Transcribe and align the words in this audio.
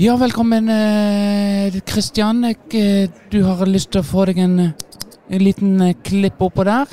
Ja, 0.00 0.16
velkommen, 0.16 0.70
Kristian. 1.86 2.44
Eh, 2.44 3.10
du 3.30 3.40
har 3.42 3.66
lyst 3.66 3.90
til 3.90 3.98
å 3.98 4.06
få 4.06 4.28
deg 4.28 4.38
en, 4.44 4.52
en 4.70 5.42
liten 5.42 5.80
eh, 5.82 5.96
klipp 6.06 6.38
oppå 6.46 6.62
der? 6.62 6.86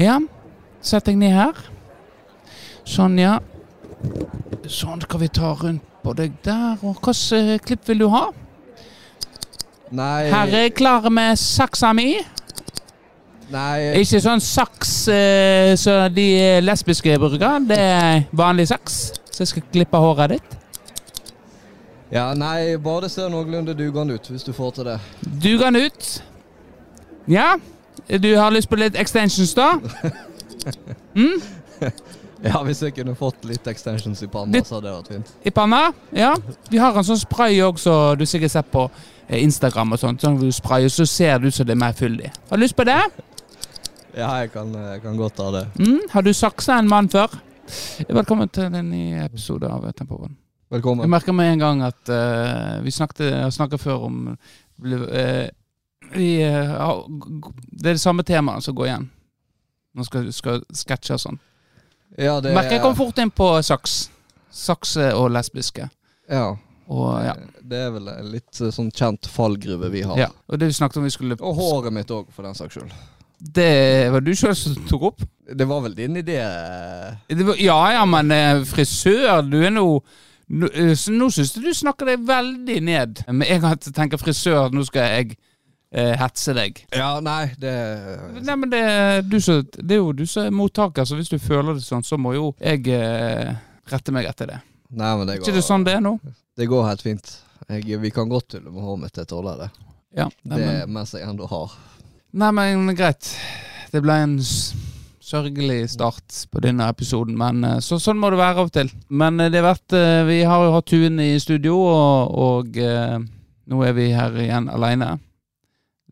Ja. 0.00 0.14
Sett 0.80 1.10
deg 1.10 1.18
ned 1.20 1.36
her. 1.36 1.60
Sånn, 2.88 3.18
ja. 3.20 3.34
Sånn 4.64 5.04
skal 5.04 5.26
vi 5.26 5.28
ta 5.28 5.52
rundt 5.60 5.84
på 6.00 6.16
deg 6.16 6.40
der. 6.40 6.80
Og 6.80 6.96
hvilket 7.04 7.36
eh, 7.36 7.62
klipp 7.68 7.84
vil 7.92 8.06
du 8.06 8.08
ha? 8.16 8.24
Nei 9.92 10.32
Her 10.32 10.56
er 10.56 10.68
jeg 10.70 10.78
klar 10.80 11.12
med 11.12 11.36
saksa 11.36 11.92
mi. 11.92 12.14
Nei 13.52 13.92
Ikke 14.00 14.24
sånn 14.24 14.40
saks 14.40 15.02
så 15.84 16.02
de 16.16 16.30
lesbiske 16.64 17.20
bruker. 17.20 17.60
Det 17.68 17.84
er 17.92 18.22
vanlig 18.32 18.70
saks. 18.72 19.02
Så 19.28 19.44
jeg 19.44 19.52
skal 19.52 19.68
klippe 19.68 20.00
håret 20.00 20.38
ditt. 20.38 20.62
Ja, 22.12 22.28
nei, 22.38 22.76
bare 22.78 23.06
det 23.06 23.10
ser 23.10 23.28
noenlunde 23.32 23.74
dugende 23.74 24.14
ut, 24.14 24.28
hvis 24.30 24.44
du 24.46 24.52
får 24.54 24.70
til 24.76 24.84
det. 24.92 24.98
Dugende 25.42 25.86
ut. 25.88 26.10
Ja. 27.26 27.56
Du 28.22 28.28
har 28.38 28.50
lyst 28.54 28.68
på 28.70 28.78
litt 28.78 28.96
extensions, 28.98 29.54
da? 29.58 29.72
Mm? 31.16 31.40
Ja, 32.44 32.58
hvis 32.66 32.80
jeg 32.82 32.92
kunne 32.96 33.14
fått 33.16 33.44
litt 33.48 33.66
extensions 33.70 34.20
i 34.22 34.26
panna, 34.28 34.52
Litt- 34.58 34.66
så 34.68 34.76
hadde 34.76 34.88
det 34.90 34.94
vært 34.96 35.08
fint. 35.14 35.30
I 35.48 35.50
panna? 35.54 35.78
Ja. 36.12 36.34
Vi 36.68 36.78
har 36.82 36.96
en 36.98 37.06
sånn 37.06 37.20
spray 37.20 37.56
òg, 37.64 37.78
som 37.80 38.18
du 38.20 38.26
sikkert 38.28 38.52
ser 38.52 38.66
på 38.68 38.82
eh, 39.28 39.40
Instagram 39.42 39.94
og 39.96 40.02
sånt. 40.02 40.20
Sånn 40.24 40.36
du 40.40 40.50
sprayer, 40.52 40.92
så 40.92 41.06
ser 41.08 41.38
det 41.40 41.48
ut 41.52 41.56
som 41.56 41.66
det 41.68 41.76
er 41.76 41.80
mer 41.86 41.96
fyldig. 41.96 42.32
Har 42.50 42.60
du 42.60 42.64
lyst 42.66 42.76
på 42.76 42.84
det? 42.88 42.98
Ja, 44.16 44.32
jeg 44.42 44.52
kan, 44.52 44.74
jeg 44.92 45.02
kan 45.06 45.16
godt 45.20 45.38
ta 45.40 45.50
det. 45.56 45.64
Mm? 45.80 46.00
Har 46.12 46.26
du 46.26 46.32
saksa 46.36 46.76
en 46.82 46.90
mann 46.92 47.08
før? 47.12 47.38
Velkommen 48.08 48.52
til 48.52 48.68
en 48.68 48.90
ny 48.90 49.06
episode 49.24 49.70
av 49.72 49.88
Tempopodden. 50.66 50.98
Jeg 51.00 51.10
Velkommen. 51.10 51.10
merker 51.10 51.32
med 51.32 51.52
en 51.52 51.58
gang 51.58 51.82
at 51.82 52.08
uh, 52.10 52.84
vi 52.84 52.90
snakket, 52.90 53.54
snakket 53.54 53.80
før 53.80 54.06
om 54.08 54.36
eh, 54.82 55.48
vi, 56.12 56.42
uh, 56.42 57.06
Det 57.70 57.86
er 57.86 57.94
det 57.94 58.00
samme 58.00 58.22
temaet 58.22 58.64
som 58.64 58.74
går 58.74 58.86
igjen. 58.86 59.10
Nå 59.94 60.04
skal 60.04 60.32
skal 60.32 60.64
sketsje 60.74 61.14
og 61.14 61.20
sånn. 61.20 61.38
Ja, 62.18 62.40
det 62.40 62.54
Merker 62.54 62.76
jeg 62.76 62.82
kom 62.82 62.96
fort 62.96 63.18
inn 63.18 63.30
på 63.30 63.62
saks. 63.62 64.10
Sakse 64.50 65.12
og 65.14 65.30
lesbiske. 65.30 65.88
Ja. 66.28 66.56
Og 66.88 67.22
ja. 67.22 67.34
Det 67.62 67.78
er 67.86 67.90
vel 67.94 68.08
en 68.08 68.30
litt 68.30 68.60
eh, 68.60 68.70
sånn 68.74 68.90
kjent 68.90 69.26
fallgruve 69.26 69.90
vi 69.90 70.02
har. 70.02 70.18
ja. 70.18 70.30
Og 70.48 70.58
det 70.58 70.66
vi 70.70 70.78
snakket 70.80 70.98
om 70.98 71.06
vi 71.06 71.14
skulle 71.14 71.38
Og 71.40 71.54
håret 71.54 71.94
mitt 71.94 72.10
òg, 72.10 72.26
for 72.34 72.46
den 72.46 72.54
saks 72.58 72.74
skyld. 72.74 72.92
Det 73.38 74.10
var 74.10 74.22
du 74.24 74.34
sjøl 74.34 74.54
som 74.56 74.76
tok 74.88 75.10
opp? 75.12 75.26
Det 75.46 75.66
var 75.68 75.82
vel 75.84 75.94
din 75.94 76.16
idé? 76.16 76.40
Det 77.28 77.44
var, 77.44 77.58
ja 77.60 77.80
ja, 78.00 78.06
men 78.08 78.64
frisør, 78.66 79.42
du 79.44 79.60
er 79.62 79.74
nå 79.74 79.86
Nå, 80.48 80.68
eh, 80.72 80.92
så 80.94 81.10
nå 81.10 81.26
syns 81.34 81.54
jeg 81.56 81.64
du 81.64 81.72
snakker 81.74 82.06
deg 82.06 82.20
veldig 82.28 82.76
ned. 82.86 83.24
Med 83.34 83.50
en 83.50 83.60
gang 83.64 83.74
jeg 83.80 83.94
tenker 83.96 84.20
frisør, 84.20 84.68
nå 84.70 84.84
skal 84.86 85.08
jeg 85.10 85.36
eh, 85.90 86.12
hetse 86.20 86.54
deg. 86.54 86.84
Ja, 86.94 87.16
nei, 87.24 87.48
det 87.58 87.72
Nei, 88.46 88.54
men 88.56 88.70
det, 88.70 88.78
er 88.86 89.22
du 89.26 89.40
som- 89.40 89.64
det 89.74 89.96
er 89.96 90.02
jo 90.04 90.12
du 90.12 90.24
som 90.26 90.44
er 90.46 90.54
mottaker, 90.54 91.04
så 91.04 91.16
hvis 91.18 91.28
du 91.32 91.38
føler 91.42 91.74
det 91.74 91.82
sånn, 91.82 92.04
så 92.06 92.18
må 92.18 92.34
jo 92.36 92.52
jeg 92.60 92.86
eh, 92.94 93.56
rette 93.90 94.12
meg 94.14 94.26
etter 94.30 94.46
det. 94.54 94.60
Nei, 94.90 95.16
men 95.16 95.26
det 95.26 95.34
Er 95.34 95.40
ikke 95.42 95.56
det 95.58 95.64
sånn 95.66 95.84
det 95.84 95.96
er 95.98 96.00
nå? 96.04 96.14
det 96.56 96.68
går 96.70 96.86
helt 96.88 97.02
fint. 97.02 97.34
Jeg, 97.68 97.98
vi 98.00 98.10
kan 98.14 98.28
godt 98.30 98.48
tulle 98.54 98.70
med 98.70 98.82
håret 98.86 99.00
mitt, 99.02 99.16
jeg 99.18 99.26
tåler 99.26 99.58
det. 99.64 99.70
Ja. 100.16 100.28
Nei, 100.44 100.56
Det 100.60 100.66
men, 100.66 100.92
mens 100.94 101.12
jeg 101.12 101.26
enda 101.26 101.46
har. 101.50 101.72
nei, 102.32 102.50
men 102.54 102.94
greit. 102.94 103.34
Det 103.90 104.00
ble 104.02 104.14
en 104.22 104.38
sørgelig 105.26 105.90
start 105.90 106.46
på 106.52 106.62
denne 106.62 106.86
episoden, 106.92 107.36
men 107.38 107.64
eh, 107.66 107.78
så, 107.84 107.98
sånn 108.02 108.18
må 108.20 108.30
det 108.32 108.40
være 108.40 108.62
av 108.62 108.68
og 108.68 108.74
til. 108.74 108.90
Men 109.08 109.40
eh, 109.42 109.50
det 109.52 109.62
har 109.62 109.72
vært 109.72 109.96
eh, 109.96 110.22
Vi 110.28 110.40
har 110.46 110.64
jo 110.64 110.74
hatt 110.76 110.90
Tuen 110.90 111.22
i 111.22 111.32
studio, 111.42 111.78
og, 111.82 112.36
og 112.46 112.76
nå 113.66 113.82
er 113.82 113.96
vi 113.96 114.10
her 114.14 114.36
igjen 114.44 114.70
aleine. 114.70 115.16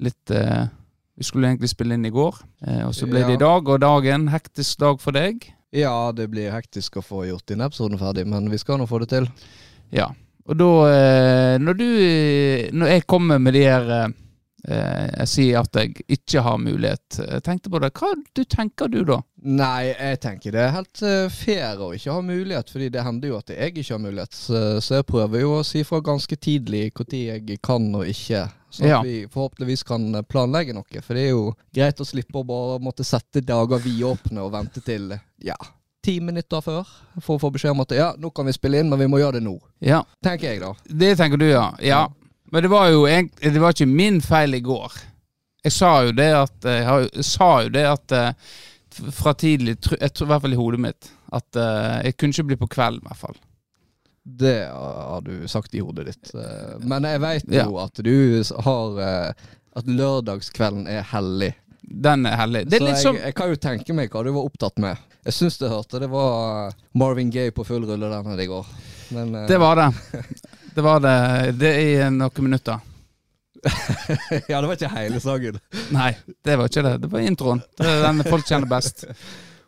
Litt 0.03 0.33
Vi 0.35 1.23
skulle 1.23 1.53
egentlig 1.53 1.71
spille 1.71 1.95
inn 1.95 2.07
i 2.09 2.11
går, 2.11 2.41
og 2.83 2.95
så 2.97 3.07
ble 3.07 3.23
det 3.23 3.37
i 3.37 3.43
dag. 3.43 3.69
Og 3.71 3.79
dagen, 3.79 4.27
hektisk 4.33 4.81
dag 4.83 4.99
for 4.99 5.15
deg. 5.15 5.47
Ja, 5.71 6.11
det 6.11 6.27
blir 6.33 6.51
hektisk 6.51 6.99
å 6.99 7.05
få 7.07 7.23
gjort 7.29 7.47
denne 7.47 7.69
episoden 7.71 8.01
ferdig, 8.01 8.27
men 8.27 8.51
vi 8.51 8.59
skal 8.59 8.81
nå 8.81 8.89
få 8.91 8.99
det 9.05 9.13
til. 9.13 9.29
Ja. 9.95 10.09
Og 10.51 10.59
da 10.59 10.73
Når 11.63 11.79
du 11.79 11.87
Når 12.75 12.91
jeg 12.91 13.07
kommer 13.07 13.39
med 13.39 13.55
de 13.55 13.63
her 13.63 14.11
Jeg 14.65 15.29
sier 15.29 15.59
at 15.61 15.77
jeg 15.77 16.05
ikke 16.09 16.41
har 16.47 16.57
mulighet. 16.59 17.19
Jeg 17.21 17.43
tenkte 17.45 17.71
på 17.73 17.81
det. 17.83 17.91
Hva 17.99 18.13
du 18.35 18.43
tenker 18.49 18.89
du 18.89 19.03
da? 19.05 19.19
Nei, 19.45 19.91
jeg 19.93 20.21
tenker 20.25 20.55
det 20.57 20.63
er 20.65 20.73
helt 20.79 21.03
eh, 21.05 21.27
fair 21.29 21.83
å 21.85 21.91
ikke 21.93 22.15
ha 22.17 22.23
mulighet, 22.25 22.71
fordi 22.73 22.89
det 22.95 23.03
hender 23.05 23.29
jo 23.35 23.37
at 23.43 23.53
jeg 23.53 23.75
ikke 23.77 23.93
har 23.93 24.01
mulighet. 24.07 24.33
Så, 24.33 24.63
jeg 24.97 25.05
prøver 25.11 25.45
jo 25.45 25.51
å 25.59 25.65
si 25.69 25.83
fra 25.85 26.01
ganske 26.01 26.37
tidlig 26.41 26.87
når 26.97 27.17
jeg 27.19 27.59
kan 27.63 27.91
og 27.95 28.09
ikke. 28.09 28.47
Så 28.75 28.89
Ja. 28.89 28.99
at 28.99 29.07
vi 29.07 29.27
forhåpentligvis 29.31 29.85
kan 29.87 30.09
eh, 30.17 30.23
planlegge 30.27 30.73
noe. 30.75 31.03
For 31.05 31.15
det 31.15 31.27
er 31.29 31.31
jo 31.37 31.53
greit 31.77 32.01
å 32.01 32.09
slippe 32.09 32.41
å 32.41 32.47
bare 32.49 32.81
måtte 32.83 33.05
sette 33.07 33.45
dager 33.45 33.79
vidåpne 33.85 34.43
og 34.43 34.51
vente 34.57 34.81
til 34.83 35.13
ja, 35.45 35.55
ti 36.05 36.19
minutter 36.21 36.61
før 36.65 36.89
for 37.21 37.37
å 37.37 37.41
få 37.45 37.53
beskjed 37.55 37.77
om 37.77 37.85
at 37.85 37.95
ja, 37.95 38.09
nå 38.19 38.33
kan 38.35 38.49
vi 38.49 38.53
spille 38.57 38.81
inn, 38.81 38.89
men 38.91 38.99
vi 38.99 39.07
må 39.13 39.21
gjøre 39.23 39.39
det 39.39 39.45
nå. 39.47 39.55
Ja, 39.85 40.03
Tenker 40.25 40.51
jeg, 40.51 40.61
da. 40.65 40.73
det 40.89 41.15
tenker 41.21 41.39
du, 41.41 41.47
ja. 41.53 41.69
Ja. 41.85 42.03
Men 42.55 42.63
det 42.63 42.71
var 42.71 42.87
jo 42.93 43.01
egentlig 43.11 43.51
Det 43.57 43.61
var 43.65 43.75
ikke 43.75 43.89
min 43.91 44.21
feil 44.23 44.55
i 44.55 44.61
går. 44.63 44.93
Jeg 45.65 45.73
sa 45.75 45.89
jo 46.07 46.13
det 46.15 46.29
at 46.39 46.69
Jeg, 46.71 47.25
sa 47.27 47.49
jo 47.65 47.73
det 47.75 47.83
at 47.91 48.15
eh, 48.15 48.53
fra 49.11 49.33
tidlig, 49.35 49.75
jeg 49.99 50.13
tror 50.15 50.29
i 50.29 50.31
hvert 50.31 50.43
fall 50.45 50.53
i 50.55 50.59
hodet 50.61 50.79
mitt, 50.85 51.09
at 51.35 51.57
eh, 51.59 51.97
jeg 52.07 52.15
kunne 52.21 52.31
ikke 52.37 52.45
bli 52.53 52.59
på 52.61 52.69
kvelden, 52.77 53.03
i 53.03 53.09
hvert 53.11 53.19
fall. 53.25 53.35
Det 54.25 54.53
har 54.71 55.25
du 55.27 55.49
sagt 55.51 55.75
i 55.75 55.83
hodet 55.83 56.07
ditt. 56.13 56.31
Eh, 56.39 56.77
Men 56.87 57.05
jeg 57.11 57.21
veit 57.21 57.51
Ja. 57.53 57.65
jo 57.67 57.81
at 57.83 57.99
du 58.07 58.43
har 58.69 59.01
eh, 59.03 59.33
At 59.77 59.91
lørdagskvelden 59.91 60.87
er 60.87 61.03
hellig. 61.11 61.51
Den 61.83 62.25
er 62.31 62.37
hellig. 62.39 62.63
Det 62.71 62.79
er 62.79 62.81
Så 62.81 62.87
litt 62.87 62.95
jeg, 62.95 63.03
som 63.03 63.17
jeg 63.19 63.35
kan 63.35 63.51
jo 63.51 63.57
tenke 63.61 63.97
meg 63.99 64.15
hva 64.15 64.23
du 64.25 64.31
var 64.33 64.47
opptatt 64.47 64.79
med. 64.81 64.97
Jeg 65.27 65.35
syns 65.37 65.59
du 65.59 65.67
hørte 65.69 65.99
det 66.01 66.09
var 66.13 66.73
Marvin 66.95 67.31
Gaye 67.35 67.51
på 67.53 67.65
full 67.67 67.83
rulle 67.85 68.09
der 68.15 68.23
nede 68.25 68.47
i 68.47 68.49
går. 68.49 68.71
Men 69.17 69.35
eh, 69.35 69.49
Det 69.51 69.59
var 69.61 69.77
det. 69.83 69.91
Det 70.75 70.83
var 70.83 71.01
det. 71.01 71.53
Det 71.61 71.73
i 71.83 71.89
noen 72.11 72.45
minutter. 72.49 72.79
Ja, 74.49 74.61
det 74.61 74.67
var 74.69 74.75
ikke 74.77 74.91
hele 74.93 75.21
sangen. 75.23 75.57
Nei, 75.95 76.11
det 76.45 76.57
var 76.61 76.69
ikke 76.69 76.83
det. 76.85 76.95
Det 77.05 77.11
var 77.13 77.23
introen. 77.25 77.63
Det 77.79 77.89
er 77.89 78.03
den 78.05 78.25
folk 78.29 78.47
kjenner 78.49 78.69
best. 78.69 79.07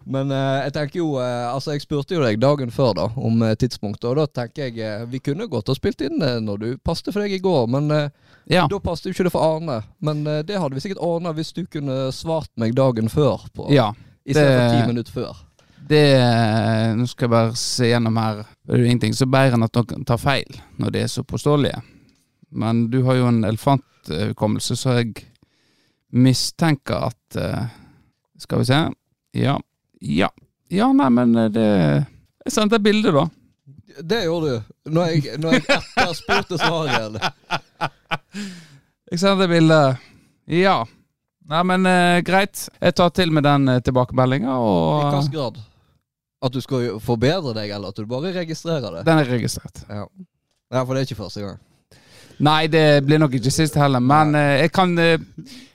Men 0.06 0.30
eh, 0.30 0.60
jeg 0.68 0.72
tenker 0.76 1.00
jo 1.00 1.06
eh, 1.18 1.46
Altså, 1.50 1.72
jeg 1.74 1.82
spurte 1.82 2.14
jo 2.14 2.20
deg 2.22 2.36
dagen 2.38 2.70
før 2.70 2.92
da 2.94 3.06
om 3.18 3.40
eh, 3.42 3.56
tidspunktet, 3.58 4.04
og 4.06 4.20
da 4.20 4.26
tenker 4.42 4.68
jeg 4.68 4.78
eh, 4.78 5.06
vi 5.10 5.18
kunne 5.18 5.48
godt 5.50 5.72
ha 5.72 5.74
spilt 5.74 6.04
inn 6.06 6.20
det 6.22 6.28
når 6.46 6.60
du 6.62 6.68
passet 6.78 7.10
for 7.10 7.24
deg 7.24 7.34
i 7.34 7.40
går, 7.42 7.66
men 7.74 7.90
eh, 7.90 8.06
Ja. 8.52 8.68
da 8.70 8.78
passet 8.78 9.08
jo 9.08 9.16
ikke 9.16 9.26
det 9.26 9.32
for 9.34 9.42
Arne. 9.42 9.80
Men 9.98 10.20
eh, 10.30 10.44
det 10.46 10.60
hadde 10.62 10.78
vi 10.78 10.84
sikkert 10.84 11.02
ordna 11.02 11.32
hvis 11.34 11.50
du 11.56 11.64
kunne 11.66 12.12
svart 12.14 12.52
meg 12.54 12.76
dagen 12.78 13.10
før, 13.10 13.48
på, 13.50 13.66
ja. 13.74 13.88
i 14.22 14.36
stedet 14.36 14.54
for 14.60 14.76
ti 14.76 14.86
minutter 14.92 15.16
før. 15.16 15.42
Det 15.88 16.06
Nå 16.98 17.06
skal 17.06 17.26
jeg 17.26 17.32
bare 17.34 17.58
se 17.60 17.90
gjennom 17.90 18.16
her. 18.18 18.42
Det 18.64 18.74
er 18.74 18.82
jo 18.82 18.88
ingenting 18.88 19.14
så 19.14 19.28
bedre 19.30 19.58
enn 19.58 19.66
at 19.66 19.78
noen 19.78 20.06
tar 20.08 20.18
feil 20.20 20.58
når 20.80 20.94
de 20.94 21.04
er 21.04 21.12
så 21.12 21.24
påståelige. 21.26 21.78
Men 22.56 22.86
du 22.90 23.02
har 23.06 23.18
jo 23.18 23.28
en 23.28 23.44
elefanthukommelse, 23.44 24.76
så 24.78 24.98
jeg 25.00 25.26
mistenker 26.16 27.08
at 27.10 27.38
eh, 27.40 27.66
Skal 28.38 28.60
vi 28.60 28.68
se. 28.68 28.80
Ja. 29.36 29.56
Ja. 30.00 30.28
Ja, 30.68 30.90
nei, 30.92 31.08
men 31.10 31.36
eh, 31.36 31.50
det 31.52 31.66
Jeg 32.46 32.54
sendte 32.54 32.80
et 32.80 32.86
bilde, 32.86 33.12
da. 33.14 33.26
Det 34.02 34.24
gjorde 34.26 34.50
du. 34.50 34.74
Når 34.92 35.06
jeg, 35.12 35.38
når 35.40 35.56
jeg 35.56 35.64
etterspurte 35.78 36.58
svaret. 36.60 37.16
Jeg 39.10 39.22
sendte 39.22 39.46
et 39.46 39.50
bilde. 39.50 39.80
Ja. 40.52 40.76
Nei, 41.46 41.62
men 41.70 41.86
eh, 41.86 42.20
greit. 42.26 42.68
Jeg 42.82 42.94
tar 42.98 43.10
til 43.14 43.32
med 43.34 43.46
den 43.46 43.70
uh, 43.70 43.78
tilbakemeldinga, 43.82 44.52
I 44.52 45.10
hvilken 45.10 45.32
grad? 45.34 45.60
At 46.46 46.54
du 46.54 46.62
skal 46.62 47.00
forbedre 47.02 47.54
deg, 47.56 47.72
eller 47.74 47.90
at 47.90 47.98
du 47.98 48.06
bare 48.08 48.34
registrerer 48.36 49.00
det? 49.00 49.06
den 49.08 49.22
er 49.22 49.30
registrert. 49.30 49.82
Ja. 49.88 50.04
ja, 50.06 50.82
for 50.82 50.94
det 50.94 51.02
er 51.02 51.10
ikke 51.10 51.24
første 51.24 51.42
gang. 51.42 51.58
Nei, 52.36 52.66
det 52.68 53.04
blir 53.06 53.20
nok 53.20 53.34
ikke 53.38 53.52
sist 53.52 53.78
heller, 53.80 54.02
men 54.04 54.34
eh, 54.36 54.62
jeg, 54.66 54.72
kan, 54.76 54.92
eh, 55.00 55.16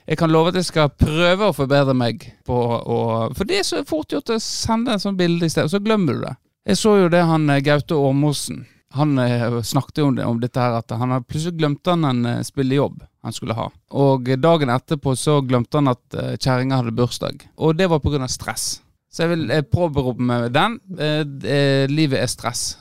jeg 0.06 0.18
kan 0.18 0.30
love 0.30 0.52
at 0.52 0.60
jeg 0.60 0.68
skal 0.68 0.92
prøve 0.94 1.48
å 1.48 1.56
forbedre 1.56 1.94
meg 1.96 2.28
på 2.46 2.54
og, 2.54 3.34
For 3.34 3.48
det 3.48 3.58
er 3.58 3.66
så 3.66 3.82
fort 3.86 4.14
gjort 4.14 4.30
å 4.30 4.38
sende 4.42 4.94
en 4.94 5.02
sånn 5.02 5.18
bilde 5.18 5.48
i 5.48 5.50
stedet, 5.50 5.66
og 5.66 5.74
så 5.74 5.82
glemmer 5.82 6.18
du 6.18 6.26
det. 6.28 6.36
Jeg 6.70 6.78
så 6.78 6.94
jo 7.00 7.08
det 7.10 7.24
han 7.26 7.50
eh, 7.50 7.62
Gaute 7.66 7.98
Ormåsen 7.98 8.62
Han 8.94 9.18
eh, 9.18 9.58
snakket 9.66 9.98
jo 9.98 10.12
om, 10.12 10.14
det, 10.20 10.28
om 10.28 10.38
dette 10.38 10.62
her, 10.62 10.78
at 10.78 10.94
han 10.94 11.16
plutselig 11.24 11.58
glemte 11.58 11.96
han 11.96 12.06
en 12.06 12.46
spillejobb 12.46 13.02
han 13.22 13.34
skulle 13.34 13.54
ha. 13.54 13.68
Og 13.94 14.26
dagen 14.42 14.70
etterpå 14.74 15.14
så 15.14 15.36
glemte 15.46 15.78
han 15.78 15.90
at 15.92 16.16
kjerringa 16.42 16.80
hadde 16.80 16.94
bursdag. 16.98 17.44
Og 17.54 17.76
det 17.78 17.86
var 17.86 18.02
pga. 18.02 18.26
stress. 18.26 18.80
Så 19.12 19.26
jeg 19.26 19.32
vil 19.34 19.50
eh, 19.52 19.62
påberope 19.68 20.24
meg 20.24 20.46
den. 20.54 20.78
Eh, 20.96 21.20
eh, 21.52 21.84
livet 21.92 22.22
er 22.22 22.30
stress. 22.32 22.78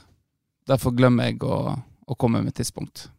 Derfor 0.70 0.94
glemmer 0.96 1.28
jeg 1.28 1.42
å, 1.44 1.74
å 2.08 2.16
komme 2.20 2.40
med 2.46 2.56
tidspunkt. 2.56 3.10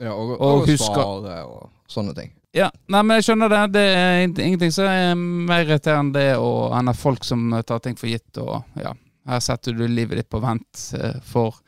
Ja, 0.00 0.14
og, 0.14 0.36
Og 0.40 0.62
og, 0.62 0.70
svare 0.78 1.40
og 1.44 1.68
sånne 1.90 2.14
ting. 2.16 2.32
Ja, 2.56 2.70
nei, 2.88 3.02
men 3.04 3.18
jeg 3.18 3.26
skjønner 3.26 3.50
det. 3.52 3.60
Det 3.74 3.82
er 3.92 4.22
ing- 4.24 4.38
ingenting 4.40 4.72
som 4.72 4.88
er 4.88 5.10
mer 5.18 5.66
irriterende 5.66 6.16
det 6.16 6.30
og 6.40 6.72
enn 6.78 6.88
at 6.88 6.96
folk 6.96 7.26
som 7.28 7.50
tar 7.68 7.82
ting 7.84 7.98
for 7.98 8.08
gitt. 8.08 8.40
Og 8.40 8.80
ja, 8.80 8.94
her 9.28 9.42
setter 9.44 9.76
du 9.76 9.84
livet 9.84 10.22
ditt 10.22 10.30
på 10.32 10.40
vent 10.40 10.86
eh, 10.96 11.18
for 11.28 11.58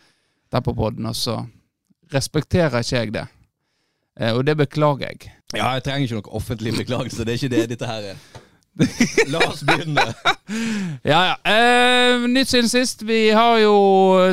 der 0.50 0.65
på 0.65 0.73
podden, 0.75 1.06
og 1.11 1.15
så 1.19 1.37
respekterer 2.15 2.81
ikke 2.83 2.97
jeg 3.05 3.12
det. 3.15 3.26
Eh, 4.21 4.33
og 4.35 4.44
det 4.49 4.56
beklager 4.62 5.11
jeg. 5.12 5.29
Ja, 5.55 5.75
jeg 5.76 5.85
trenger 5.87 6.06
ikke 6.09 6.23
noe 6.23 6.38
offentlig 6.41 6.73
beklagelse. 6.81 7.26
Det 7.26 7.35
er 7.35 7.43
ikke 7.43 7.53
det 7.59 7.67
dette 7.75 7.91
her 7.91 8.09
er. 8.15 8.25
La 9.31 9.38
oss 9.49 9.62
begynne. 9.67 10.05
Ja, 11.06 11.20
ja. 11.31 11.34
Eh, 11.46 12.25
nytt 12.28 12.49
siden 12.50 12.69
sist. 12.69 13.02
Vi 13.06 13.28
har 13.31 13.58
jo 13.62 13.75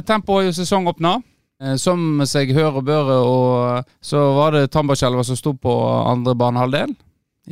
Tempo 0.08 0.38
har 0.40 0.48
jo 0.48 0.54
sesongåpna. 0.58 1.18
Eh, 1.62 1.76
som 1.82 2.22
seg 2.30 2.52
hør 2.58 2.80
og 2.82 2.86
bør, 2.88 3.12
og 3.26 3.92
så 4.04 4.22
var 4.38 4.54
det 4.56 4.68
Tambarskjelva 4.74 5.24
som 5.26 5.38
sto 5.38 5.54
på 5.58 5.74
andre 6.10 6.36
banehalvdel. 6.38 6.94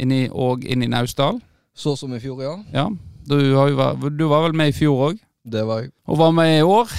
Inni, 0.02 0.26
og 0.32 0.66
i 0.66 0.76
Naustdal. 0.76 1.40
Så 1.76 1.96
som 2.00 2.14
i 2.16 2.20
fjor, 2.24 2.42
ja. 2.44 2.56
Ja. 2.74 2.88
Du, 3.26 3.36
vært- 3.78 4.18
du 4.18 4.26
var 4.30 4.44
vel 4.46 4.54
med 4.58 4.70
i 4.74 4.78
fjor 4.78 5.10
òg? 5.12 5.20
Det 5.46 5.64
var 5.66 5.82
jeg. 5.84 5.92
Og 6.08 6.18
var 6.18 6.32
med 6.38 6.60
i 6.60 6.64
år. 6.66 6.90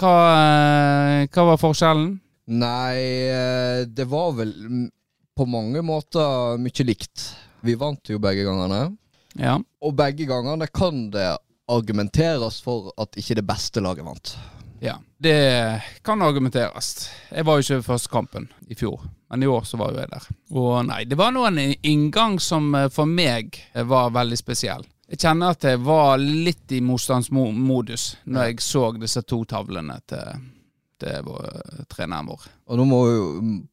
Hva, 0.00 0.14
eh, 0.40 1.26
hva 1.30 1.44
var 1.52 1.58
forskjellen? 1.60 2.14
Nei, 2.50 2.96
eh, 3.30 3.84
det 3.86 4.06
var 4.10 4.32
vel 4.38 4.54
på 5.36 5.46
mange 5.46 5.82
måter 5.86 6.58
mye 6.58 6.86
likt. 6.86 7.30
Vi 7.62 7.76
vant 7.78 8.10
jo 8.10 8.18
begge 8.22 8.44
gangene. 8.46 8.96
Ja. 9.38 9.58
Og 9.80 9.94
begge 9.98 10.26
gangene 10.28 10.66
kan 10.66 11.10
det 11.14 11.28
argumenteres 11.70 12.58
for 12.64 12.90
at 12.98 13.14
ikke 13.20 13.38
det 13.38 13.46
beste 13.46 13.82
laget 13.84 14.04
vant. 14.04 14.36
ja. 14.80 14.98
Det 15.20 15.82
kan 16.02 16.22
argumenteres. 16.22 17.10
Jeg 17.28 17.44
var 17.44 17.58
jo 17.58 17.60
ikke 17.60 17.84
første 17.84 18.08
kampen 18.08 18.46
i 18.72 18.74
fjor, 18.74 19.02
men 19.28 19.42
i 19.42 19.46
år 19.46 19.66
så 19.68 19.76
var 19.76 19.92
jo 19.92 20.00
jeg 20.00 20.08
der. 20.08 20.28
Og 20.56 20.86
nei, 20.88 21.02
det 21.04 21.18
var 21.20 21.34
nå 21.36 21.42
en 21.44 21.58
inngang 21.60 22.38
som 22.40 22.72
eh, 22.74 22.88
for 22.88 23.04
meg 23.04 23.58
var 23.84 24.14
veldig 24.16 24.38
spesiell. 24.40 24.86
Jeg 25.10 25.20
kjenner 25.20 25.52
at 25.52 25.66
jeg 25.66 25.82
var 25.84 26.16
litt 26.22 26.72
i 26.72 26.80
motstandsmodus 26.80 28.06
når 28.30 28.48
jeg 28.48 28.64
så 28.64 28.86
disse 28.96 29.22
to 29.28 29.42
tavlene 29.44 29.98
til, 30.08 30.40
til 31.00 31.26
vår, 31.26 31.48
treneren 31.90 32.28
vår. 32.30 32.46
Og 32.70 32.78
nå 32.80 32.86
må 32.88 33.00
vi 33.06 33.16
jo 33.16 33.26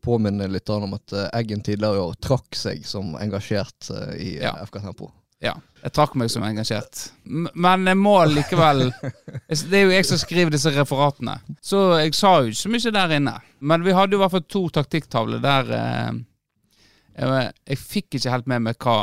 påminne 0.04 0.48
litt 0.52 0.70
om 0.74 0.96
at 0.98 1.14
eh, 1.16 1.30
Eggen 1.38 1.62
tidligere 1.66 2.00
i 2.00 2.04
år 2.08 2.18
trakk 2.24 2.58
seg 2.58 2.86
som 2.88 3.16
engasjert 3.22 3.92
eh, 3.94 4.12
i 4.18 4.30
eh, 4.38 4.46
Ja. 4.48 4.56
FK 4.66 4.80
Tempo. 4.82 5.12
Ja, 5.44 5.52
jeg 5.84 5.94
trakk 5.94 6.16
meg 6.18 6.32
som 6.34 6.42
engasjert. 6.48 7.12
Men 7.30 7.86
jeg 7.86 8.00
må 8.00 8.16
likevel 8.26 8.88
Det 9.70 9.78
er 9.78 9.84
jo 9.86 9.92
jeg 9.94 10.08
som 10.10 10.18
skriver 10.18 10.56
disse 10.56 10.72
referatene. 10.74 11.36
Så 11.62 11.84
jeg 12.02 12.16
sa 12.18 12.40
jo 12.42 12.50
ikke 12.50 12.62
så 12.64 12.72
mye 12.74 12.94
der 12.96 13.14
inne. 13.20 13.36
Men 13.60 13.86
vi 13.86 13.94
hadde 13.94 14.18
jo 14.18 14.22
i 14.22 14.24
hvert 14.24 14.34
fall 14.34 14.48
to 14.50 14.64
taktikktavler 14.80 15.44
der 15.44 15.70
eh, 15.78 16.24
jeg, 17.18 17.52
jeg 17.70 17.82
fikk 17.82 18.18
ikke 18.18 18.34
helt 18.34 18.50
med 18.50 18.66
meg 18.66 18.82
hva 18.82 18.98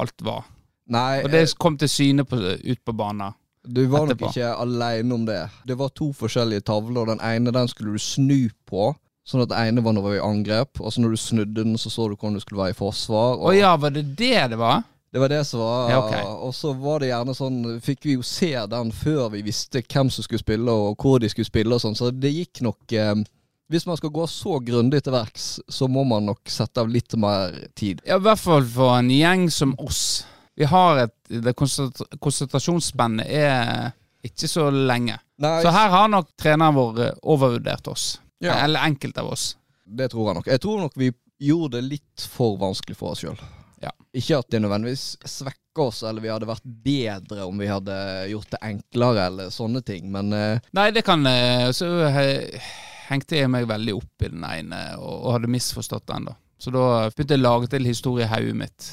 alt 0.00 0.24
var. 0.24 0.48
Nei, 0.88 1.20
Og 1.24 1.32
det 1.32 1.44
eh, 1.44 1.54
kom 1.60 1.76
til 1.80 1.90
syne 1.92 2.24
på, 2.28 2.38
ut 2.40 2.82
på 2.84 2.96
banen. 2.96 3.36
Du 3.68 3.82
var 3.92 4.08
nok 4.08 4.22
ikke 4.30 4.48
alene 4.54 5.14
om 5.14 5.26
det. 5.28 5.42
Det 5.68 5.76
var 5.78 5.92
to 5.92 6.08
forskjellige 6.16 6.64
tavler. 6.70 7.10
Den 7.12 7.20
ene 7.24 7.52
den 7.54 7.68
skulle 7.68 7.96
du 7.96 8.02
snu 8.02 8.48
på. 8.68 8.94
Sånn 9.28 9.44
at 9.44 9.50
den 9.52 9.60
ene 9.60 9.84
var 9.84 9.92
når 9.92 10.06
vi 10.06 10.12
var 10.14 10.20
i 10.22 10.24
angrep, 10.24 10.80
og 10.80 10.92
så 10.92 11.02
når 11.04 11.12
du 11.12 11.20
snudde 11.20 11.60
den, 11.60 11.74
så 11.76 11.92
så 11.92 12.06
du 12.08 12.14
hvordan 12.14 12.38
du 12.38 12.40
skulle 12.40 12.62
være 12.62 12.72
i 12.72 12.78
forsvar. 12.78 13.36
Å 13.36 13.50
Og 13.50 13.58
ja, 13.58 13.74
var 13.76 13.92
det 13.92 14.06
det 14.16 14.46
det 14.54 14.56
var? 14.60 14.86
Det 15.12 15.20
var 15.20 15.28
det 15.32 15.40
som 15.48 15.60
var 15.60 15.90
Ja, 15.90 15.98
okay. 16.04 16.24
Og 16.24 16.54
så 16.54 16.72
var 16.76 17.00
det 17.00 17.08
gjerne 17.08 17.32
sånn 17.32 17.62
Fikk 17.80 18.02
vi 18.04 18.16
jo 18.18 18.24
se 18.26 18.50
den 18.68 18.90
før 18.92 19.30
vi 19.32 19.40
visste 19.46 19.80
hvem 19.80 20.10
som 20.12 20.24
skulle 20.24 20.42
spille, 20.42 20.68
og 20.72 21.00
hvor 21.00 21.20
de 21.20 21.30
skulle 21.32 21.48
spille 21.48 21.76
og 21.76 21.80
sånn, 21.80 21.96
så 21.96 22.10
det 22.12 22.32
gikk 22.34 22.60
nok 22.66 22.92
eh, 22.92 23.14
Hvis 23.72 23.86
man 23.88 23.96
skal 24.00 24.12
gå 24.12 24.26
så 24.28 24.58
grundig 24.64 25.00
til 25.04 25.16
verks, 25.16 25.48
så 25.68 25.88
må 25.88 26.04
man 26.08 26.28
nok 26.28 26.48
sette 26.52 26.80
av 26.80 26.88
litt 26.88 27.16
mer 27.20 27.52
tid. 27.76 28.00
Ja, 28.08 28.16
I 28.16 28.24
hvert 28.24 28.40
fall 28.40 28.64
for 28.64 28.96
en 28.96 29.10
gjeng 29.12 29.48
som 29.52 29.74
oss. 29.84 30.24
Vi 30.58 30.66
har 30.66 31.04
et 31.04 31.14
det 31.28 31.52
Konsentrasjonsspennet 31.54 33.28
er 33.30 33.92
ikke 34.26 34.48
så 34.50 34.66
lenge. 34.72 35.18
Nei, 35.38 35.60
Så 35.62 35.70
her 35.70 35.92
har 35.92 36.08
nok 36.10 36.32
treneren 36.40 36.74
vår 36.74 37.02
eh, 37.04 37.20
overvurdert 37.22 37.86
oss. 37.92 38.06
Ja. 38.42 38.56
Eller 38.64 38.82
enkelte 38.88 39.22
av 39.22 39.32
oss. 39.36 39.52
det 39.84 40.10
tror 40.12 40.28
jeg 40.28 40.38
nok. 40.38 40.50
Jeg 40.50 40.60
tror 40.60 40.80
nok 40.82 40.98
vi 40.98 41.12
gjorde 41.38 41.78
det 41.78 41.86
litt 41.86 42.26
for 42.32 42.58
vanskelig 42.58 42.98
for 42.98 43.14
oss 43.14 43.22
sjøl. 43.22 43.38
Ja. 43.82 43.92
Ikke 44.18 44.40
at 44.42 44.50
det 44.50 44.60
nødvendigvis 44.64 45.06
svekker 45.22 45.84
oss, 45.86 46.02
eller 46.02 46.24
vi 46.24 46.32
hadde 46.32 46.50
vært 46.50 46.66
bedre 46.66 47.46
om 47.46 47.62
vi 47.62 47.70
hadde 47.70 47.94
gjort 48.32 48.50
det 48.56 48.62
enklere, 48.72 49.28
eller 49.30 49.54
sånne 49.54 49.82
ting, 49.86 50.10
men 50.10 50.34
uh... 50.34 50.70
Nei, 50.74 50.90
det 50.90 51.04
kan 51.06 51.22
uh, 51.22 51.70
Så 51.70 51.86
uh, 52.02 52.70
hengte 53.08 53.38
jeg 53.38 53.50
meg 53.54 53.68
veldig 53.70 53.94
opp 54.00 54.26
i 54.26 54.32
den 54.34 54.42
ene 54.42 54.82
og, 54.98 55.14
og 55.14 55.36
hadde 55.36 55.54
misforstått 55.54 56.08
den, 56.10 56.26
da. 56.32 56.34
Så 56.58 56.74
da 56.74 57.06
begynte 57.14 57.36
jeg 57.36 57.44
å 57.44 57.46
lage 57.46 57.70
til 57.70 57.86
historie 57.86 58.26
i 58.26 58.32
hodet 58.32 58.58
mitt. 58.66 58.88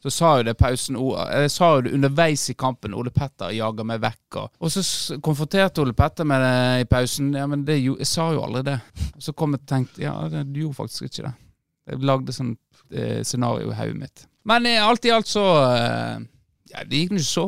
Så 0.00 0.10
sa 0.10 0.30
jo 0.38 0.44
det 0.48 0.56
pausen 0.56 0.96
Jeg 0.96 1.50
sa 1.52 1.74
jo 1.74 1.82
det 1.84 1.92
underveis 1.92 2.46
i 2.48 2.56
kampen. 2.56 2.94
Ole 2.96 3.12
Petter 3.12 3.52
jager 3.52 3.84
meg 3.84 4.00
vekk. 4.00 4.38
Og, 4.60 4.72
så 4.72 5.18
konfronterte 5.20 5.82
Ole 5.82 5.92
Petter 5.96 6.24
med 6.24 6.40
det 6.40 6.86
i 6.86 6.88
pausen. 6.88 7.34
Ja, 7.36 7.46
men 7.46 7.66
det, 7.68 7.82
jeg 7.84 8.08
sa 8.08 8.30
jo 8.32 8.46
aldri 8.46 8.64
det. 8.70 8.78
Og 9.14 9.22
så 9.28 9.36
kom 9.36 9.52
jeg 9.56 9.60
og 9.60 9.68
tenkte 9.68 10.04
ja, 10.06 10.16
du 10.30 10.60
gjorde 10.62 10.80
faktisk 10.80 11.10
ikke 11.10 11.28
det. 11.28 11.34
Jeg 11.90 12.04
lagde 12.06 12.32
sånn 12.32 12.54
eh, 12.94 13.20
scenario 13.26 13.72
i 13.72 13.76
hodet 13.76 14.00
mitt. 14.00 14.26
Men 14.48 14.68
eh, 14.70 14.80
alt 14.80 15.04
i 15.04 15.12
alt 15.12 15.28
så 15.28 15.44
eh, 15.66 16.26
ja, 16.70 16.84
Det 16.86 17.00
gikk 17.02 17.16
ikke 17.16 17.26
så 17.26 17.46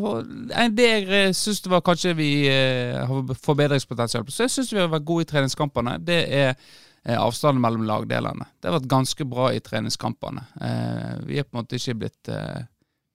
Det 0.68 0.88
jeg 0.88 1.34
syns 1.38 1.60
det 1.64 1.70
var 1.72 1.84
kanskje 1.86 2.16
vi 2.18 2.30
eh, 2.50 2.98
har 3.00 3.36
forbedringspotensial 3.44 4.26
på. 4.26 4.34
Så 4.34 4.44
jeg 4.44 4.56
syns 4.58 4.72
vi 4.74 4.82
har 4.82 4.92
vært 4.92 5.08
gode 5.08 5.24
i 5.24 5.30
treningskampene. 5.30 5.96
Det 6.04 6.20
er 6.28 6.52
eh, 6.52 6.72
avstanden 7.18 7.60
mellom 7.64 7.82
lagdelene. 7.88 8.46
Det 8.60 8.68
har 8.70 8.78
vært 8.78 8.90
ganske 8.92 9.24
bra 9.26 9.48
i 9.52 9.60
treningskampene. 9.60 10.44
Eh, 10.60 11.16
vi 11.26 11.38
er 11.40 11.48
på 11.48 11.56
en 11.56 11.62
måte 11.64 11.76
ikke 11.80 11.96
blitt 12.04 12.28
eh, 12.30 12.62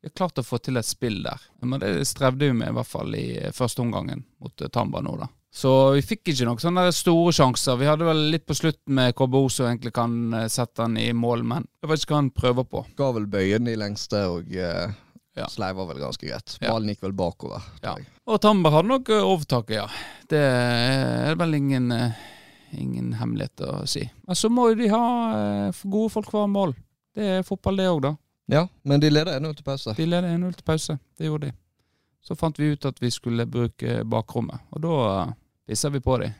Vi 0.03 0.09
har 0.11 0.13
klart 0.19 0.37
å 0.37 0.43
få 0.45 0.59
til 0.61 0.77
et 0.77 0.85
spill 0.85 1.21
der. 1.23 1.41
Men 1.63 1.79
det 1.81 1.93
strevde 2.07 2.45
vi 2.45 2.53
med, 2.53 2.69
i 2.69 2.75
hvert 2.77 2.87
fall 2.91 3.15
i 3.15 3.25
eh, 3.39 3.51
første 3.55 3.81
omgangen 3.81 4.25
mot 4.43 4.61
eh, 4.61 4.67
Tamba 4.69 5.01
nå, 5.01 5.15
da. 5.23 5.29
Så 5.57 5.71
vi 5.95 6.01
fikk 6.05 6.27
ikke 6.33 6.45
noen 6.45 6.59
sånne 6.61 6.83
store 6.93 7.31
sjanser. 7.33 7.79
Vi 7.79 7.87
hadde 7.87 8.05
vel 8.05 8.25
litt 8.33 8.43
på 8.45 8.53
slutten 8.53 8.93
med 8.93 9.15
KBO 9.17 9.47
som 9.49 9.69
egentlig 9.71 9.93
kan 9.95 10.13
eh, 10.35 10.49
sette 10.51 10.83
han 10.83 10.99
i 11.01 11.07
mål, 11.15 11.41
men 11.47 11.65
jeg 11.81 11.89
vet 11.93 12.03
ikke 12.03 12.13
hva 12.13 12.19
han 12.21 12.29
prøver 12.35 12.67
på. 12.75 12.83
ga 12.99 13.11
vel 13.15 13.25
bøyen 13.31 13.71
i 13.71 13.77
lengste, 13.79 14.25
og 14.35 14.51
eh, 14.53 14.91
Ja. 15.37 15.45
sleiva 15.53 15.85
vel 15.87 15.99
ganske 16.03 16.25
greit. 16.27 16.57
Ballen 16.61 16.89
gikk 16.91 17.03
vel 17.07 17.13
bakover. 17.17 17.61
Ja. 17.83 17.95
Og 18.27 18.39
Tamba 18.43 18.71
hadde 18.75 18.89
nok 18.91 19.09
eh, 19.13 19.23
overtaket, 19.23 19.75
ja. 19.79 19.87
Det 20.29 20.43
er 20.43 21.35
vel 21.39 21.53
ingen, 21.57 21.91
eh, 21.95 22.11
ingen 22.71 23.13
hemmelighet 23.19 23.63
å 23.67 23.85
si. 23.89 24.03
Men 24.27 24.39
så 24.39 24.49
må 24.51 24.69
jo 24.71 24.79
de 24.79 24.89
ha 24.91 25.03
eh, 25.37 25.83
gode 25.83 26.13
folk 26.13 26.31
hver 26.33 26.49
mål. 26.51 26.75
Det 27.15 27.29
er 27.37 27.45
fotball, 27.47 27.79
det 27.79 27.87
òg, 27.91 28.01
da. 28.05 28.13
Ja, 28.47 28.67
men 28.87 29.01
de 29.03 29.11
leder 29.11 29.39
1-0 29.39 29.55
til 29.57 29.67
pause. 29.67 29.95
De 29.97 30.05
leder 30.07 30.29
1-0 30.35 30.53
til 30.59 30.67
pause. 30.67 30.97
Det 31.17 31.27
gjorde 31.27 31.49
de. 31.49 31.55
Så 32.23 32.35
fant 32.35 32.59
vi 32.59 32.73
ut 32.75 32.85
at 32.87 32.99
vi 33.01 33.11
skulle 33.11 33.47
bruke 33.47 34.01
bakrommet, 34.07 34.67
og 34.75 34.83
da 34.83 34.99
pisser 35.67 35.91
vi 35.93 36.03
på 36.03 36.17
dem. 36.21 36.35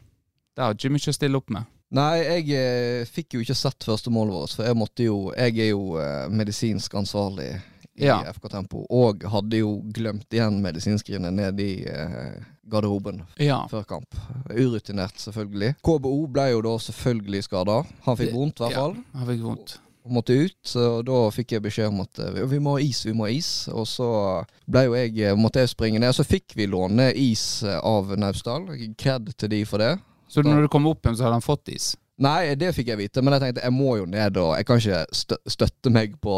Det 0.56 0.64
har 0.64 0.76
ikke 0.76 0.92
mye 0.92 1.12
å 1.12 1.16
stille 1.16 1.40
opp 1.40 1.52
med. 1.54 1.68
Nei, 1.96 2.18
jeg 2.20 2.56
eh, 2.58 3.08
fikk 3.08 3.38
jo 3.38 3.44
ikke 3.44 3.56
sett 3.56 3.86
første 3.88 4.12
målet 4.12 4.36
vårt, 4.36 4.56
for 4.58 4.68
jeg 4.68 4.76
måtte 4.76 5.06
jo 5.06 5.18
Jeg 5.32 5.54
er 5.64 5.70
jo 5.70 5.96
eh, 6.02 6.26
medisinsk 6.28 6.98
ansvarlig 7.00 7.54
i 7.98 8.06
Ja. 8.06 8.20
FK 8.32 8.50
Tempo, 8.50 8.86
og 8.90 9.24
hadde 9.24 9.58
jo 9.64 9.82
glemt 9.94 10.30
igjen 10.32 10.62
medisinskrinet 10.62 11.34
nede 11.34 11.64
i 11.64 11.86
eh, 11.90 12.38
garderoben 12.70 13.24
Ja. 13.40 13.64
før 13.72 13.84
kamp. 13.88 14.16
Urutinert, 14.52 15.18
selvfølgelig. 15.20 15.76
KBO 15.84 16.28
ble 16.28 16.50
jo 16.52 16.62
da 16.62 16.76
selvfølgelig 16.78 17.44
skada. 17.48 17.84
Han 18.06 18.18
fikk 18.20 18.34
vondt, 18.34 18.60
i 18.62 18.64
hvert 18.68 18.74
fall. 18.78 18.96
Ja, 18.96 19.20
han 19.20 19.28
fikk 19.28 19.44
vondt. 19.44 19.78
og 20.08 20.14
måtte 20.16 20.36
ut, 20.40 20.76
og 20.80 21.02
da 21.06 21.16
fikk 21.36 21.52
jeg 21.52 21.62
beskjed 21.66 21.88
om 21.90 22.00
at 22.02 22.20
eh, 22.24 22.46
vi- 22.48 22.60
må 22.64 22.78
ha 22.78 22.80
is, 22.80 23.04
vi 23.04 23.12
må 23.12 23.26
ha 23.26 23.32
is. 23.34 23.68
Og 23.68 23.86
så 23.86 24.46
ble 24.70 24.86
jo 24.86 24.94
jeg, 24.96 25.18
eh, 25.20 25.36
måtte 25.36 25.60
jeg 25.60 25.68
springe 25.74 26.00
ned, 26.00 26.14
så 26.16 26.24
fikk 26.24 26.56
vi 26.56 26.66
låne 26.66 27.10
is 27.14 27.62
eh, 27.64 27.80
av 27.84 28.14
Naustdal. 28.18 28.70
Kred 28.98 29.34
til 29.38 29.50
de 29.50 29.66
for 29.66 29.78
det. 29.80 29.98
Så 30.30 30.44
når 30.44 30.62
du 30.62 30.68
kom 30.70 30.88
opp 30.88 31.02
igjen, 31.04 31.18
så 31.18 31.24
hadde 31.28 31.34
han 31.34 31.42
fått 31.42 31.68
is? 31.76 31.96
Nei, 32.20 32.56
det 32.56 32.74
fikk 32.74 32.88
jeg 32.88 32.98
vite, 32.98 33.22
men 33.22 33.34
jeg 33.36 33.42
tenkte 33.42 33.64
jeg 33.64 33.72
må 33.76 33.98
jo 34.00 34.06
ned, 34.06 34.38
og 34.38 34.56
jeg 34.58 34.66
kan 34.66 34.78
ikke 34.80 35.06
støtte 35.48 35.92
meg 35.92 36.16
på, 36.22 36.34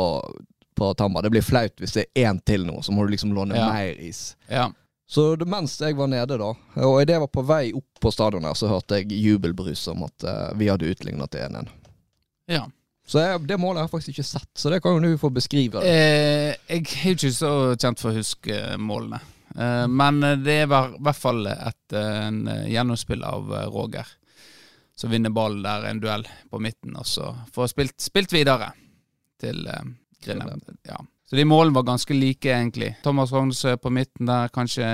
på 0.80 0.94
Tamba. 0.98 1.22
Det 1.26 1.30
blir 1.34 1.44
flaut 1.46 1.76
hvis 1.84 1.94
det 1.98 2.06
er 2.16 2.30
én 2.32 2.40
til 2.48 2.64
nå, 2.68 2.80
så 2.86 2.96
må 2.96 3.04
du 3.06 3.12
liksom 3.14 3.34
låne 3.36 3.58
Ja. 3.60 3.68
mer 3.76 4.00
is. 4.00 4.36
Ja. 4.48 4.70
Så 5.10 5.36
det, 5.42 5.48
mens 5.50 5.74
jeg 5.82 5.96
var 5.98 6.08
nede 6.08 6.38
da, 6.38 6.50
og 6.86 7.00
idet 7.02 7.16
jeg 7.18 7.24
var 7.24 7.32
på 7.34 7.42
vei 7.50 7.72
opp 7.74 8.00
på 8.04 8.12
stadion 8.14 8.46
her, 8.46 8.54
så 8.58 8.68
hørte 8.70 9.00
jeg 9.02 9.10
jubelbrus 9.18 9.88
om 9.90 10.04
at 10.06 10.26
uh, 10.28 10.52
vi 10.60 10.68
hadde 10.70 10.86
utligna 10.92 11.26
til 11.28 11.42
1-1. 11.48 11.72
ja. 12.56 12.68
Så 13.10 13.18
jeg, 13.24 13.40
det 13.50 13.56
målet 13.58 13.80
har 13.82 13.88
jeg 13.88 13.92
faktisk 13.96 14.10
ikke 14.14 14.24
sett, 14.28 14.50
så 14.54 14.70
det 14.70 14.78
kan 14.86 14.94
jo 14.94 15.00
du 15.10 15.16
få 15.18 15.32
beskrive. 15.34 15.80
Det. 15.82 15.90
Eh, 15.90 16.76
jeg 16.76 16.84
er 16.86 17.08
jo 17.08 17.16
ikke 17.16 17.32
så 17.34 17.50
kjent 17.82 18.04
for 18.04 18.12
å 18.12 18.20
huske 18.20 18.54
eh, 18.54 18.76
målene. 18.78 19.18
Eh, 19.58 19.88
men 19.90 20.20
det 20.46 20.60
er 20.60 20.68
i 20.68 20.70
hvert 21.02 21.18
fall 21.18 21.42
et, 21.50 21.96
eh, 21.98 22.20
en 22.28 22.44
gjennomspill 22.70 23.26
av 23.26 23.50
Roger. 23.74 24.06
Som 24.94 25.10
vinner 25.10 25.34
ballen 25.34 25.66
der, 25.66 25.88
en 25.90 26.04
duell 26.04 26.28
på 26.54 26.62
midten, 26.62 26.94
og 27.02 27.10
så 27.10 27.32
får 27.56 27.72
spilt, 27.74 27.96
spilt 27.98 28.36
videre 28.38 28.70
til 29.42 29.66
Grindheim. 30.26 30.62
Ja. 30.88 31.00
Så 31.30 31.36
de 31.36 31.44
målene 31.46 31.76
var 31.76 31.84
ganske 31.84 32.14
like, 32.14 32.50
egentlig. 32.50 32.96
Thomas 33.04 33.32
Rognesø 33.32 33.76
på 33.78 33.92
midten 33.94 34.26
der 34.26 34.50
kanskje 34.50 34.86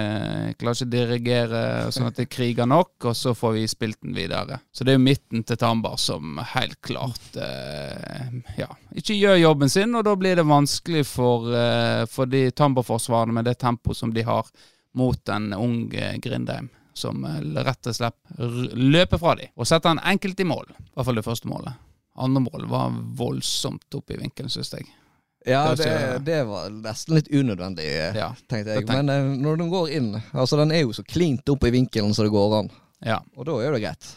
klarer 0.59 0.75
ikke 0.75 0.87
å 0.89 0.91
dirigere 0.91 1.59
sånn 1.95 2.09
at 2.09 2.17
det 2.19 2.25
kriger 2.27 2.67
nok, 2.67 2.91
og 3.07 3.15
så 3.15 3.31
får 3.31 3.53
vi 3.55 3.61
spilt 3.71 4.01
den 4.03 4.17
videre. 4.17 4.57
Så 4.75 4.83
det 4.83 4.91
er 4.91 4.97
jo 4.97 5.05
midten 5.05 5.45
til 5.47 5.59
Tambar 5.61 5.95
som 6.01 6.41
helt 6.51 6.75
klart 6.83 7.39
eh, 7.39 8.35
ja, 8.59 8.67
ikke 8.91 9.15
gjør 9.15 9.39
jobben 9.45 9.71
sin, 9.71 9.95
og 9.95 10.03
da 10.09 10.17
blir 10.19 10.35
det 10.35 10.43
vanskelig 10.49 11.05
for, 11.07 11.47
eh, 11.55 12.01
for 12.11 12.27
de 12.27 12.49
Tambar-forsvarerne 12.51 13.37
med 13.39 13.47
det 13.47 13.55
tempoet 13.63 14.01
som 14.01 14.11
de 14.11 14.27
har 14.27 14.51
mot 14.99 15.31
en 15.31 15.53
ung 15.55 15.87
Grindheim. 15.87 16.67
som 16.93 17.23
eh, 17.23 17.39
rett 17.63 17.87
og 17.87 17.95
slett 17.95 18.19
løper 18.75 19.23
fra 19.23 19.37
dem 19.39 19.55
og 19.55 19.71
setter 19.71 19.95
han 19.95 20.03
enkelt 20.03 20.43
i 20.43 20.51
mål. 20.51 20.67
I 20.67 20.91
hvert 20.97 21.07
fall 21.07 21.23
det 21.23 21.27
første 21.31 21.47
målet. 21.47 21.79
Andre 22.19 22.43
mål 22.43 22.67
var 22.67 22.91
voldsomt 23.15 23.95
opp 23.95 24.11
i 24.11 24.19
vinkelen, 24.19 24.51
syns 24.51 24.75
jeg. 24.75 24.91
Ja, 25.45 25.75
Det 25.75 26.25
det, 26.25 26.39
var 26.47 26.69
nesten 26.69 27.15
litt 27.19 27.27
unødvendig, 27.29 27.85
eh, 27.85 28.15
Ja. 28.17 28.31
tenkte 28.49 28.73
jeg. 28.79 28.87
Men 28.89 29.09
eh, 29.09 29.23
når 29.37 29.57
den 29.61 29.69
går 29.69 29.89
inn 29.93 30.09
Altså, 30.33 30.57
den 30.57 30.71
er 30.71 30.81
jo 30.81 30.93
så 30.93 31.03
klint 31.05 31.47
opp 31.49 31.63
i 31.63 31.71
vinkelen 31.71 32.13
som 32.15 32.25
det 32.25 32.31
går 32.33 32.59
an. 32.63 32.69
ja. 33.05 33.19
Og 33.37 33.45
da 33.45 33.59
er 33.61 33.71
det 33.77 33.81
greit. 33.83 34.15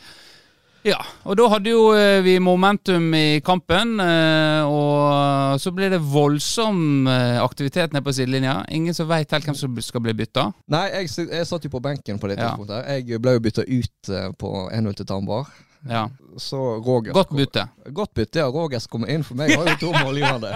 Ja, 0.86 1.00
og 1.26 1.34
da 1.36 1.48
hadde 1.50 1.68
jo 1.72 1.90
eh, 1.92 2.20
vi 2.22 2.36
momentum 2.38 3.10
i 3.18 3.40
kampen, 3.44 3.98
eh, 4.00 4.62
og 4.64 5.58
så 5.60 5.72
ble 5.74 5.88
det 5.90 5.98
voldsom 6.00 7.06
eh, 7.10 7.42
aktivitet 7.42 7.92
nede 7.92 8.04
på 8.06 8.14
sidelinja. 8.14 8.62
Ingen 8.70 8.94
som 8.94 9.08
veit 9.10 9.30
helt 9.34 9.44
hvem 9.44 9.58
som 9.58 9.74
skal 9.84 10.00
bli 10.06 10.14
bytta. 10.14 10.46
Nei, 10.70 10.84
jeg, 10.94 11.10
jeg 11.34 11.46
satt 11.50 11.66
jo 11.66 11.72
på 11.74 11.82
benken 11.82 12.20
på 12.22 12.30
det 12.30 12.38
Ja. 12.38 12.54
Jeg 12.94 13.20
ble 13.20 13.34
jo 13.36 13.42
bytta 13.44 13.66
ut 13.66 14.08
eh, 14.14 14.30
på 14.38 14.52
1-0 14.70 14.94
til 15.02 15.06
Tambar. 15.10 15.50
Ja. 15.88 16.04
Så 16.38 16.58
Roger 16.84 17.12
Godt 17.16 17.32
bytte. 17.34 17.64
Godt 17.96 18.14
bytte, 18.14 18.42
ja. 18.42 18.46
Roger 18.52 18.78
skal 18.82 18.98
komme 18.98 19.10
inn, 19.12 19.24
for 19.26 19.38
meg 19.40 19.54
har 19.56 19.70
jo 19.72 19.76
to 19.80 19.92
målgivende. 20.04 20.52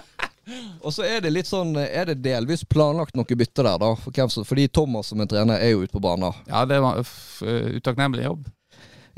Og 0.82 0.92
så 0.94 1.04
er 1.06 1.20
det 1.22 1.30
litt 1.30 1.46
sånn 1.46 1.76
Er 1.78 2.08
det 2.08 2.16
delvis 2.24 2.64
planlagt 2.66 3.14
noe 3.14 3.36
bytte 3.38 3.62
der, 3.62 3.76
da? 3.78 3.90
For 4.00 4.10
hvem 4.14 4.30
som, 4.32 4.46
fordi 4.46 4.64
Thomas 4.72 5.12
som 5.12 5.20
er 5.22 5.28
trener, 5.30 5.60
er 5.62 5.74
jo 5.74 5.84
ute 5.84 5.94
på 5.94 6.02
banen. 6.02 6.34
Ja, 6.48 6.64
det 6.66 6.80
var 6.82 6.98
eh, 7.00 7.76
utakknemlig 7.78 8.24
jobb. 8.26 8.48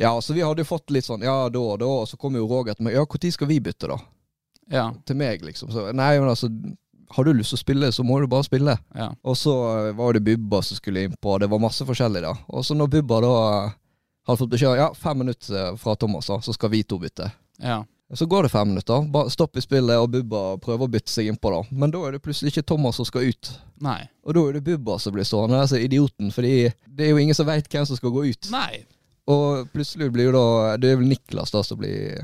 Ja, 0.01 0.15
så 0.25 0.33
vi 0.37 0.43
hadde 0.45 0.65
jo 0.65 0.69
fått 0.69 0.91
litt 0.93 1.07
sånn 1.07 1.25
Ja, 1.25 1.49
da 1.53 1.63
og 1.63 1.79
da. 1.81 1.89
Og 2.03 2.09
så 2.11 2.19
kom 2.21 2.37
jo 2.37 2.47
Roger 2.51 2.77
til 2.77 2.89
meg. 2.89 2.97
Ja, 2.99 3.05
når 3.07 3.33
skal 3.33 3.49
vi 3.51 3.61
bytte, 3.65 3.93
da? 3.93 3.99
Ja. 4.73 4.87
Til 5.09 5.19
meg, 5.21 5.45
liksom. 5.45 5.73
Så 5.73 5.89
nei, 5.93 6.15
men 6.21 6.31
altså 6.33 6.49
Har 7.13 7.27
du 7.29 7.33
lyst 7.37 7.53
til 7.53 7.61
å 7.61 7.65
spille, 7.65 7.93
så 7.93 8.05
må 8.07 8.21
du 8.21 8.29
bare 8.31 8.47
spille. 8.47 8.77
ja. 8.97 9.11
Og 9.23 9.37
så 9.37 9.53
eh, 9.89 9.93
var 9.97 10.17
det 10.17 10.25
Bubba 10.27 10.63
som 10.65 10.79
skulle 10.81 11.07
innpå, 11.09 11.39
det 11.43 11.49
var 11.53 11.61
masse 11.61 11.85
forskjellig 11.89 12.23
da. 12.25 12.35
Og 12.49 12.65
så 12.65 12.77
når 12.77 12.93
Bubba 12.99 13.21
da 13.25 13.35
hadde 14.27 14.39
fått 14.39 14.51
beskjed 14.55 14.79
ja, 14.79 14.91
fem 14.95 15.19
minutter 15.19 15.77
fra 15.81 15.95
Thomas, 15.97 16.27
så 16.45 16.53
skal 16.55 16.71
vi 16.71 16.83
to 16.85 16.99
bytte. 17.03 17.31
ja. 17.63 17.83
Så 18.13 18.27
går 18.29 18.43
det 18.45 18.51
fem 18.53 18.69
minutter, 18.69 19.07
bare 19.09 19.31
stopp 19.33 19.57
i 19.57 19.61
spillet, 19.65 19.97
og 19.97 20.11
Bubba 20.13 20.59
prøver 20.61 20.85
å 20.85 20.91
bytte 20.93 21.09
seg 21.09 21.31
innpå, 21.31 21.49
da. 21.49 21.63
Men 21.73 21.89
da 21.95 22.03
er 22.05 22.13
det 22.13 22.19
plutselig 22.21 22.51
ikke 22.53 22.67
Thomas 22.69 22.99
som 23.01 23.07
skal 23.09 23.25
ut. 23.31 23.49
Nei. 23.81 24.03
Og 24.29 24.35
da 24.37 24.43
er 24.51 24.59
det 24.59 24.61
Bubba 24.67 24.99
som 25.01 25.15
blir 25.15 25.25
stående, 25.25 25.57
altså 25.65 25.79
idioten, 25.81 26.29
fordi 26.31 26.51
det 26.93 27.07
er 27.07 27.15
jo 27.15 27.23
ingen 27.23 27.33
som 27.39 27.49
veit 27.49 27.71
hvem 27.73 27.87
som 27.89 27.97
skal 27.97 28.13
gå 28.13 28.27
ut. 28.29 28.51
Nei. 28.53 28.83
Og 29.33 29.71
plutselig 29.73 30.11
blir 30.13 30.29
jo 30.29 30.35
da 30.37 30.77
Det 30.83 30.91
er 30.93 31.01
vel 31.01 31.09
Niklas 31.09 31.55
da 31.55 31.63
som 31.65 31.81
blir 31.81 32.21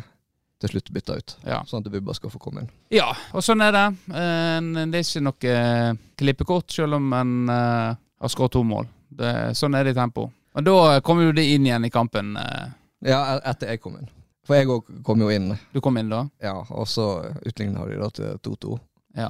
til 0.60 0.74
slutt 0.74 0.92
bytta 0.92 1.16
ut. 1.22 1.34
Ja. 1.48 1.62
Sånn 1.64 1.80
at 1.80 1.88
Bubba 1.96 2.12
skal 2.20 2.34
få 2.36 2.40
komme 2.42 2.66
inn. 2.66 2.70
ja, 2.92 3.08
og 3.32 3.40
sånn 3.48 3.64
er 3.64 3.72
det. 3.72 3.86
Eh, 4.12 4.60
Det 4.92 5.00
er 5.00 5.08
ikke 5.08 5.24
noe 5.24 5.54
eh, 5.56 5.92
klippekort, 6.20 6.68
selv 6.70 7.00
om 7.00 7.08
en 7.16 7.34
eh, 7.48 7.96
har 7.96 8.28
skåret 8.36 8.52
to 8.58 8.60
mål. 8.66 8.84
Det, 9.08 9.32
sånn 9.56 9.72
er 9.78 9.88
det 9.88 9.96
i 9.96 10.00
tempo. 10.02 10.28
Og 10.58 10.64
da 10.66 11.00
kom 11.06 11.20
jo 11.22 11.32
det 11.32 11.44
inn 11.54 11.66
igjen 11.68 11.84
i 11.86 11.90
kampen. 11.94 12.32
eh. 12.36 12.68
Ja, 13.06 13.38
etter 13.46 13.68
jeg 13.70 13.80
kom 13.80 13.94
inn. 14.00 14.08
For 14.48 14.56
jeg 14.58 14.66
òg 14.72 14.88
kom 15.06 15.20
jo 15.22 15.28
inn, 15.30 15.52
Du 15.72 15.80
kom 15.84 15.96
inn 16.00 16.08
da, 16.10 16.24
ja, 16.42 16.54
og 16.70 16.86
så 16.88 17.04
utligna 17.46 17.84
de 17.86 17.98
da 18.00 18.08
til 18.10 18.38
2-2. 18.42 18.78
Ja. 19.16 19.28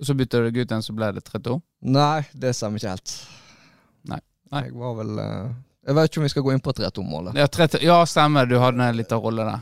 og 0.00 0.06
så 0.08 0.14
bytta 0.18 0.38
du 0.42 0.50
deg 0.50 0.56
ut 0.64 0.70
igjen, 0.72 0.82
så 0.82 0.92
ble 0.92 1.12
det 1.14 1.22
3-2. 1.24 1.60
Nei, 1.94 2.24
det 2.34 2.50
stemmer 2.58 2.76
ikke 2.82 2.90
helt. 2.96 3.12
Nei. 4.10 4.18
Nei. 4.52 4.62
Jeg 4.66 4.74
var 4.74 4.94
vel 4.98 5.18
eh, 5.22 5.52
Jeg 5.86 5.94
vet 5.94 6.10
ikke 6.10 6.18
om 6.20 6.24
vi 6.26 6.32
skal 6.34 6.42
gå 6.42 6.52
inn 6.52 6.60
på 6.64 6.72
3-2-målet. 6.74 7.38
Ja, 7.38 7.46
ja, 7.80 7.98
stemmer. 8.04 8.46
Du 8.50 8.58
hadde 8.58 8.82
en 8.82 8.96
liten 8.98 9.20
rolle 9.22 9.44
der. 9.48 9.60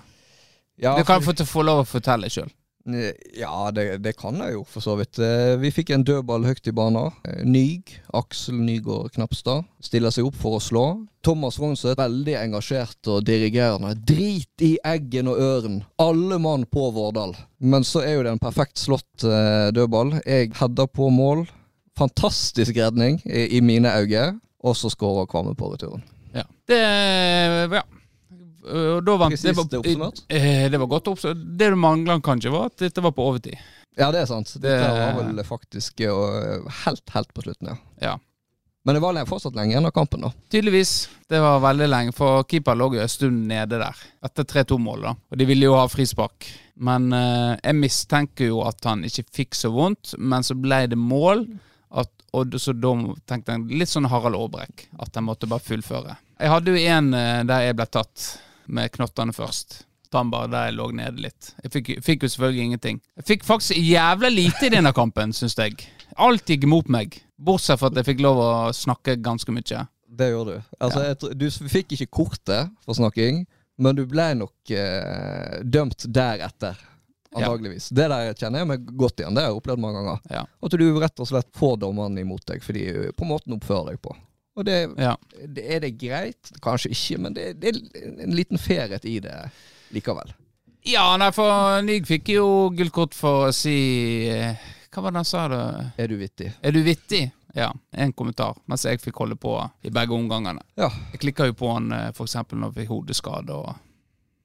Ja, 0.79 0.97
Du 0.97 1.05
kan 1.05 1.21
for- 1.23 1.35
få 1.45 1.63
lov 1.63 1.85
å 1.85 1.87
fortelle 1.87 2.31
sjøl. 2.33 2.49
Ja, 2.85 3.71
det, 3.71 3.85
det 4.03 4.17
kan 4.19 4.39
jeg 4.43 4.57
jo 4.57 4.65
for 4.67 4.83
så 4.85 4.97
vidt. 4.99 5.19
Eh, 5.23 5.55
Vi 5.63 5.71
fikk 5.71 5.93
en 5.95 6.03
dødball 6.07 6.45
høyt 6.49 6.67
i 6.67 6.75
banen. 6.75 7.13
Eh, 7.29 7.45
Nyg, 7.47 7.93
Aksel 8.19 8.59
Nygård 8.59 9.13
Knapstad, 9.15 9.65
stiller 9.83 10.11
seg 10.15 10.27
opp 10.27 10.37
for 10.41 10.59
å 10.59 10.63
slå. 10.63 10.85
Thomas 11.23 11.61
Rognseth, 11.63 11.95
veldig 12.01 12.35
engasjert 12.41 13.07
og 13.13 13.23
dirigerende. 13.29 13.95
Drit 14.09 14.65
i 14.67 14.73
eggen 14.85 15.31
og 15.31 15.39
øren. 15.39 15.81
Alle 16.03 16.39
mann 16.43 16.67
på 16.67 16.89
Vårdal. 16.97 17.37
Men 17.63 17.87
så 17.87 18.03
er 18.03 18.17
jo 18.17 18.25
det 18.27 18.35
en 18.35 18.43
perfekt 18.43 18.83
slått 18.83 19.23
eh, 19.29 19.71
dødball. 19.77 20.17
Jeg 20.27 20.51
header 20.59 20.91
på 20.91 21.11
mål. 21.15 21.47
Fantastisk 21.99 22.75
redning 22.81 23.21
i, 23.29 23.47
i 23.59 23.61
mine 23.63 23.93
øyne. 24.01 24.41
Og 24.63 24.77
så 24.79 24.91
skårer 24.91 25.27
Kvamme 25.31 25.55
på 25.59 25.73
returen. 25.75 26.03
Ja. 26.35 26.45
Det 26.71 26.83
Ja. 27.79 27.83
Og 28.63 29.05
da 29.05 29.17
vant 29.19 29.35
Presist 29.35 29.75
oppsummert. 29.79 30.23
Eh, 30.29 30.69
Det 30.71 30.79
var 30.79 30.87
godt 30.87 31.09
oppsummert. 31.13 31.57
Det 31.59 31.71
du 31.71 31.77
mangla 31.77 32.21
kanskje, 32.21 32.51
var 32.55 32.67
at 32.71 32.77
dette 32.79 33.03
var 33.03 33.11
på 33.17 33.25
overtid. 33.31 33.59
Ja, 33.99 34.11
det 34.15 34.23
er 34.23 34.27
sant. 34.27 34.53
Dette 34.55 34.79
Det- 34.79 35.15
var 35.17 35.23
vel 35.33 35.45
faktisk 35.45 36.01
eh, 36.01 36.71
helt, 36.85 37.09
helt 37.11 37.35
på 37.35 37.43
slutten, 37.43 37.69
ja. 37.69 37.77
Ja. 38.01 38.19
Men 38.85 38.95
det 38.97 39.01
var 39.03 39.15
fortsatt 39.27 39.55
lenge 39.55 39.71
igjen 39.77 39.87
av 39.87 39.93
kampen, 39.93 40.21
da. 40.23 40.33
Tydeligvis. 40.51 41.09
Det 41.29 41.39
var 41.41 41.61
veldig 41.61 41.87
lenge, 41.89 42.13
for 42.13 42.43
keeper 42.45 42.75
lå 42.75 42.95
jo 42.95 43.01
en 43.01 43.09
stund 43.09 43.47
nede 43.47 43.79
der. 43.79 43.95
Etter 44.25 44.43
3-2-målet, 44.45 45.03
da. 45.05 45.15
Og 45.31 45.39
de 45.39 45.45
ville 45.47 45.69
jo 45.69 45.75
ha 45.77 45.85
frispark. 45.87 46.49
Men 46.83 47.13
eh, 47.13 47.57
jeg 47.63 47.75
mistenker 47.79 48.47
jo 48.49 48.63
at 48.67 48.83
han 48.85 49.05
ikke 49.05 49.25
fikk 49.33 49.55
så 49.55 49.71
vondt, 49.71 50.17
men 50.19 50.43
så 50.43 50.55
ble 50.59 50.87
det 50.89 50.99
mål. 50.99 51.47
At, 51.93 52.09
og 52.33 52.55
så 52.59 52.73
da 52.73 52.95
tenkte 53.29 53.53
jeg 53.53 53.79
litt 53.83 53.89
sånn 53.93 54.09
Harald 54.09 54.35
Aabrekk, 54.35 54.89
at 54.99 55.13
jeg 55.15 55.23
måtte 55.23 55.47
bare 55.47 55.61
fullføre. 55.61 56.17
Jeg 56.41 56.49
hadde 56.51 56.73
jo 56.75 56.77
en 56.97 57.13
eh, 57.15 57.43
der 57.45 57.61
jeg 57.69 57.77
ble 57.77 57.87
tatt 57.87 58.25
med 58.67 58.93
knottene 58.95 59.33
først. 59.37 59.83
Tambar, 60.13 60.51
der 60.53 60.67
jeg 60.69 60.77
lå 60.77 60.91
nede 60.93 61.23
litt. 61.25 61.55
Jeg 61.65 61.73
fikk, 61.73 61.91
fikk 62.05 62.27
jo 62.27 62.29
selvfølgelig 62.35 62.65
ingenting. 62.69 62.99
Jeg 63.17 63.25
fikk 63.31 63.47
faktisk 63.49 63.79
jævla 63.81 64.29
lite 64.29 64.67
i 64.69 64.73
denne 64.75 64.93
kampen, 64.93 65.33
syns 65.33 65.57
jeg. 65.57 65.79
Alt 66.21 66.51
gikk 66.53 66.67
mot 66.69 66.91
meg. 66.93 67.17
Bortsett 67.41 67.81
fra 67.81 67.89
at 67.89 67.97
jeg 67.97 68.11
fikk 68.11 68.21
lov 68.21 68.37
å 68.45 68.51
snakke 68.77 69.17
ganske 69.25 69.55
mye. 69.57 69.87
Det 70.13 70.29
gjorde 70.29 70.59
du. 70.59 70.63
Altså, 70.79 71.01
Ja. 71.01 71.15
jeg 71.15 71.39
du 71.41 71.49
fikk 71.51 71.95
ikke 71.97 72.11
kortet 72.13 72.71
for 72.85 72.95
snakking, 72.95 73.47
men 73.79 73.97
du 73.97 74.05
ble 74.07 74.35
nok 74.37 74.71
eh, 74.71 75.63
dømt 75.65 76.05
deretter. 76.13 76.77
Ja. 77.33 77.49
Det 77.57 78.09
der 78.11 78.35
kjenner 78.37 78.61
jeg 78.61 78.69
meg 78.69 78.85
godt 79.01 79.17
igjen. 79.23 79.33
Det 79.35 79.41
har 79.41 79.49
jeg 79.49 79.57
opplevd 79.63 79.81
mange 79.81 80.03
ganger. 80.03 80.19
Ja. 80.29 80.43
At 80.63 80.77
du 80.77 80.85
rett 81.01 81.23
og 81.25 81.31
slett 81.31 81.49
får 81.57 81.79
dommeren 81.81 82.19
imot 82.21 82.45
deg 82.45 82.61
fordi 82.61 82.85
på 83.17 83.25
måten 83.25 83.57
oppfører 83.57 83.95
deg 83.95 84.03
på. 84.05 84.13
Og 84.57 84.65
det, 84.69 84.79
Ja. 85.01 85.15
det 85.49 85.65
er 85.75 85.81
det 85.81 85.95
greit? 85.99 86.51
Kanskje 86.63 86.91
ikke, 86.93 87.19
men 87.25 87.35
det, 87.35 87.47
det 87.63 87.73
er 87.77 88.23
en 88.27 88.35
liten 88.37 88.59
ferhet 88.61 89.05
i 89.09 89.19
det 89.25 89.37
likevel. 89.95 90.33
Ja, 90.85 91.17
nei, 91.17 91.31
for 91.33 91.81
Nyg 91.87 92.07
fikk 92.09 92.29
jo 92.35 92.47
gullkort 92.75 93.15
for 93.15 93.47
å 93.49 93.53
si 93.55 93.77
eh, 94.29 94.57
Hva 94.93 95.05
var 95.07 95.15
det 95.15 95.21
han 95.23 95.29
sa? 95.29 95.45
da? 95.49 95.61
Er 95.97 96.11
du 96.11 96.17
vittig? 96.21 96.51
Er 96.61 96.75
du 96.75 96.83
vittig? 96.85 97.31
Ja, 97.55 97.71
en 97.93 98.13
kommentar. 98.17 98.57
Mens 98.69 98.85
jeg 98.89 99.01
fikk 99.01 99.21
holde 99.23 99.37
på 99.41 99.55
i 99.85 99.91
begge 99.93 100.13
omgangene. 100.17 100.61
Ja. 100.77 100.89
Jeg 101.13 101.21
klikka 101.23 101.47
jo 101.49 101.55
på 101.57 101.71
han 101.73 101.89
f.eks. 101.93 102.17
for 102.19 102.25
eksempel 102.29 102.59
når 102.61 102.73
vi 102.75 102.83
fikk 102.83 102.93
hodeskade 102.97 103.57
og 103.57 103.73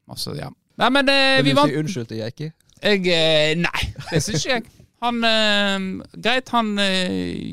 masse, 0.07 0.31
ja. 0.39 0.49
Nei, 0.77 0.89
men 0.93 1.09
eh, 1.09 1.37
Vil 1.41 1.49
vi 1.49 1.55
du 1.55 1.59
vant. 1.61 1.71
si 1.73 1.79
unnskyld 1.81 2.07
til 2.11 2.21
Jeiki? 2.21 2.49
Jeg 2.83 3.07
eh, 3.09 3.53
Nei, 3.57 3.83
det 4.11 4.21
syns 4.23 4.43
ikke 4.45 4.53
jeg. 4.59 4.67
Han 5.05 5.23
eh, 5.23 5.83
Greit, 6.17 6.49
han 6.49 6.71
eh, 6.81 7.11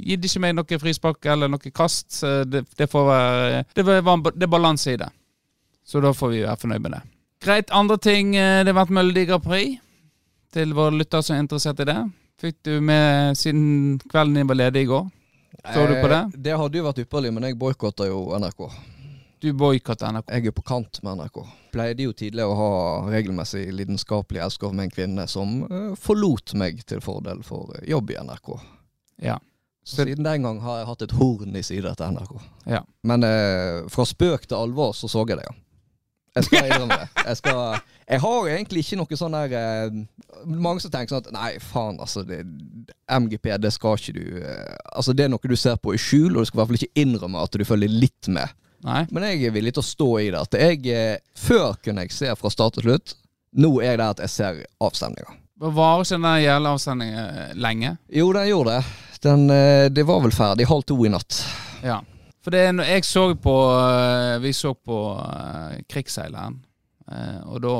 gitt 0.09 0.25
ikke 0.25 0.41
meg 0.41 0.55
noe 0.57 0.79
frispark 0.81 1.27
eller 1.29 1.51
noe 1.53 1.73
kast. 1.77 2.23
Det, 2.49 2.65
det 2.79 2.87
får 2.91 3.05
være 3.11 3.65
Det, 3.77 3.85
var, 3.85 4.23
det 4.33 4.47
er 4.49 4.53
balanse 4.55 4.95
i 4.95 5.01
det. 5.01 5.11
Så 5.85 6.01
da 6.01 6.15
får 6.17 6.31
vi 6.33 6.43
være 6.47 6.57
fornøyd 6.63 6.81
med 6.87 6.95
det. 6.97 7.03
Greit, 7.45 7.71
andre 7.77 7.99
ting. 8.01 8.35
eh, 8.37 8.63
Det 8.65 8.73
har 8.73 8.79
vært 8.85 8.95
Melodi 8.97 9.27
Grand 9.29 9.45
Prix. 9.45 9.81
Til 10.55 10.73
våre 10.73 10.95
lyttere 10.97 11.23
som 11.27 11.37
er 11.37 11.43
interessert 11.45 11.81
i 11.83 11.89
det. 11.91 11.99
Fikk 12.41 12.57
du 12.65 12.81
med 12.81 13.37
siden 13.37 13.99
kvelden 14.11 14.35
din 14.39 14.49
var 14.49 14.57
ledig 14.63 14.87
i 14.87 14.89
går? 14.91 15.05
Så 15.75 15.85
du 15.89 15.95
på 16.01 16.09
det? 16.11 16.23
Eh, 16.25 16.41
Det 16.49 16.57
hadde 16.59 16.79
jo 16.81 16.85
vært 16.89 17.03
ypperlig, 17.05 17.33
men 17.35 17.45
jeg 17.51 17.59
boikotta 17.61 18.07
jo 18.09 18.25
NRK. 18.39 18.65
Du 19.45 19.51
boikotter 19.53 20.09
NRK. 20.09 20.31
Jeg 20.33 20.49
er 20.49 20.55
på 20.57 20.63
kant 20.65 21.03
med 21.05 21.19
NRK. 21.19 21.43
Pleide 21.75 22.07
jo 22.07 22.15
tidligere 22.17 22.49
å 22.49 22.55
ha 22.57 22.69
regelmessig 23.13 23.67
lidenskapelig 23.77 24.41
elsker 24.41 24.73
med 24.73 24.87
en 24.87 24.95
kvinne 24.95 25.27
som 25.29 25.59
eh, 25.67 25.91
forlot 26.01 26.55
meg 26.57 26.81
til 26.89 27.03
fordel 27.05 27.43
for 27.45 27.75
eh, 27.77 27.85
jobb 27.91 28.15
i 28.15 28.17
NRK. 28.25 28.55
Ja. 29.27 29.37
Så 29.85 30.01
siden 30.01 30.25
den 30.25 30.49
gang 30.49 30.63
har 30.65 30.79
jeg 30.81 30.89
hatt 30.89 31.05
et 31.05 31.13
horn 31.19 31.61
i 31.61 31.65
sida 31.67 31.93
til 31.99 32.17
NRK. 32.17 32.33
Ja. 32.73 32.81
Men 33.05 33.29
eh, 33.29 33.85
fra 33.93 34.09
spøk 34.09 34.49
til 34.49 34.57
alvor 34.57 34.97
så 34.97 35.13
så 35.13 35.27
jeg 35.29 35.37
det, 35.43 35.45
ja. 35.51 35.59
Jeg 36.39 36.49
skal 36.49 36.65
innrømme 36.65 36.97
det. 37.05 37.11
Jeg, 37.29 37.37
skal, 37.43 37.61
jeg 38.09 38.25
har 38.25 38.51
egentlig 38.57 38.81
ikke 38.87 39.03
noe 39.03 39.19
sånn 39.21 39.37
der 39.37 39.53
eh, 39.61 40.01
Mange 40.49 40.83
som 40.83 40.91
tenker 40.91 41.13
sånn 41.13 41.29
at 41.29 41.37
nei, 41.37 41.53
faen, 41.63 42.01
altså 42.03 42.25
det, 42.27 42.41
MGP, 43.13 43.53
det 43.61 43.77
skal 43.77 44.01
ikke 44.01 44.17
du 44.17 44.41
eh, 44.41 44.75
Altså 44.97 45.15
Det 45.15 45.29
er 45.29 45.31
noe 45.37 45.53
du 45.53 45.55
ser 45.61 45.77
på 45.79 45.95
i 45.95 46.01
skjul, 46.01 46.33
og 46.33 46.41
du 46.41 46.49
skal 46.49 46.57
i 46.57 46.63
hvert 46.63 46.73
fall 46.73 46.81
ikke 46.81 47.05
innrømme 47.05 47.45
at 47.45 47.55
du 47.55 47.69
følger 47.69 47.93
litt 47.93 48.33
med. 48.33 48.57
Nei? 48.85 49.05
Men 49.15 49.25
jeg 49.31 49.47
er 49.49 49.55
villig 49.55 49.73
til 49.77 49.81
å 49.83 49.87
stå 49.87 50.09
i 50.21 50.27
det. 50.35 50.41
At 50.45 50.57
jeg, 50.61 50.83
eh, 50.93 51.23
før 51.41 51.77
kunne 51.85 52.05
jeg 52.05 52.13
se 52.13 52.33
fra 52.37 52.51
start 52.53 52.77
til 52.77 52.89
slutt. 52.89 53.15
Nå 53.57 53.71
er 53.81 53.97
det 54.01 54.09
at 54.17 54.25
jeg 54.27 54.33
ser 54.33 54.59
avstemninga. 54.83 55.39
Varer 55.65 56.03
ikke 56.03 56.17
den 56.19 56.27
der 56.27 56.43
jævla 56.43 56.73
avsendingen 56.75 57.21
eh, 57.25 57.55
lenge? 57.57 57.95
Jo, 58.13 58.27
den 58.37 58.51
gjorde 58.51 58.75
det. 58.75 58.83
Den, 59.25 59.47
eh, 59.55 59.87
det 59.89 60.05
var 60.05 60.21
vel 60.21 60.35
ferdig 60.37 60.67
halv 60.69 60.85
to 60.85 60.99
i 61.07 61.13
natt. 61.13 61.39
Ja. 61.85 62.03
For 62.45 62.53
det, 62.53 62.67
jeg 62.85 63.07
så 63.09 63.23
på 63.41 63.55
Vi 64.45 64.51
så 64.53 64.75
på 64.77 64.97
Krigsseileren, 65.89 66.59
og 67.49 67.63
da 67.65 67.77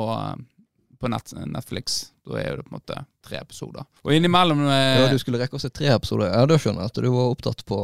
På 0.97 1.11
Netflix. 1.11 1.99
Da 2.25 2.39
er 2.41 2.57
det 2.57 2.65
på 2.65 2.73
en 2.73 2.79
måte 2.79 2.97
tre 3.21 3.37
episoder. 3.43 3.85
Og 4.01 4.15
innimellom 4.15 4.63
Ja, 4.65 5.05
Du 5.11 5.19
skulle 5.21 5.37
rekke 5.37 5.59
å 5.59 5.61
se 5.61 5.69
tre 5.69 5.91
episoder. 5.93 6.33
Ja, 6.33 6.47
Da 6.49 6.57
skjønner 6.57 6.81
jeg 6.87 6.95
at 6.95 6.97
du 6.97 7.11
var 7.13 7.29
opptatt 7.35 7.61
på, 7.69 7.77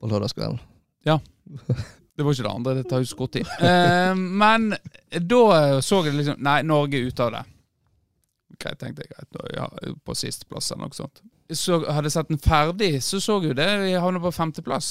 på 0.00 0.08
lørdagskvelden. 0.08 0.62
Det 2.16 2.24
var 2.24 2.32
ikke 2.32 2.46
det 2.46 2.52
andre, 2.54 2.74
det 2.78 2.86
tar 2.88 3.02
jo 3.02 3.08
så 3.10 3.18
kort 3.18 3.34
tid. 3.36 3.48
Eh, 3.60 4.14
men 4.16 4.70
da 5.20 5.42
så 5.84 6.00
jeg 6.06 6.16
liksom 6.16 6.40
Nei, 6.44 6.62
Norge 6.64 6.96
er 6.96 7.10
ute 7.10 7.26
av 7.26 7.34
det. 7.34 7.42
Greit, 8.56 8.78
tenkte 8.80 9.04
jeg. 9.04 9.12
greit, 9.12 9.42
Ja, 9.56 9.68
på 10.04 10.16
sisteplass 10.16 10.70
eller 10.72 10.86
noe 10.88 10.96
sånt. 10.96 11.20
Så 11.52 11.82
hadde 11.84 12.08
jeg 12.08 12.16
sett 12.16 12.32
den 12.32 12.40
ferdig, 12.42 12.90
så 13.04 13.20
så 13.22 13.36
jeg 13.42 13.52
jo 13.52 13.58
det. 13.60 13.68
Vi 13.84 13.92
havna 14.00 14.22
på 14.22 14.32
femteplass. 14.34 14.90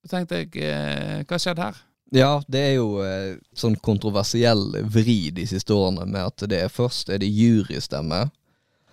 Så 0.00 0.10
tenkte 0.14 0.40
jeg 0.40 0.64
eh, 0.64 1.20
Hva 1.28 1.38
skjedde 1.38 1.68
her? 1.68 1.80
Ja, 2.10 2.30
det 2.50 2.60
er 2.70 2.72
jo 2.80 2.88
eh, 3.04 3.36
sånn 3.54 3.76
kontroversiell 3.78 4.64
vri 4.90 5.30
de 5.34 5.44
siste 5.46 5.76
årene 5.76 6.08
med 6.10 6.24
at 6.24 6.46
det 6.50 6.64
er 6.64 6.72
først 6.72 7.12
er 7.12 7.20
det 7.22 7.28
jurystemme. 7.30 8.24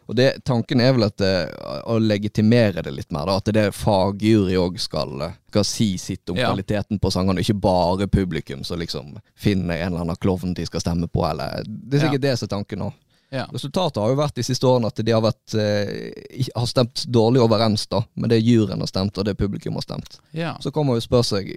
Og 0.08 0.16
det, 0.16 0.44
tanken 0.48 0.80
er 0.82 0.94
vel 0.96 1.04
at 1.08 1.18
det, 1.20 1.32
å 1.88 1.98
legitimere 2.00 2.82
det 2.86 2.94
litt 2.96 3.12
mer, 3.12 3.26
da. 3.28 3.38
At 3.42 3.50
det 3.52 3.64
er 3.68 3.76
fagjury 3.76 4.56
òg 4.56 4.78
skal, 4.80 5.34
skal 5.52 5.66
si 5.68 5.90
sitt 6.00 6.30
om 6.32 6.38
Ja. 6.40 6.48
kvaliteten 6.54 7.00
på 7.04 7.12
sangene, 7.12 7.44
ikke 7.44 7.60
bare 7.60 8.08
publikum 8.08 8.64
som 8.64 8.80
liksom 8.80 9.18
finner 9.36 9.76
en 9.82 9.92
eller 9.94 10.06
annen 10.06 10.16
klovn 10.24 10.54
de 10.56 10.66
skal 10.66 10.80
stemme 10.80 11.08
på, 11.12 11.26
eller 11.30 11.64
Det 11.68 12.00
er 12.00 12.06
sikkert 12.08 12.22
det 12.22 12.38
som 12.40 12.48
er 12.48 12.56
tanken 12.56 12.80
nå. 12.80 12.94
Ja. 13.30 13.44
Resultatet 13.52 14.00
har 14.00 14.08
jo 14.14 14.16
vært 14.16 14.36
de 14.40 14.44
siste 14.48 14.64
årene 14.64 14.88
at 14.88 14.96
de 15.04 15.12
har, 15.12 15.20
vært, 15.22 15.54
eh, 15.60 16.48
har 16.56 16.66
stemt 16.72 17.04
dårlig 17.12 17.42
overens 17.44 17.84
da, 17.92 18.00
med 18.16 18.30
det 18.32 18.40
juryen 18.40 18.80
har 18.80 18.88
stemt 18.88 19.18
og 19.18 19.26
det 19.28 19.36
publikum 19.38 19.74
har 19.76 19.84
stemt. 19.84 20.20
ja. 20.32 20.56
Så 20.64 20.72
kan 20.72 20.86
man 20.88 20.96
jo 20.96 21.02
spørre 21.04 21.24
seg 21.28 21.52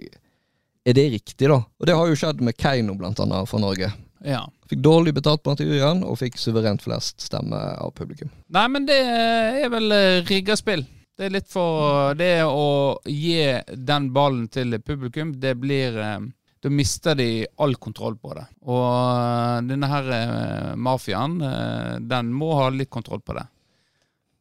Er 0.83 0.93
det 0.93 1.11
riktig, 1.13 1.47
da? 1.47 1.61
Og 1.79 1.85
det 1.85 1.95
har 1.95 2.07
jo 2.09 2.15
skjedd 2.15 2.41
med 2.41 2.57
Keiino, 2.57 2.95
blant 2.97 3.19
annet, 3.19 3.47
for 3.47 3.59
Norge. 3.59 3.93
Ja. 4.23 4.41
Fikk 4.69 4.79
dårlig 4.79 5.13
betalt 5.17 5.43
på 5.43 5.55
juryen, 5.59 6.03
og 6.07 6.19
fikk 6.21 6.37
suverent 6.39 6.83
flest 6.85 7.21
stemme 7.25 7.57
av 7.57 7.93
publikum. 7.97 8.31
Nei, 8.53 8.65
men 8.71 8.85
det 8.87 8.99
er 9.01 9.71
vel 9.73 9.91
eh, 9.95 10.21
rigga 10.27 10.57
spill. 10.59 10.85
Det 11.17 11.27
er 11.27 11.33
litt 11.35 11.49
for 11.51 12.15
Det 12.17 12.43
å 12.47 12.97
gi 13.05 13.41
den 13.75 14.11
ballen 14.15 14.47
til 14.49 14.79
publikum, 14.81 15.33
det 15.39 15.55
blir 15.59 15.97
eh, 15.99 16.19
Da 16.61 16.69
mister 16.69 17.17
de 17.17 17.45
all 17.57 17.75
kontroll 17.81 18.15
på 18.21 18.35
det. 18.37 18.45
Og 18.69 18.85
eh, 18.85 19.57
denne 19.69 19.89
her 19.91 20.11
eh, 20.17 20.75
mafiaen, 20.77 21.39
eh, 21.41 21.95
den 22.13 22.31
må 22.33 22.53
ha 22.59 22.69
litt 22.69 22.89
kontroll 22.93 23.21
på 23.25 23.37
det. 23.37 23.47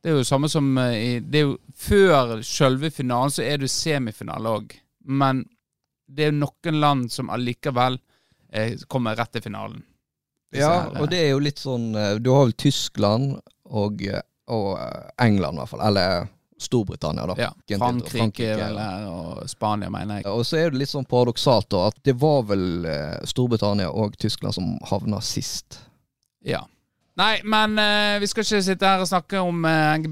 Det 0.00 0.12
er 0.12 0.20
jo 0.20 0.28
samme 0.28 0.48
som 0.48 0.68
eh, 0.80 0.96
i 0.96 1.10
det 1.20 1.42
er 1.42 1.48
jo, 1.48 1.56
Før 1.80 2.38
selve 2.44 2.92
finalen 2.92 3.32
så 3.32 3.44
er 3.44 3.60
det 3.60 3.72
semifinale 3.72 4.52
òg. 4.60 4.76
Men 5.08 5.42
det 6.10 6.28
er 6.28 6.36
noen 6.36 6.80
land 6.80 7.12
som 7.12 7.30
allikevel 7.32 7.96
eh, 7.96 8.09
kommer 8.90 9.16
rett 9.16 9.32
til 9.36 9.44
finalen. 9.44 9.82
Ja, 10.50 10.70
her, 10.70 10.90
eh, 10.96 11.00
og 11.02 11.10
det 11.12 11.20
er 11.22 11.30
jo 11.30 11.42
litt 11.44 11.60
sånn 11.62 11.92
eh, 11.94 12.16
Du 12.18 12.32
har 12.34 12.42
vel 12.42 12.56
Tyskland 12.58 13.36
og, 13.70 14.00
eh, 14.02 14.22
og 14.50 14.72
eh, 14.82 15.10
England, 15.22 15.54
i 15.56 15.62
hvert 15.62 15.70
fall. 15.70 15.84
Eller 15.86 16.26
Storbritannia, 16.60 17.26
da. 17.26 17.34
Ja, 17.38 17.78
Frankrike, 17.78 18.10
Frankrike, 18.10 18.56
vel 18.58 18.78
her, 18.78 19.06
og 19.08 19.48
Spania, 19.48 19.88
mener 19.90 20.20
jeg. 20.20 20.26
Og 20.28 20.42
så 20.44 20.58
er 20.60 20.72
det 20.72 20.82
litt 20.82 20.92
sånn 20.92 21.06
paradoksalt 21.08 21.70
da, 21.72 21.86
at 21.88 22.02
det 22.04 22.16
var 22.20 22.42
vel 22.50 22.84
eh, 22.84 23.16
Storbritannia 23.30 23.88
og 23.88 24.18
Tyskland 24.20 24.58
som 24.58 24.74
havna 24.90 25.22
sist. 25.24 25.78
Ja. 26.44 26.66
Nei, 27.20 27.38
men 27.48 27.78
uh, 27.80 28.18
vi 28.20 28.28
skal 28.28 28.44
ikke 28.44 28.60
sitte 28.64 28.90
her 28.92 29.02
og 29.02 29.08
snakke 29.08 29.40
om 29.44 29.64
eh, 29.68 30.04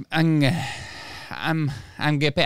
M 1.52 1.68
MGP. 1.99 2.40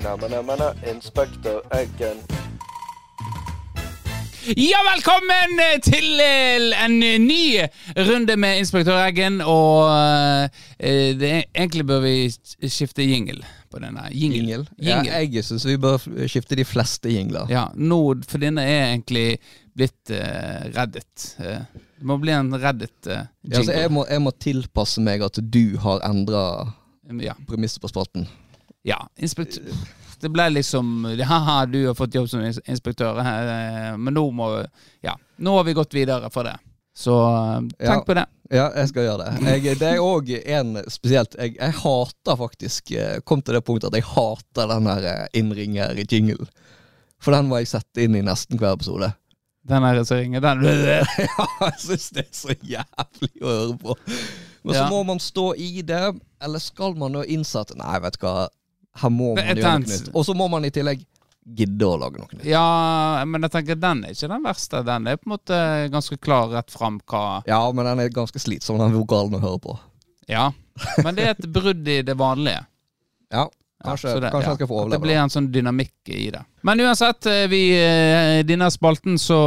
Inspektør 0.00 1.60
Eggen. 1.76 2.20
Ja, 4.56 4.80
velkommen 4.86 5.60
eh, 5.60 5.76
til 5.84 6.20
eh, 6.24 6.84
en 6.84 6.96
ny 7.26 7.60
runde 8.08 8.36
med 8.36 8.58
Inspektør 8.62 8.96
Eggen. 9.04 9.40
Og 9.44 9.90
eh, 9.92 11.12
det 11.20 11.30
er, 11.30 11.44
egentlig 11.54 11.86
bør 11.86 12.00
vi 12.00 12.14
skifte 12.68 13.04
jingle 13.04 13.44
på 13.70 13.78
denne. 13.78 14.08
Jingle. 14.10 14.64
Jingle. 14.80 15.10
Ja, 15.12 15.20
jeg 15.20 15.44
syns 15.44 15.68
vi 15.68 15.76
bør 15.76 16.00
skifte 16.26 16.56
de 16.56 16.64
fleste 16.64 17.12
jingler. 17.12 17.46
Ja, 17.52 17.68
nå, 17.76 18.00
for 18.28 18.40
denne 18.40 18.64
er 18.64 18.94
egentlig 18.94 19.38
blitt 19.76 20.12
uh, 20.16 20.64
reddet. 20.74 21.34
Eh, 21.38 21.64
det 22.00 22.08
må 22.08 22.16
bli 22.20 22.32
en 22.34 22.54
reddet 22.56 22.96
uh, 23.06 23.26
Ja, 23.44 23.60
altså, 23.60 23.72
jeg, 23.76 23.92
må, 23.92 24.06
jeg 24.08 24.24
må 24.24 24.32
tilpasse 24.40 25.04
meg 25.04 25.22
at 25.28 25.40
du 25.40 25.76
har 25.84 26.00
endra 26.08 26.44
Ja. 27.20 27.34
premisset 27.48 27.82
på 27.82 27.90
spalten. 27.90 28.28
Ja, 28.82 29.08
Det 30.20 30.28
ble 30.32 30.48
liksom 30.52 31.04
Haha, 31.24 31.66
du 31.66 31.86
har 31.86 31.94
fått 31.96 32.14
jobb 32.14 32.28
som 32.28 32.40
inspektør, 32.44 33.18
eh, 33.20 33.96
men 33.96 34.14
nå 34.14 34.26
må 34.32 34.50
Ja, 35.02 35.14
nå 35.38 35.54
har 35.56 35.64
vi 35.64 35.72
gått 35.76 35.94
videre 35.96 36.30
for 36.30 36.44
det. 36.44 36.56
Så 36.96 37.14
eh, 37.16 37.60
tenk 37.86 38.02
Ja. 38.02 38.04
på 38.04 38.14
det. 38.14 38.26
Ja, 38.50 38.64
jeg 38.74 38.88
skal 38.90 39.04
gjøre 39.06 39.24
det. 39.24 39.62
Jeg, 39.62 39.78
det 39.78 39.88
er 39.94 40.00
òg 40.02 40.30
en 40.44 40.72
spesielt 40.90 41.36
jeg, 41.38 41.54
jeg 41.60 41.72
hater 41.84 42.36
faktisk 42.36 42.90
eh, 42.98 43.20
Kom 43.24 43.40
til 43.46 43.54
det 43.54 43.62
punktet 43.64 43.92
at 43.92 43.94
jeg 44.00 44.08
hater 44.10 44.66
den 44.72 44.88
der 44.90 45.28
innringer-jingle. 45.38 46.48
For 47.20 47.32
den 47.36 47.48
må 47.48 47.60
jeg 47.60 47.68
sette 47.70 48.02
inn 48.04 48.16
i 48.18 48.24
nesten 48.26 48.58
hver 48.58 48.74
episode. 48.74 49.12
Den 49.68 49.84
her 49.84 50.02
som 50.08 50.16
ringer, 50.18 50.40
den 50.40 50.64
Ja, 51.28 51.46
jeg 51.68 51.78
syns 51.84 52.10
det 52.16 52.24
er 52.26 52.32
så 52.36 52.54
jævlig 52.56 53.32
å 53.44 53.50
høre 53.54 53.76
på. 53.78 53.96
Men 54.64 54.74
så 54.74 54.80
Ja. 54.82 54.88
må 54.90 55.02
man 55.06 55.20
stå 55.22 55.54
i 55.56 55.82
det, 55.86 56.02
eller 56.42 56.58
skal 56.60 56.96
man 56.98 57.12
nå 57.16 57.22
innse 57.28 57.60
at 57.62 57.70
Nei, 57.76 57.98
vet 58.02 58.18
du 58.18 58.24
hva, 58.26 58.48
her 58.98 59.12
må 59.14 59.34
man 59.36 59.46
gjøre 59.46 59.78
noe 59.78 59.86
nytt. 59.86 60.10
Og 60.14 60.26
så 60.26 60.34
må 60.36 60.48
man 60.50 60.66
i 60.66 60.72
tillegg 60.74 61.04
gidde 61.56 61.86
å 61.86 61.98
lage 62.00 62.20
noe 62.20 62.30
nytt. 62.34 62.46
Ja, 62.48 63.22
men 63.26 63.46
jeg 63.46 63.54
tenker 63.54 63.78
den 63.80 64.02
er 64.06 64.14
ikke 64.14 64.30
den 64.32 64.44
verste. 64.44 64.82
Den 64.86 65.06
er 65.10 65.20
på 65.20 65.28
en 65.28 65.36
måte 65.36 65.60
ganske 65.92 66.18
klar 66.22 66.50
rett 66.52 66.72
fram 66.74 67.00
hva 67.10 67.40
Ja, 67.48 67.62
men 67.74 67.88
den 67.88 68.02
er 68.04 68.12
ganske 68.14 68.42
slitsom, 68.42 68.80
den 68.80 68.96
vokalen 68.96 69.38
å 69.38 69.42
høre 69.44 69.62
på. 69.62 69.78
Ja. 70.30 70.50
Men 71.02 71.16
det 71.16 71.26
er 71.26 71.34
et 71.34 71.48
brudd 71.50 71.88
i 71.88 72.00
det 72.06 72.16
vanlige. 72.18 72.64
Ja, 73.30 73.48
kanskje, 73.84 74.12
så 74.12 74.20
det- 74.20 74.30
kanskje 74.32 74.48
ja, 74.50 74.54
skal 74.54 74.66
få 74.66 74.76
overleve. 74.80 74.90
Det 74.90 75.00
blir 75.00 75.16
en 75.16 75.28
sånn 75.30 75.50
dynamikk 75.52 76.08
i 76.08 76.30
det. 76.30 76.42
Men 76.62 76.80
uansett, 76.80 77.26
eh, 77.26 77.46
vi, 77.48 77.70
eh, 77.72 78.40
i 78.40 78.42
denne 78.42 78.68
spalten 78.70 79.16
så 79.18 79.38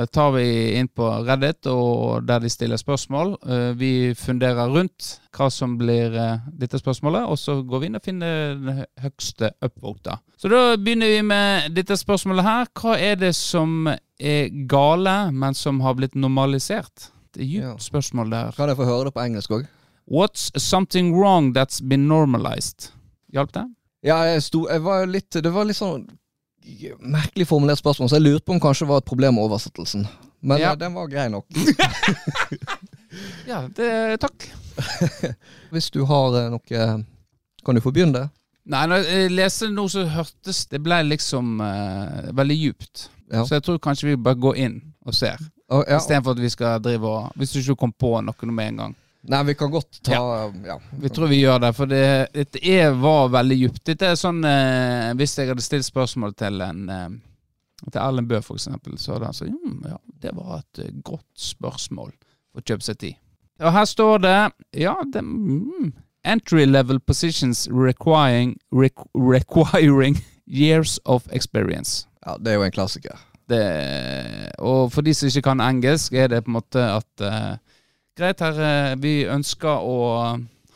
eh, 0.00 0.06
tar 0.06 0.32
vi 0.32 0.74
inn 0.78 0.88
på 0.88 1.08
Reddit, 1.26 1.66
og 1.66 2.24
der 2.26 2.40
de 2.40 2.48
stiller 2.48 2.76
spørsmål. 2.80 3.36
Vi 3.76 4.14
funderer 4.14 4.68
rundt 4.72 5.18
hva 5.36 5.50
som 5.52 5.76
blir 5.78 6.10
dette 6.58 6.78
spørsmålet, 6.80 7.28
og 7.28 7.36
så 7.38 7.62
går 7.66 7.80
vi 7.80 7.86
inn 7.86 7.96
og 7.96 8.02
finner 8.02 8.54
det 8.64 8.86
høyeste 9.02 9.52
upvota. 9.62 10.18
Så 10.38 10.48
da 10.50 10.76
begynner 10.76 11.06
vi 11.16 11.22
med 11.22 11.74
dette 11.74 11.96
spørsmålet 11.98 12.42
her. 12.46 12.66
Hva 12.74 12.96
er 12.98 13.16
det 13.16 13.34
som 13.34 13.86
er 14.20 14.48
gale, 14.66 15.30
men 15.32 15.54
som 15.54 15.80
har 15.80 15.94
blitt 15.94 16.14
normalisert? 16.14 17.10
Det 17.32 17.42
er 17.44 17.60
Ja. 17.60 17.72
dypt 17.74 17.82
spørsmål 17.90 18.30
der. 18.30 18.52
Kan 18.56 18.68
jeg 18.68 18.76
få 18.76 18.84
høre 18.86 19.04
det 19.04 19.14
på 19.14 19.20
engelsk 19.24 19.50
òg? 19.50 19.66
What's 20.10 20.50
something 20.58 21.12
wrong 21.14 21.52
that's 21.52 21.80
been 21.86 22.08
normalized? 22.08 22.90
Hjalp 23.32 23.52
det? 23.52 23.64
Ja, 24.06 24.16
jeg, 24.30 24.42
sto, 24.46 24.64
jeg 24.70 24.80
var 24.84 25.06
litt 25.10 25.30
Det 25.42 25.50
var 25.52 25.66
litt 25.68 25.76
sånn 25.78 26.06
merkelig 27.00 27.46
formulert 27.48 27.80
spørsmål, 27.80 28.08
så 28.10 28.18
jeg 28.18 28.26
lurte 28.26 28.44
på 28.44 28.52
om 28.52 28.60
kanskje 28.60 28.84
det 28.84 28.90
var 28.90 29.00
et 29.00 29.06
problem 29.08 29.34
med 29.38 29.44
oversettelsen. 29.46 30.02
Men 30.44 30.60
Ja. 30.60 30.72
eh, 30.72 30.76
den 30.76 30.92
var 30.94 31.08
grei 31.08 31.28
nok. 31.32 31.46
Ja, 33.48 33.62
det, 33.76 34.20
takk. 34.20 34.48
Hvis 35.72 35.90
du 35.90 36.02
har 36.04 36.34
eh, 36.36 36.50
noe 36.52 37.04
Kan 37.64 37.74
du 37.74 37.80
få 37.80 37.90
begynne? 37.92 38.12
det? 38.18 38.28
Nei, 38.68 38.82
når 38.86 39.06
jeg 39.08 39.30
leste 39.32 39.70
noe 39.72 39.88
så 39.88 40.04
hørtes 40.12 40.66
Det 40.68 40.80
ble 40.84 40.98
liksom 41.08 41.56
uh, 41.64 42.28
veldig 42.36 42.56
djupt. 42.58 43.06
Ja. 43.32 43.46
Så 43.48 43.56
jeg 43.56 43.64
tror 43.64 43.78
kanskje 43.80 44.10
vi 44.10 44.16
bare 44.20 44.36
går 44.40 44.56
inn 44.60 44.76
og 45.08 45.16
ser. 45.16 45.40
oh, 45.72 45.82
ja. 45.88 45.96
Istedenfor 45.96 46.36
at 46.36 46.42
vi 46.44 46.50
skal 46.52 46.80
drive 46.84 47.08
og 47.08 47.32
Hvis 47.36 47.52
du 47.56 47.58
ikke 47.62 47.78
kom 47.86 47.92
på 47.92 48.12
noe 48.20 48.52
med 48.52 48.68
en 48.74 48.82
gang. 48.82 48.96
Nei, 49.22 49.44
vi 49.44 49.54
kan 49.54 49.70
godt 49.70 50.02
ta 50.02 50.12
Ja. 50.64 50.80
Vi 51.00 51.08
tror 51.08 51.26
vi 51.26 51.40
gjør 51.40 51.58
det, 51.58 51.72
for 51.76 51.90
det, 51.90 52.28
dette 52.34 52.60
er, 52.62 52.90
var 52.94 53.28
veldig 53.34 53.56
djupt. 53.58 53.84
Dette 53.84 54.12
er 54.12 54.18
sånn 54.18 54.44
eh, 54.46 55.10
Hvis 55.18 55.34
jeg 55.38 55.50
hadde 55.50 55.64
stilt 55.64 55.86
spørsmål 55.88 56.34
til 56.38 56.60
en 56.64 56.84
eh, 56.88 57.08
Til 57.90 58.00
Erlend 58.02 58.30
Bøe, 58.30 58.42
eksempel, 58.54 58.98
så 58.98 59.16
hadde 59.16 59.30
han 59.30 59.34
sagt 59.36 59.50
hm, 59.50 59.80
ja, 59.90 59.98
det 60.22 60.34
var 60.36 60.60
et 60.62 60.84
eh, 60.84 60.92
godt 61.02 61.26
spørsmål 61.34 62.12
for 62.54 62.62
kjøpe 62.64 62.86
seg 62.86 62.98
tid. 63.02 63.18
Og 63.58 63.72
her 63.74 63.84
står 63.90 64.22
det 64.22 64.36
Ja, 64.86 64.94
det 65.12 65.24
mm, 65.24 65.92
Entry 66.28 66.64
level 66.66 66.98
positions 67.00 67.68
requiring, 67.70 68.56
requ 68.74 69.06
requiring 69.14 70.18
years 70.46 70.98
of 71.04 71.26
experience. 71.32 72.06
ja, 72.26 72.36
det 72.38 72.52
er 72.52 72.58
jo 72.58 72.64
en 72.66 72.74
klassiker. 72.74 73.18
Det, 73.48 73.62
og 74.58 74.90
for 74.92 75.00
de 75.00 75.14
som 75.14 75.28
ikke 75.30 75.42
kan 75.46 75.60
engelsk, 75.64 76.12
er 76.12 76.28
det 76.28 76.42
på 76.44 76.50
en 76.50 76.58
måte 76.58 76.82
at 76.82 77.22
eh, 77.24 77.54
Greit, 78.18 78.40
her, 78.42 78.56
eh, 78.60 78.94
vi 78.98 79.12
ønsker 79.30 79.84
å 79.86 79.98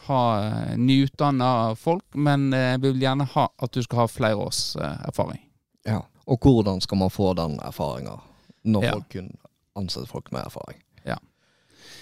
ha 0.07 0.20
uh, 0.42 0.76
nyutdanna 0.78 1.74
folk, 1.78 2.05
men 2.14 2.52
eh, 2.55 2.76
vi 2.78 2.90
vil 2.92 3.02
gjerne 3.05 3.26
ha 3.35 3.48
at 3.62 3.74
du 3.74 3.83
skal 3.83 4.02
ha 4.05 4.07
flere 4.11 4.38
års 4.38 4.76
eh, 4.76 4.96
erfaring. 5.09 5.40
Ja. 5.87 6.00
Og 6.31 6.42
hvordan 6.46 6.81
skal 6.83 6.98
man 7.02 7.11
få 7.11 7.33
den 7.38 7.59
erfaringa 7.62 8.16
når 8.62 8.85
Ja. 8.87 8.92
folk 8.96 9.09
kun 9.14 9.31
ansetter 9.78 10.07
folk 10.11 10.31
med 10.35 10.44
erfaring? 10.46 10.78
Ja. 11.07 11.18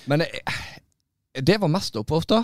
Men 0.09 0.24
eh, 0.24 0.61
det 1.40 1.59
var 1.61 1.68
mest 1.72 1.96
da. 2.29 2.42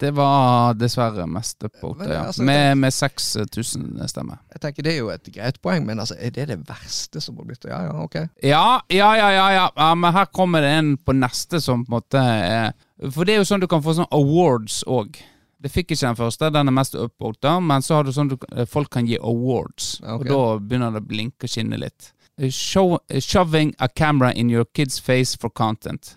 Det 0.00 0.10
var 0.16 0.74
dessverre 0.76 1.26
mest 1.26 1.64
på 1.80 1.92
ja. 2.00 2.26
altså, 2.26 2.42
med, 2.42 2.78
med 2.78 2.94
6000 2.94 4.08
stemmer. 4.08 4.40
Jeg 4.52 4.60
tenker 4.60 4.82
Det 4.86 4.92
er 4.92 4.98
jo 4.98 5.12
et 5.12 5.30
greit 5.32 5.60
poeng, 5.62 5.86
men 5.86 6.00
altså, 6.02 6.16
er 6.18 6.34
det 6.36 6.48
det 6.50 6.58
verste 6.68 7.20
som 7.20 7.38
har 7.40 7.48
blitt 7.48 7.64
Ja, 7.64 7.82
ja, 7.88 7.94
ok. 8.04 8.16
Ja, 8.42 8.80
ja, 8.92 9.12
ja, 9.16 9.30
ja, 9.32 9.46
ja. 9.54 9.70
ja 9.76 9.94
men 9.94 10.12
her 10.12 10.28
kommer 10.32 10.64
det 10.64 10.74
en 10.78 10.96
på 10.96 11.16
neste 11.16 11.60
som 11.60 11.84
på 11.84 11.90
en 11.90 11.96
måte 11.96 12.20
er 12.20 12.74
For 13.10 13.24
det 13.24 13.36
er 13.36 13.42
jo 13.42 13.48
sånn 13.48 13.64
du 13.64 13.68
kan 13.70 13.84
få 13.84 13.96
sånn 13.96 14.12
awards 14.14 14.82
òg. 14.86 15.16
Det 15.62 15.72
fikk 15.72 15.94
ikke 15.94 16.04
den 16.04 16.18
første, 16.18 16.50
den 16.52 16.68
er 16.68 16.74
mest 16.76 16.94
upvota, 16.94 17.56
men 17.60 17.82
så 17.82 17.96
har 17.96 18.04
du 18.04 18.12
sånn 18.12 18.28
du, 18.30 18.36
folk 18.68 18.90
kan 18.92 19.08
gi 19.08 19.16
awards. 19.16 19.96
Okay. 20.02 20.12
Og 20.18 20.28
da 20.28 20.42
begynner 20.60 20.92
det 20.92 21.02
å 21.02 21.08
blinke 21.08 21.48
og 21.48 21.52
skinne 21.52 21.80
litt. 21.80 22.12
Show, 22.52 22.98
shoving 23.18 23.72
a 23.80 23.88
camera 23.88 24.32
in 24.32 24.50
your 24.52 24.66
kid's 24.76 25.00
face 25.00 25.34
for 25.34 25.48
content. 25.48 26.16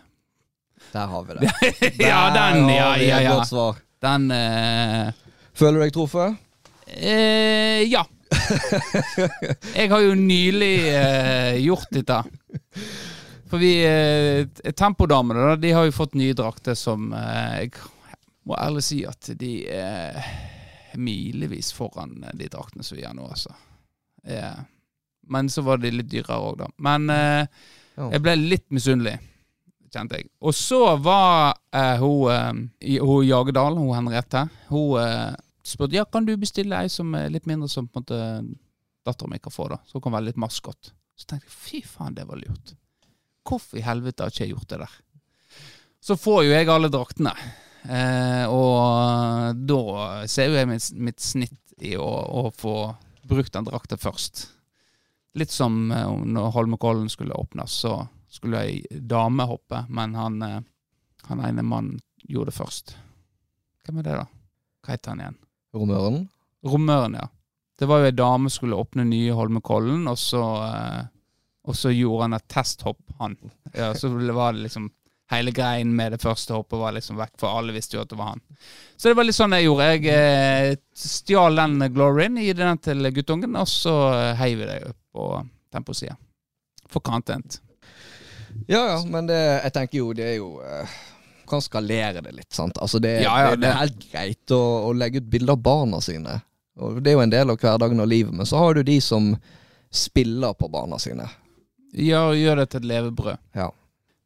Der 0.93 1.07
har 1.11 1.23
vi 1.27 1.33
det. 1.39 1.51
ja, 1.99 2.19
Der 2.33 2.53
den, 2.55 2.63
har 2.63 2.71
ja, 2.75 2.93
vi 2.97 3.07
ja, 3.09 3.17
et 3.19 3.23
ja. 3.27 3.33
godt 3.35 3.47
svar. 3.51 3.81
Den 4.01 4.29
eh, 4.31 5.11
Føler 5.59 5.79
du 5.79 5.83
deg 5.85 5.93
truffet? 5.95 6.37
eh, 6.87 7.83
Ja. 7.91 8.05
Jeg 9.75 9.89
har 9.89 10.01
jo 10.03 10.13
nylig 10.17 10.73
eh, 10.93 11.55
gjort 11.63 11.89
dette. 11.91 12.19
For 13.49 13.57
vi 13.61 13.71
eh, 13.85 14.45
Tempodamene, 14.77 15.47
da, 15.51 15.55
de 15.59 15.71
har 15.73 15.87
jo 15.87 15.95
fått 15.95 16.13
nye 16.19 16.35
drakter 16.37 16.77
som 16.77 17.09
eh, 17.17 17.63
Jeg 17.65 17.73
må 18.49 18.57
ærlig 18.57 18.83
si 18.85 18.99
at 19.09 19.31
de 19.39 19.53
er 19.73 20.19
milevis 20.97 21.71
foran 21.75 22.15
de 22.33 22.47
draktene 22.49 22.85
som 22.85 22.97
vi 22.97 23.05
har 23.05 23.13
nå, 23.17 23.27
altså. 23.29 23.51
Eh, 24.25 24.61
men 25.29 25.49
så 25.53 25.61
var 25.65 25.77
de 25.81 25.91
litt 25.93 26.09
dyrere 26.09 26.39
òg, 26.41 26.55
da. 26.63 26.69
Men 26.81 27.09
eh, 27.13 27.43
Ja. 27.99 28.07
jeg 28.15 28.21
ble 28.23 28.33
litt 28.39 28.63
misunnelig, 28.73 29.17
kjente 29.93 30.19
jeg. 30.19 30.29
Og 30.41 30.55
så 30.55 30.81
var 31.01 31.57
eh, 31.75 32.01
hun, 32.01 32.31
eh, 32.33 32.97
hun 33.01 33.27
Jagedal, 33.27 33.77
hun 33.79 33.93
Henriette, 33.97 34.45
hun 34.69 34.97
eh, 35.01 35.37
spurte 35.65 35.97
ja, 35.97 36.05
kan 36.05 36.25
du 36.25 36.35
bestille 36.39 36.79
ei 36.79 36.91
som 36.91 37.13
er 37.17 37.29
litt 37.33 37.49
mindre 37.49 37.69
som 37.71 37.87
på 37.87 37.99
en 37.99 38.05
måte 38.05 38.21
dattera 39.05 39.31
mi 39.31 39.39
kan 39.41 39.53
få, 39.53 39.69
da. 39.71 39.79
Så 39.85 39.97
hun 39.97 40.05
kan 40.07 40.15
være 40.17 40.29
litt 40.29 40.41
maskot. 40.41 40.93
Så 41.19 41.27
tenkte 41.27 41.49
jeg 41.49 41.55
fy 41.55 41.81
faen, 41.85 42.15
det 42.15 42.27
var 42.29 42.39
lurt. 42.39 42.75
Hvorfor 43.47 43.79
i 43.79 43.85
helvete 43.85 44.23
har 44.23 44.33
ikke 44.33 44.45
jeg 44.45 44.53
gjort 44.53 44.69
det 44.71 44.81
der? 44.83 44.99
Så 45.99 46.15
får 46.19 46.45
jo 46.45 46.53
jeg 46.53 46.69
alle 46.71 46.91
draktene. 46.91 47.33
Eh, 47.83 48.45
og 48.51 49.59
da 49.67 49.81
ser 50.31 50.51
jo 50.51 50.59
jeg 50.59 50.69
mitt, 50.69 50.87
mitt 50.99 51.23
snitt 51.23 51.83
i 51.83 51.95
å, 51.99 52.07
å 52.07 52.49
få 52.55 52.75
brukt 53.29 53.53
den 53.55 53.67
drakta 53.67 53.97
først. 53.99 54.47
Litt 55.39 55.53
som 55.53 55.91
eh, 55.91 56.07
når 56.07 56.53
Holmenkollen 56.55 57.09
skulle 57.11 57.37
åpnes, 57.37 57.79
så 57.83 58.01
skulle 58.29 58.61
ei 58.61 58.81
dame 58.89 59.45
hoppe, 59.49 59.83
men 59.89 60.15
han, 60.15 60.41
eh, 60.41 60.59
han 61.29 61.45
ene 61.45 61.65
mannen 61.65 61.99
gjorde 62.29 62.51
det 62.51 62.57
først. 62.57 62.95
Hvem 63.85 64.01
er 64.01 64.07
det, 64.07 64.17
da? 64.21 64.25
Hva 64.85 64.95
heter 64.95 65.13
han 65.13 65.23
igjen? 65.23 65.39
Romøren? 65.75 66.21
Romøren, 66.65 67.17
ja. 67.17 67.27
Det 67.79 67.87
var 67.87 68.01
jo 68.01 68.09
ei 68.09 68.15
dame 68.15 68.49
som 68.51 68.59
skulle 68.59 68.79
åpne 68.79 69.07
nye 69.07 69.33
Holmenkollen, 69.33 70.07
og 70.11 70.17
så, 70.19 70.43
eh, 70.67 71.03
og 71.69 71.77
så 71.77 71.93
gjorde 71.95 72.27
han 72.27 72.37
et 72.37 72.47
testhopp, 72.51 73.01
han. 73.19 73.37
Ja, 73.73 73.93
så 73.93 74.11
var 74.13 74.53
det 74.53 74.69
liksom 74.69 74.91
Hele 75.29 75.51
greien 75.53 75.91
med 75.93 76.09
det 76.09 76.17
første 76.23 76.55
hoppet 76.55 76.79
var 76.81 76.95
liksom 76.95 77.19
vekk, 77.19 77.35
for 77.37 77.53
alle 77.53 77.69
visste 77.75 77.93
jo 77.93 78.01
at 78.01 78.09
det 78.09 78.17
var 78.17 78.31
han. 78.31 78.39
Så 78.97 79.11
det 79.11 79.17
var 79.19 79.27
litt 79.27 79.37
sånn 79.37 79.53
jeg 79.53 79.67
gjorde. 79.67 79.89
Jeg 79.93 80.07
eh, 80.09 80.79
stjal 80.97 81.61
den 81.61 81.85
gloryen, 81.93 82.39
gi 82.41 82.55
den 82.57 82.81
til 82.81 83.11
guttungen, 83.13 83.53
og 83.61 83.69
så 83.69 83.93
heiv 84.39 84.63
vi 84.63 84.65
det 84.71 84.79
opp 84.89 84.97
på 85.13 85.27
temposida. 85.69 86.17
For 86.89 87.05
content. 87.05 87.59
Ja 88.67 88.81
ja, 88.91 88.97
men 89.07 89.29
det, 89.29 89.37
jeg 89.37 89.73
tenker 89.75 89.99
jo 90.01 90.11
det 90.17 90.27
er 90.27 90.35
jo 90.37 90.49
uh, 90.61 90.97
Kan 91.49 91.63
skalere 91.65 92.21
det 92.21 92.33
litt, 92.35 92.51
sant. 92.53 92.77
Altså 92.77 93.01
det, 93.01 93.19
Ja, 93.23 93.33
ja, 93.45 93.55
det, 93.55 93.63
det 93.63 93.71
er 93.71 93.81
helt 93.83 94.03
greit 94.11 94.53
å, 94.53 94.61
å 94.89 94.93
legge 94.93 95.23
ut 95.23 95.29
bilder 95.31 95.55
av 95.57 95.63
barna 95.65 96.01
sine. 96.05 96.39
Og 96.79 97.01
det 97.03 97.11
er 97.11 97.17
jo 97.17 97.23
en 97.25 97.33
del 97.33 97.51
av 97.51 97.59
hverdagen 97.59 97.99
og 98.03 98.09
livet. 98.09 98.35
Men 98.35 98.47
så 98.47 98.61
har 98.61 98.77
du 98.77 98.83
de 98.85 98.99
som 99.03 99.33
spiller 99.91 100.53
på 100.53 100.69
barna 100.71 100.99
sine. 101.01 101.25
Gjør, 101.97 102.35
gjør 102.37 102.61
det 102.61 102.67
til 102.69 102.83
et 102.83 102.89
levebrød. 102.91 103.41
Ja. 103.57 103.71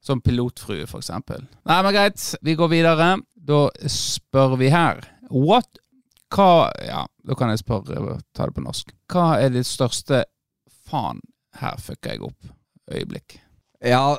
Som 0.03 0.19
pilotfrue, 0.21 0.83
for 0.89 0.99
eksempel. 0.99 1.45
Nei, 1.69 1.79
men 1.86 1.95
greit. 1.95 2.25
Vi 2.43 2.57
går 2.59 2.71
videre. 2.73 3.13
Da 3.36 3.62
spør 3.88 4.57
vi 4.59 4.71
her. 4.73 4.99
What 5.31 5.79
Hva 6.33 6.71
Ja, 6.83 7.05
da 7.23 7.36
kan 7.38 7.51
jeg 7.53 7.62
spørre, 7.62 8.17
ta 8.36 8.49
det 8.49 8.57
på 8.57 8.65
norsk. 8.65 8.91
Hva 9.12 9.38
er 9.39 9.53
ditt 9.53 9.69
største 9.69 10.23
faen, 10.89 11.21
her 11.62 11.77
fucker 11.79 12.15
jeg 12.15 12.23
opp, 12.25 12.51
øyeblikk? 12.91 13.38
Ja, 13.84 14.15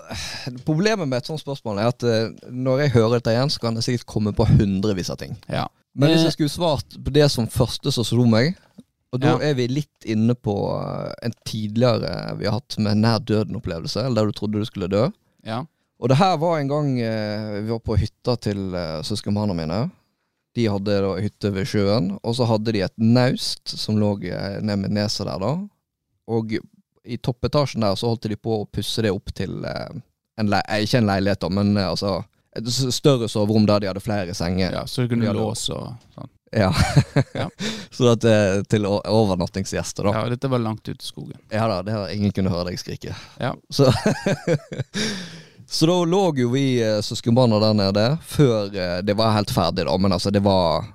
Problemet 0.67 1.09
med 1.09 1.23
et 1.23 1.29
sånt 1.31 1.41
spørsmål 1.41 1.79
er 1.81 1.89
at 1.89 2.05
uh, 2.05 2.51
når 2.53 2.83
jeg 2.85 2.95
hører 2.99 3.15
dette 3.19 3.33
igjen, 3.33 3.51
så 3.53 3.63
kan 3.63 3.75
det 3.79 3.85
sikkert 3.87 4.07
komme 4.11 4.33
på 4.37 4.45
hundrevis 4.51 5.09
av 5.11 5.17
ting. 5.23 5.33
Ja. 5.49 5.67
Men 5.95 6.11
hvis 6.11 6.21
Eh. 6.25 6.29
jeg 6.29 6.35
skulle 6.37 6.53
svart 6.53 6.97
på 7.05 7.13
det 7.15 7.29
som 7.31 7.47
første 7.47 7.93
som 7.95 8.05
slo 8.05 8.25
meg 8.27 8.57
Og 9.15 9.21
da 9.23 9.37
Ja. 9.37 9.51
er 9.51 9.55
vi 9.55 9.69
litt 9.71 10.05
inne 10.11 10.35
på 10.35 10.55
eh, 10.75 11.13
en 11.23 11.33
tidligere 11.47 12.35
vi 12.37 12.45
har 12.49 12.57
hatt 12.59 12.77
med 12.83 12.97
nær 12.99 13.21
døden-opplevelse, 13.23 14.03
eller 14.03 14.15
der 14.25 14.27
du 14.27 14.33
trodde 14.33 14.59
du 14.59 14.65
skulle 14.67 14.89
dø. 14.91 15.05
Ja. 15.47 15.61
Og 16.03 16.09
det 16.11 16.17
her 16.19 16.37
var 16.37 16.59
en 16.59 16.69
gang 16.69 16.89
uh, 16.99 17.61
vi 17.63 17.71
var 17.71 17.79
på 17.79 17.97
hytta 17.97 18.35
til 18.43 18.75
uh, 18.75 19.01
søskenbarna 19.07 19.55
mine. 19.55 19.79
De 20.59 20.67
hadde 20.67 20.99
da 21.07 21.13
hytte 21.23 21.53
ved 21.55 21.65
sjøen, 21.71 22.19
og 22.25 22.35
så 22.35 22.45
hadde 22.51 22.73
de 22.75 22.83
et 22.83 22.99
naust 22.99 23.69
som 23.79 23.97
lå 24.03 24.19
ned 24.19 24.77
med 24.83 24.91
neset 24.91 25.27
der, 25.31 25.39
da. 25.39 25.55
Og 26.29 26.59
i 27.05 27.19
toppetasjen 27.19 27.81
der 27.81 27.95
så 27.95 28.09
holdt 28.09 28.29
de 28.31 28.37
på 28.37 28.61
å 28.63 28.67
pusse 28.67 29.03
det 29.05 29.13
opp 29.13 29.33
til 29.37 29.65
eh, 29.69 29.91
en 30.41 30.53
eh, 30.53 30.79
ikke 30.85 31.03
en 31.03 31.11
leilighet, 31.11 31.43
da, 31.45 31.51
men 31.53 31.77
eh, 31.77 31.91
altså 31.91 32.23
et 32.55 32.71
større 32.71 33.29
soverom 33.29 33.67
der 33.67 33.83
de 33.83 33.91
hadde 33.91 34.03
flere 34.03 34.35
senger. 34.35 34.73
ja, 34.73 34.87
så 34.87 35.03
du 35.03 35.11
kunne 35.11 35.33
låse 35.35 35.75
og 35.75 35.91
sånn. 36.15 36.31
Ja. 36.55 36.71
Ja. 37.35 37.49
så 37.91 38.13
at 38.13 38.25
til 38.71 38.87
overnattingsgjester, 38.87 40.07
da. 40.07 40.13
Ja, 40.15 40.29
dette 40.31 40.47
var 40.53 40.63
langt 40.63 40.87
ute 40.87 41.03
i 41.03 41.07
skogen. 41.07 41.41
Ja 41.51 41.67
da, 41.67 41.81
det 41.83 41.97
har 41.97 42.13
ingen 42.15 42.31
kunne 42.31 42.53
høre 42.53 42.69
deg 42.69 42.79
skrike. 42.79 43.17
Ja. 43.43 43.51
Så, 43.75 43.89
så 45.67 45.89
da 45.91 45.97
lå 46.07 46.23
jo 46.39 46.53
vi 46.55 46.79
søskenbarna 47.03 47.59
der 47.59 47.75
nede 47.81 48.07
før 48.23 48.71
det 49.03 49.19
var 49.19 49.35
helt 49.35 49.51
ferdig, 49.51 49.89
da. 49.91 49.99
Men 49.99 50.15
altså, 50.15 50.31
det 50.31 50.45
var, 50.47 50.87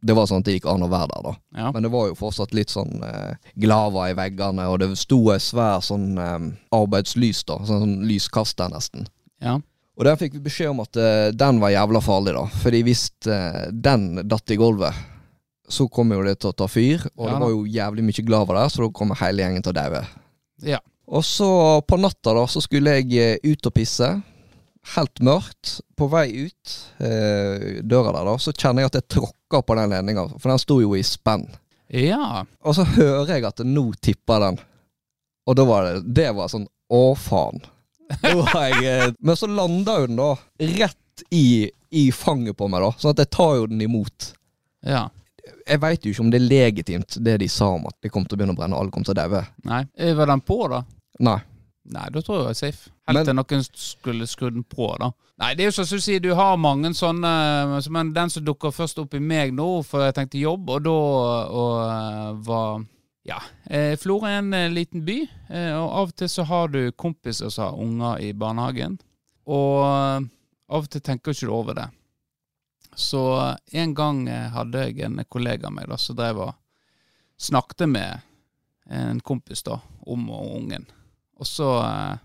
det 0.00 0.14
var 0.14 0.28
sånn 0.30 0.42
at 0.42 0.46
det 0.46 0.58
gikk 0.58 0.68
an 0.70 0.84
å 0.86 0.90
være 0.92 1.08
der, 1.10 1.22
da. 1.26 1.32
Ja. 1.58 1.70
Men 1.74 1.82
det 1.86 1.90
var 1.90 2.06
jo 2.10 2.14
fortsatt 2.18 2.52
litt 2.54 2.70
sånn 2.70 3.00
eh, 3.02 3.34
glava 3.58 4.04
i 4.10 4.14
veggene, 4.18 4.68
og 4.70 4.78
det 4.82 4.92
sto 5.00 5.18
ei 5.34 5.40
svær 5.42 5.80
sånn 5.82 6.12
eh, 6.22 6.36
arbeidslys, 6.78 7.40
da. 7.48 7.56
Sånn, 7.66 7.82
sånn 7.86 7.96
lyskaster, 8.10 8.70
nesten. 8.74 9.08
ja. 9.42 9.58
Og 9.98 10.04
der 10.06 10.14
fikk 10.14 10.36
vi 10.36 10.44
beskjed 10.44 10.68
om 10.70 10.78
at 10.84 10.94
eh, 11.02 11.32
den 11.34 11.56
var 11.58 11.72
jævla 11.74 11.98
farlig, 11.98 12.30
da. 12.36 12.44
Fordi 12.62 12.84
hvis 12.86 13.00
eh, 13.26 13.64
den 13.74 14.20
datt 14.30 14.52
i 14.54 14.58
gulvet, 14.60 14.94
så 15.68 15.88
kom 15.90 16.12
jo 16.14 16.20
det 16.22 16.36
til 16.38 16.52
å 16.52 16.54
ta 16.54 16.68
fyr. 16.70 17.02
Og 17.18 17.26
Ja 17.26 17.32
det 17.34 17.40
var 17.42 17.50
jo 17.50 17.64
jævlig 17.66 18.04
mye 18.06 18.24
glava 18.28 18.54
der, 18.60 18.70
så 18.70 18.84
da 18.84 18.88
kommer 18.94 19.18
hele 19.18 19.42
gjengen 19.42 19.64
til 19.66 19.74
å 19.74 19.78
daue. 19.80 20.04
Ja. 20.62 20.78
Og 21.10 21.26
så 21.26 21.48
på 21.82 21.98
natta 21.98 22.36
da, 22.38 22.44
så 22.46 22.62
skulle 22.62 22.94
jeg 23.00 23.10
eh, 23.18 23.50
ut 23.50 23.66
og 23.66 23.74
pisse. 23.74 24.12
Helt 24.94 25.20
mørkt. 25.24 25.78
På 25.98 26.06
vei 26.12 26.26
ut 26.46 26.74
eh, 27.02 27.80
døra 27.84 28.12
der, 28.14 28.24
da, 28.30 28.36
så 28.40 28.52
kjenner 28.54 28.84
jeg 28.84 28.92
at 28.92 28.98
jeg 29.00 29.08
tråkker 29.18 29.64
på 29.66 29.76
den 29.78 29.90
ledninga, 29.92 30.26
for 30.38 30.52
den 30.52 30.60
sto 30.62 30.78
jo 30.82 30.94
i 30.96 31.02
spenn. 31.06 31.46
Ja. 31.92 32.44
Og 32.64 32.76
så 32.76 32.84
hører 32.84 33.34
jeg 33.34 33.46
at 33.48 33.62
nå 33.64 33.88
tipper 34.04 34.44
den. 34.44 34.58
Og 35.48 35.56
da 35.56 35.64
var 35.64 35.86
det 35.88 36.00
Det 36.12 36.26
var 36.36 36.50
sånn 36.52 36.66
Å, 36.92 37.02
faen. 37.16 37.62
Jeg, 38.08 38.80
eh, 38.84 39.10
men 39.20 39.36
så 39.36 39.48
landa 39.48 39.98
jo 40.00 40.06
den 40.08 40.16
da 40.20 40.30
rett 40.78 41.24
i, 41.34 41.68
i 41.92 42.06
fanget 42.14 42.56
på 42.56 42.68
meg, 42.70 42.80
da. 42.84 42.92
Sånn 43.00 43.12
at 43.12 43.20
jeg 43.24 43.32
tar 43.36 43.56
jo 43.58 43.66
den 43.68 43.82
imot. 43.84 44.30
Ja. 44.86 45.06
Jeg 45.68 45.80
veit 45.82 46.04
jo 46.06 46.12
ikke 46.14 46.24
om 46.24 46.30
det 46.32 46.40
er 46.40 46.46
legitimt, 46.48 47.18
det 47.24 47.38
de 47.42 47.48
sa 47.52 47.68
om 47.76 47.84
at 47.88 47.96
det 48.04 48.12
kom 48.12 48.24
til 48.24 48.36
å 48.36 48.40
begynne 48.40 48.54
å 48.56 48.58
brenne, 48.60 48.78
alle 48.80 48.92
kom 48.94 49.04
til 49.04 49.12
å 49.12 49.18
daue. 49.20 49.42
Eh, 49.96 50.14
Var 50.16 50.30
den 50.32 50.44
på, 50.44 50.58
da? 50.72 50.80
Nei. 51.28 51.38
Nei, 51.88 52.04
da 52.12 52.20
tror 52.20 52.36
jeg 52.36 52.44
jeg 52.44 52.50
er 52.50 52.58
safe. 52.58 52.90
Helt 53.08 53.24
til 53.24 53.36
noen 53.38 53.62
skulle 53.64 54.26
skru 54.28 54.50
den 54.52 54.64
på, 54.68 54.90
da. 55.00 55.08
Nei, 55.40 55.54
det 55.56 55.64
er 55.64 55.70
jo 55.70 55.76
sånn 55.78 55.88
som 55.88 56.00
du 56.00 56.04
sier, 56.04 56.20
du 56.20 56.32
har 56.36 56.58
mange 56.60 56.90
sånne 56.98 57.30
Men 57.94 58.12
den 58.12 58.32
som 58.32 58.44
dukker 58.44 58.74
først 58.74 58.98
opp 58.98 59.14
i 59.14 59.20
meg 59.22 59.54
nå, 59.56 59.68
for 59.86 60.04
jeg 60.04 60.16
tenkte 60.16 60.40
jobb, 60.42 60.68
og 60.74 60.84
da 60.84 60.94
og, 61.48 61.74
eh, 61.88 62.32
var 62.48 62.84
Ja. 63.28 63.38
Eh, 63.68 63.94
Florø 64.00 64.26
er 64.28 64.38
en 64.38 64.54
eh, 64.54 64.70
liten 64.72 65.04
by, 65.04 65.18
eh, 65.50 65.72
og 65.76 65.88
av 65.88 66.08
og 66.08 66.16
til 66.16 66.28
så 66.32 66.44
har 66.48 66.68
du 66.72 66.92
kompiser 66.92 67.50
som 67.52 67.64
har 67.64 67.80
unger 67.84 68.22
i 68.24 68.32
barnehagen. 68.32 68.98
Og 69.46 69.84
av 69.84 70.82
og 70.82 70.88
til 70.88 71.00
tenker 71.00 71.32
du 71.32 71.36
ikke 71.36 71.52
over 71.52 71.74
det. 71.74 71.88
Så 72.96 73.20
en 73.72 73.94
gang 73.94 74.26
hadde 74.26 74.80
jeg 74.88 75.04
en 75.06 75.20
kollega 75.30 75.68
av 75.68 75.72
meg 75.72 75.88
da, 75.88 75.96
som 75.96 76.16
drev 76.16 76.40
og 76.48 76.54
snakket 77.38 77.88
med 77.88 78.20
en 78.90 79.20
kompis 79.20 79.62
da, 79.62 79.78
om 80.06 80.30
ungen. 80.30 80.86
Og 81.38 81.46
så 81.46 81.68
eh, 81.82 82.16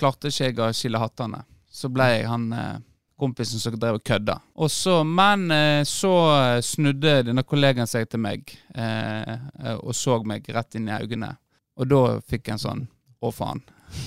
klarte 0.00 0.30
ikke 0.30 0.48
jeg 0.48 0.60
å 0.60 0.70
skille 0.76 1.00
hattene. 1.02 1.42
Så 1.70 1.90
ble 1.92 2.06
jeg 2.14 2.28
han 2.30 2.46
eh, 2.56 2.78
kompisen 3.20 3.60
som 3.60 3.76
drev 3.76 3.98
og 4.00 4.06
kødda. 4.06 4.38
Og 4.60 4.70
så, 4.72 5.00
men 5.04 5.50
eh, 5.54 5.82
så 5.88 6.14
eh, 6.38 6.62
snudde 6.64 7.20
denne 7.28 7.44
kollegaen 7.46 7.90
seg 7.90 8.08
til 8.10 8.22
meg 8.24 8.48
eh, 8.74 9.36
eh, 9.36 9.76
og 9.76 9.92
så 9.96 10.20
meg 10.24 10.48
rett 10.54 10.78
inn 10.80 10.88
i 10.88 10.96
øynene. 10.96 11.34
Og 11.80 11.88
da 11.88 12.02
fikk 12.26 12.48
jeg 12.48 12.58
en 12.58 12.64
sånn 12.66 12.88
å 13.20 13.32
faen. 13.34 13.62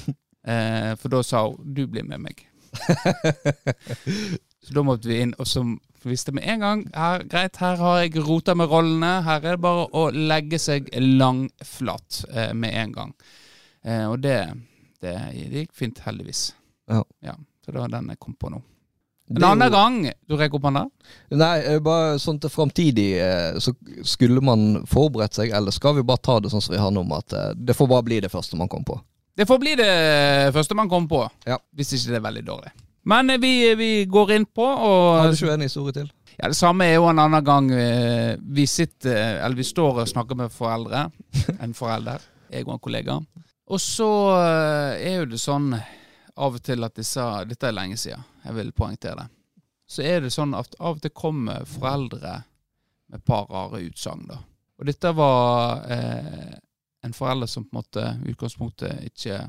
Eh, 0.43 0.89
for 0.99 1.07
da 1.07 1.21
sa 1.23 1.45
hun 1.45 1.69
'du 1.71 1.85
blir 1.87 2.03
med 2.03 2.19
meg'. 2.19 2.41
så 4.65 4.73
da 4.75 4.81
måtte 4.83 5.07
vi 5.07 5.21
inn, 5.23 5.31
og 5.39 5.47
så 5.47 5.61
visste 6.03 6.33
med 6.35 6.43
en 6.43 6.59
gang 6.59 6.81
her, 6.91 7.23
greit, 7.31 7.55
her 7.61 7.79
har 7.79 8.01
jeg 8.01 8.25
rota 8.27 8.51
med 8.51 8.67
rollene. 8.67 9.21
Her 9.23 9.39
er 9.39 9.55
det 9.55 9.63
bare 9.63 9.85
å 9.95 10.09
legge 10.11 10.59
seg 10.59 10.89
langflat 10.99 12.25
eh, 12.33 12.51
med 12.51 12.75
en 12.75 12.91
gang. 12.97 13.13
Eh, 13.85 14.05
og 14.09 14.19
det, 14.23 14.37
det, 15.03 15.15
gikk 15.51 15.73
fint, 15.75 15.99
heldigvis. 16.05 16.53
Ja. 16.89 17.03
Så 17.65 17.71
det 17.71 17.79
var 17.79 17.91
den 17.91 18.09
jeg 18.11 18.19
kom 18.19 18.35
på 18.35 18.49
nå. 18.51 18.61
En 19.29 19.39
Det 19.39 19.47
annen 19.47 19.71
gang 19.71 19.93
du 20.27 20.35
rekker 20.35 20.59
opp 20.59 20.65
hånda. 20.67 20.83
Nei, 21.31 21.53
eh, 21.63 21.79
bare 21.83 22.17
sånn 22.19 22.41
til 22.43 22.51
framtidig 22.51 23.07
eh, 23.23 23.55
så 23.63 23.71
skulle 24.03 24.43
man 24.43 24.83
forberedt 24.89 25.37
seg, 25.39 25.53
eller 25.55 25.71
skal 25.71 25.95
vi 25.95 26.03
bare 26.03 26.19
ta 26.23 26.35
det 26.43 26.51
sånn 26.51 26.61
som 26.61 26.75
vi 26.75 26.81
har 26.81 26.91
nå, 26.91 27.05
at 27.15 27.33
eh, 27.33 27.53
det 27.55 27.75
får 27.77 27.87
bare 27.93 28.05
bli 28.09 28.19
det 28.25 28.31
første 28.33 28.59
man 28.59 28.67
kommer 28.71 28.89
på. 28.91 28.97
Det 29.39 29.47
får 29.49 29.61
bli 29.63 29.75
det 29.79 29.93
første 30.53 30.75
man 30.77 30.91
kommer 30.91 31.09
på, 31.09 31.21
Ja. 31.49 31.57
hvis 31.73 31.93
ikke 31.95 32.11
det 32.11 32.19
er 32.19 32.25
veldig 32.27 32.43
dårlig. 32.51 32.73
Men 33.09 33.31
vi, 33.41 33.53
vi 33.79 33.89
går 34.11 34.35
inn 34.35 34.45
på, 34.45 34.63
og 34.67 35.21
Har 35.21 35.31
du 35.31 35.39
ikke 35.39 35.55
en 35.55 35.65
historie 35.65 35.95
til? 35.95 36.11
ja, 36.37 36.47
det 36.51 36.55
samme 36.59 36.85
er 36.85 36.99
jo 36.99 37.07
en 37.09 37.19
annen 37.23 37.43
gang 37.47 37.71
vi 38.53 38.67
sitter, 38.69 39.39
eller 39.43 39.55
vi 39.57 39.65
står 39.67 40.03
og 40.03 40.11
snakker 40.11 40.37
med 40.37 40.51
foreldre. 40.53 41.07
En 41.63 41.73
forelder, 41.73 42.21
jeg 42.51 42.67
og 42.67 42.75
en 42.75 42.83
kollega. 42.83 43.17
Og 43.71 43.81
så 43.81 44.09
eh, 44.35 45.05
er 45.07 45.19
jo 45.21 45.29
det 45.31 45.39
sånn 45.41 45.71
av 46.33 46.57
og 46.57 46.63
til 46.65 46.83
at 46.83 46.97
disse 46.97 47.23
Dette 47.47 47.69
er 47.69 47.75
lenge 47.75 47.97
siden, 47.99 48.23
jeg 48.43 48.57
vil 48.57 48.73
poengtere 48.75 49.23
det. 49.23 49.29
Så 49.87 50.03
er 50.07 50.23
det 50.23 50.33
sånn 50.33 50.55
at 50.57 50.75
av 50.79 50.97
og 50.97 51.03
til 51.03 51.13
kommer 51.15 51.67
foreldre 51.69 52.41
med 53.11 53.19
et 53.19 53.25
par 53.27 53.45
rare 53.51 53.83
utsagn, 53.85 54.25
da. 54.31 54.39
Og 54.79 54.87
dette 54.89 55.11
var 55.15 55.83
eh, 55.93 56.53
en 57.05 57.13
forelder 57.13 57.47
som 57.47 57.65
på 57.67 57.75
en 57.75 57.81
måte 57.83 58.05
i 58.23 58.33
utgangspunktet 58.33 59.03
ikke 59.11 59.43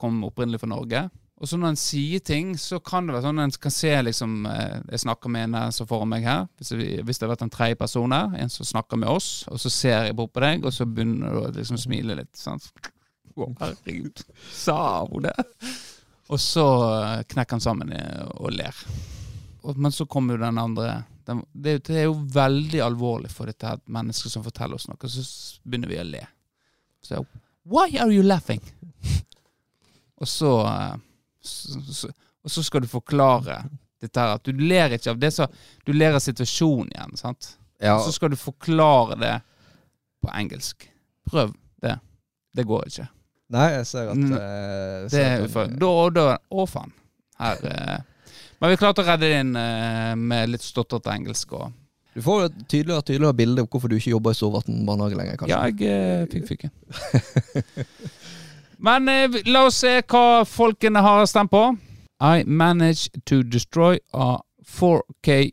kom 0.00 0.22
opprinnelig 0.24 0.62
fra 0.62 0.70
Norge. 0.70 1.02
Og 1.40 1.48
så 1.48 1.56
når 1.56 1.72
en 1.72 1.80
sier 1.80 2.20
ting, 2.24 2.52
så 2.60 2.80
kan 2.84 3.06
det 3.06 3.14
være 3.14 3.24
sånn 3.24 3.40
en 3.40 3.52
kan 3.64 3.72
se 3.72 3.92
liksom 4.04 4.46
eh, 4.48 4.80
Jeg 4.92 5.02
snakker 5.04 5.32
med 5.32 5.48
en 5.48 5.74
som 5.76 5.88
foran 5.88 6.10
meg 6.12 6.26
her. 6.28 6.46
Hvis 6.60 6.72
det 7.20 7.26
har 7.26 7.32
vært 7.34 7.44
en 7.46 7.52
tredje 7.52 7.78
person 7.80 8.16
her, 8.16 8.32
en 8.36 8.52
som 8.52 8.68
snakker 8.68 9.00
med 9.00 9.12
oss, 9.12 9.30
og 9.48 9.60
så 9.60 9.72
ser 9.72 10.08
jeg 10.08 10.16
bort 10.16 10.34
på 10.36 10.42
deg, 10.44 10.64
og 10.64 10.74
så 10.76 10.88
begynner 10.88 11.36
du 11.36 11.42
å 11.44 11.52
liksom 11.56 11.80
smile 11.80 12.18
litt. 12.20 12.32
Sant? 12.36 12.72
Å, 13.40 13.48
herregud, 13.60 14.22
sa 14.52 14.78
hun 15.10 15.22
det? 15.28 15.34
Og 16.30 16.38
så 16.40 16.64
eh, 17.02 17.22
knekker 17.30 17.56
han 17.58 17.64
sammen 17.64 17.94
og 18.38 18.52
ler. 18.54 18.76
Men 19.76 19.92
så 19.92 20.06
kommer 20.06 20.36
jo 20.38 20.44
den 20.44 20.58
andre 20.58 21.02
det, 21.52 21.90
er 21.90 22.04
jo- 22.08 22.14
veldig 22.34 22.80
alvorlig 22.82 23.30
for 23.30 23.46
dette 23.46 23.66
her 23.68 23.78
mennesket 23.86 24.32
som 24.32 24.42
forteller 24.42 24.74
oss 24.78 24.88
noe, 24.88 24.96
og 24.98 25.10
så 25.12 25.22
begynner 25.62 25.90
vi 25.92 25.98
å 26.00 26.06
le. 26.08 26.22
Så 27.06 27.20
Why 27.70 27.98
are 28.00 28.10
you 28.10 28.22
laughing? 28.24 28.62
Og 30.20 30.28
så, 30.28 30.54
eh, 30.66 30.96
så, 31.42 31.80
så 31.92 32.10
Og 32.42 32.50
så 32.50 32.62
skal 32.64 32.80
du 32.80 32.88
forklare 32.88 33.58
dette 34.00 34.16
her, 34.20 34.34
at 34.38 34.44
du 34.48 34.52
ler 34.56 34.94
ikke 34.96 35.10
av 35.12 35.18
det 35.20 35.28
så, 35.36 35.46
Du 35.84 35.92
ler 35.92 36.14
av 36.16 36.22
situasjonen 36.24 36.88
igjen, 36.94 37.16
sant? 37.20 37.50
Ja, 37.80 37.98
Og 37.98 38.06
så 38.06 38.12
skal 38.16 38.30
du 38.32 38.36
forklare 38.40 39.16
det 39.20 39.34
på 40.24 40.30
engelsk. 40.36 40.88
Prøv 41.28 41.52
det. 41.80 41.98
Det 42.56 42.64
går 42.68 42.88
ikke. 42.88 43.06
Nei, 43.50 43.66
jeg 43.72 43.86
ser 43.86 44.08
at 44.12 44.16
Mm. 44.16 44.32
eh, 44.32 45.02
Det 45.02 45.10
ser 45.10 45.24
er 45.24 45.42
at- 45.42 45.50
ufor. 45.50 45.66
Da, 45.80 46.10
da 46.10 46.38
Å, 46.52 46.66
faen. 46.68 46.92
Her 47.40 47.56
eh. 47.66 47.98
Men 48.60 48.70
vi 48.70 48.76
klarte 48.76 49.02
å 49.02 49.06
redde 49.06 49.20
det 49.26 49.40
inn 49.40 49.56
eh, 49.56 50.14
med 50.14 50.50
litt 50.52 50.62
stotrete 50.62 51.10
engelsk 51.14 51.52
og 51.56 51.72
Du 52.14 52.20
får 52.22 52.44
et 52.48 52.54
tydeligere 52.68 52.98
og 52.98 53.04
tydeligere 53.06 53.36
bilde 53.38 53.62
av 53.62 53.68
hvorfor 53.70 53.88
du 53.88 53.94
ikke 53.96 54.10
jobber 54.10 54.30
i 54.34 54.34
Storvatn 54.34 54.84
barnehage 54.86 55.16
lenger, 55.16 55.36
kanskje. 55.36 55.48
Ja, 55.48 55.62
jeg 55.70 55.80
eh, 55.86 56.26
fikk 56.26 56.46
fyken. 56.48 56.70
Men 58.78 59.08
eh, 59.08 59.28
vi- 59.28 59.42
la 59.50 59.64
oss 59.66 59.76
se 59.82 60.00
hva 60.02 60.44
folkene 60.48 61.00
har 61.04 61.26
stemt 61.26 61.50
på. 61.52 61.76
I 62.20 62.42
managed 62.46 63.24
to 63.26 63.42
destroy 63.42 63.98
a 64.12 64.40
4K 64.66 65.50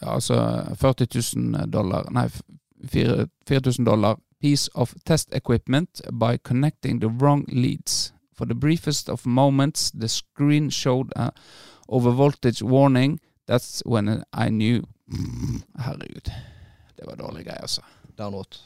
ja, 0.00 0.14
Altså 0.14 0.36
40 0.80 1.06
000 1.36 1.66
dollar 1.70 2.06
Nei, 2.10 2.24
f- 2.26 2.40
fire- 2.88 3.26
4000 3.48 3.84
dollar 3.84 4.16
piece 4.40 4.70
of 4.74 4.94
test 5.04 5.34
equipment 5.34 6.00
by 6.12 6.36
connecting 6.38 7.00
the 7.00 7.08
wrong 7.08 7.44
leads. 7.48 8.12
For 8.34 8.46
the 8.46 8.54
briefest 8.54 9.08
of 9.08 9.26
moments, 9.26 9.90
the 9.90 10.08
screen 10.08 10.70
showed 10.70 11.12
a 11.16 11.30
overvoltage 11.88 12.62
warning. 12.62 13.18
That's 13.46 13.82
when 13.84 14.24
I 14.32 14.48
knew 14.50 14.82
Herregud. 15.78 16.30
Det 16.96 17.06
var 17.06 17.16
dårlige 17.16 17.44
greier, 17.44 17.60
altså. 17.60 17.82
Download. 18.18 18.56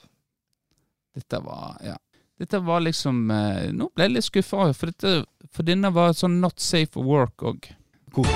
Dette 1.15 1.39
var 1.45 1.81
Ja. 1.85 1.97
Dette 2.39 2.59
var 2.59 2.81
liksom 2.81 3.31
eh, 3.31 3.71
Nå 3.73 3.89
ble 3.95 4.05
jeg 4.05 4.11
litt 4.17 4.25
skuffa, 4.27 4.73
for, 4.75 4.87
dette- 4.91 5.25
for 5.53 5.63
denne 5.63 5.91
var 5.95 6.13
sånn 6.13 6.41
not 6.43 6.61
safe 6.61 6.91
for 6.93 7.03
work 7.07 7.43
òg. 7.47 7.71
Kort 8.13 8.27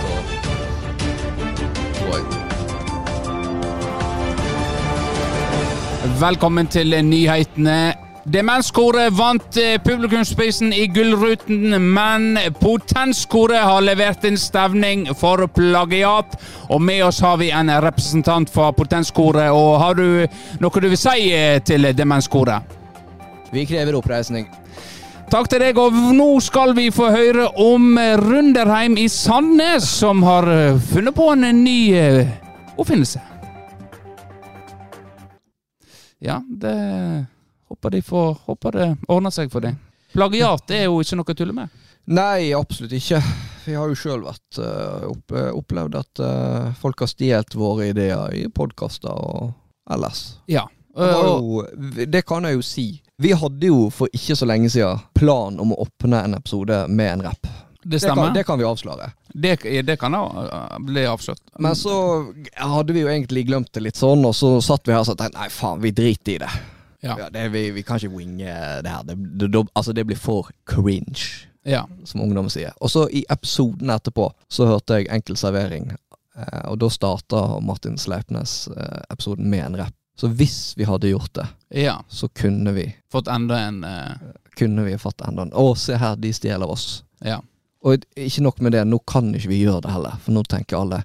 Velkommen 6.19 6.67
til 6.67 6.97
nyhetene. 7.07 7.93
Demenskoret 8.27 9.13
vant 9.15 9.55
eh, 9.61 9.77
publikumsprisen 9.79 10.73
i 10.75 10.89
Gullruten, 10.91 11.77
men 11.95 12.41
Potenskoret 12.59 13.63
har 13.63 13.85
levert 13.87 14.27
en 14.27 14.39
stevning 14.41 15.05
for 15.15 15.47
plagiat. 15.55 16.35
Og 16.75 16.83
med 16.83 17.05
oss 17.07 17.23
har 17.23 17.39
vi 17.39 17.53
en 17.55 17.71
representant 17.71 18.51
fra 18.51 18.73
Potenskoret. 18.75 19.53
Og 19.55 19.79
har 19.79 19.95
du 19.95 20.27
noe 20.59 20.83
du 20.83 20.89
vil 20.89 20.99
si 20.99 21.31
eh, 21.31 21.63
til 21.63 21.87
Demenskoret? 21.95 22.67
Vi 23.55 23.69
krever 23.71 24.03
oppreisning. 24.03 24.51
Takk 25.31 25.53
til 25.53 25.63
deg, 25.69 25.79
og 25.79 25.95
nå 26.19 26.33
skal 26.43 26.75
vi 26.75 26.91
få 26.91 27.13
høre 27.15 27.47
om 27.63 27.95
Runderheim 28.27 28.99
i 28.99 29.07
Sandnes, 29.07 29.87
som 30.03 30.27
har 30.27 30.51
eh, 30.51 30.87
funnet 30.91 31.15
på 31.15 31.31
en 31.37 31.51
ny 31.63 31.81
oppfinnelse. 32.75 33.38
Ja, 36.25 36.41
det 36.49 37.27
håper 37.69 37.91
de 37.91 38.01
får 38.03 38.39
Håper 38.47 38.73
det 38.75 38.89
ordner 39.07 39.35
seg 39.35 39.53
for 39.53 39.65
dem. 39.65 39.77
Plagiat 40.13 40.73
er 40.73 40.87
jo 40.89 41.03
ikke 41.03 41.19
noe 41.21 41.35
å 41.35 41.37
tulle 41.37 41.55
med. 41.55 41.85
Nei, 42.09 42.55
absolutt 42.57 42.95
ikke. 42.97 43.21
Vi 43.67 43.75
har 43.77 43.91
jo 43.91 43.97
sjøl 43.99 44.23
vært 44.25 44.61
eh, 44.65 45.05
opp, 45.11 45.35
eh, 45.37 45.51
opplevd 45.53 45.99
at 45.99 46.23
eh, 46.25 46.71
folk 46.81 47.05
har 47.05 47.11
stjålet 47.11 47.57
våre 47.59 47.91
ideer 47.91 48.33
i 48.33 48.47
podkaster 48.49 49.13
og 49.13 49.51
ellers. 49.93 50.39
Ja. 50.49 50.65
Det, 50.99 51.11
jo, 51.13 51.61
det 52.09 52.25
kan 52.27 52.49
jeg 52.49 52.57
jo 52.57 52.65
si. 52.65 52.87
Vi 53.21 53.35
hadde 53.37 53.69
jo 53.69 53.85
for 53.95 54.11
ikke 54.17 54.35
så 54.39 54.49
lenge 54.49 54.71
siden 54.73 55.05
plan 55.15 55.61
om 55.61 55.75
å 55.75 55.83
åpne 55.85 56.25
en 56.25 56.39
episode 56.39 56.81
med 56.89 57.13
en 57.13 57.27
rapp. 57.29 57.51
Det 57.83 57.91
Det 57.91 58.01
kan, 58.01 58.17
stemmer. 58.17 58.35
det 58.35 58.45
kan 58.45 58.59
vi 58.59 58.65
avsløre. 58.65 59.11
Det, 59.29 59.57
det 59.87 59.97
kan 60.01 60.15
uh, 60.15 60.79
bli 60.79 61.07
avslørt. 61.07 61.41
Men 61.59 61.77
så 61.77 61.95
hadde 62.55 62.93
vi 62.93 63.05
jo 63.05 63.09
egentlig 63.09 63.47
glemt 63.47 63.73
det 63.73 63.85
litt 63.85 64.01
sånn, 64.01 64.25
og 64.27 64.35
så 64.37 64.57
satt 64.65 64.89
vi 64.89 64.97
her 64.97 65.05
og 65.05 65.07
sa 65.07 65.29
nei 65.35 65.49
faen, 65.53 65.81
vi 65.83 65.93
driter 65.95 66.35
i 66.35 66.41
det. 66.43 66.51
Ja. 67.01 67.15
Ja, 67.19 67.29
det 67.31 67.49
vi, 67.55 67.71
vi 67.71 67.85
kan 67.87 68.01
ikke 68.01 68.17
winge 68.17 68.55
det 68.83 68.91
her. 68.91 69.05
Det, 69.07 69.65
altså 69.73 69.95
det 69.95 70.05
blir 70.09 70.19
for 70.19 70.51
cringe, 70.67 71.47
ja. 71.63 71.85
som 72.05 72.25
ungdom 72.25 72.51
sier. 72.51 72.75
Og 72.83 72.91
så 72.91 73.07
i 73.15 73.23
episoden 73.31 73.95
etterpå 73.95 74.33
så 74.51 74.67
hørte 74.67 74.99
jeg 74.99 75.11
Enkel 75.15 75.39
servering, 75.39 75.93
eh, 76.35 76.65
og 76.67 76.81
da 76.83 76.91
starta 76.91 77.45
Martin 77.63 77.99
Sleipnes 77.99 78.65
eh, 78.75 79.05
episoden 79.15 79.47
med 79.51 79.65
en 79.69 79.81
rapp. 79.85 79.95
Så 80.19 80.27
hvis 80.35 80.75
vi 80.75 80.83
hadde 80.89 81.13
gjort 81.13 81.31
det, 81.39 81.47
ja. 81.85 82.01
så 82.09 82.27
kunne 82.35 82.73
vi 82.75 82.89
Fått 83.13 83.29
enda 83.31 83.61
en 83.69 83.85
uh, 83.87 84.19
kunne 84.59 84.83
vi 84.83 84.97
fått 84.99 85.21
enda 85.23 85.45
en. 85.47 85.53
Å, 85.55 85.75
se 85.79 85.95
her, 85.95 86.17
de 86.19 86.33
stjeler 86.35 86.67
oss. 86.67 87.05
Ja. 87.23 87.39
Og 87.87 88.03
ikke 88.19 88.43
nok 88.43 88.59
med 88.65 88.75
det, 88.75 88.83
nå 88.89 88.99
kan 89.07 89.31
ikke 89.35 89.53
vi 89.53 89.63
gjøre 89.63 89.85
det 89.87 89.95
heller, 89.95 90.19
for 90.25 90.35
nå 90.35 90.43
tenker 90.51 90.81
alle 90.81 91.05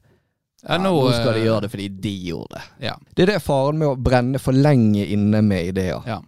ja, 0.63 0.77
nå, 0.79 0.93
nå, 0.95 1.09
skal 1.11 1.33
de 1.35 1.41
eh, 1.41 1.47
gjøre 1.49 1.65
det 1.65 1.69
fordi 1.73 1.87
de 2.05 2.11
gjorde 2.29 2.55
det. 2.55 2.61
Ja. 2.87 2.93
Det 3.11 3.25
er 3.25 3.33
det 3.33 3.41
faren 3.43 3.81
med 3.81 3.89
å 3.89 3.97
brenne 3.99 4.39
for 4.39 4.55
lenge 4.55 5.03
inne 5.11 5.41
med 5.43 5.73
ideer. 5.73 6.05
Ja. 6.07 6.21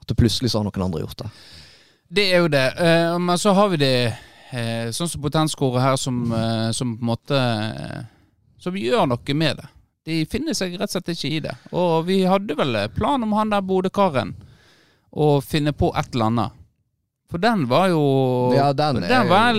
At 0.00 0.12
det 0.12 0.16
plutselig 0.18 0.52
så 0.52 0.60
har 0.60 0.68
noen 0.68 0.84
andre 0.86 1.02
gjort 1.02 1.24
det. 1.24 1.30
Det 2.10 2.26
er 2.30 2.44
jo 2.44 2.52
det. 2.54 2.66
Eh, 2.78 3.16
men 3.18 3.38
så 3.38 3.54
har 3.58 3.72
vi 3.72 3.80
det 3.82 3.94
eh, 4.54 4.92
sånn 4.94 5.10
som 5.10 5.22
potenskoret 5.22 5.82
her, 5.82 5.98
som, 5.98 6.22
eh, 6.32 6.70
som 6.76 6.94
på 6.96 7.02
en 7.04 7.10
måte 7.10 7.42
Som 8.60 8.76
gjør 8.76 9.06
noe 9.08 9.34
med 9.34 9.56
det. 9.56 9.68
De 10.04 10.22
finner 10.28 10.54
seg 10.56 10.74
rett 10.76 10.90
og 10.90 10.94
slett 10.94 11.12
ikke 11.14 11.28
i 11.32 11.42
det. 11.44 11.54
Og 11.72 12.04
vi 12.06 12.22
hadde 12.28 12.56
vel 12.58 12.76
plan 12.94 13.22
om 13.24 13.32
han 13.32 13.52
der 13.52 13.64
Bodø-karen 13.64 14.34
å 15.10 15.40
finne 15.40 15.72
på 15.72 15.90
et 15.96 16.14
eller 16.14 16.30
annet. 16.30 16.59
For 17.30 17.38
den 17.38 17.66
var 17.70 17.88
jo 17.92 18.04
Ja, 18.56 18.72
den 18.72 19.00
Den 19.04 19.28
var 19.30 19.58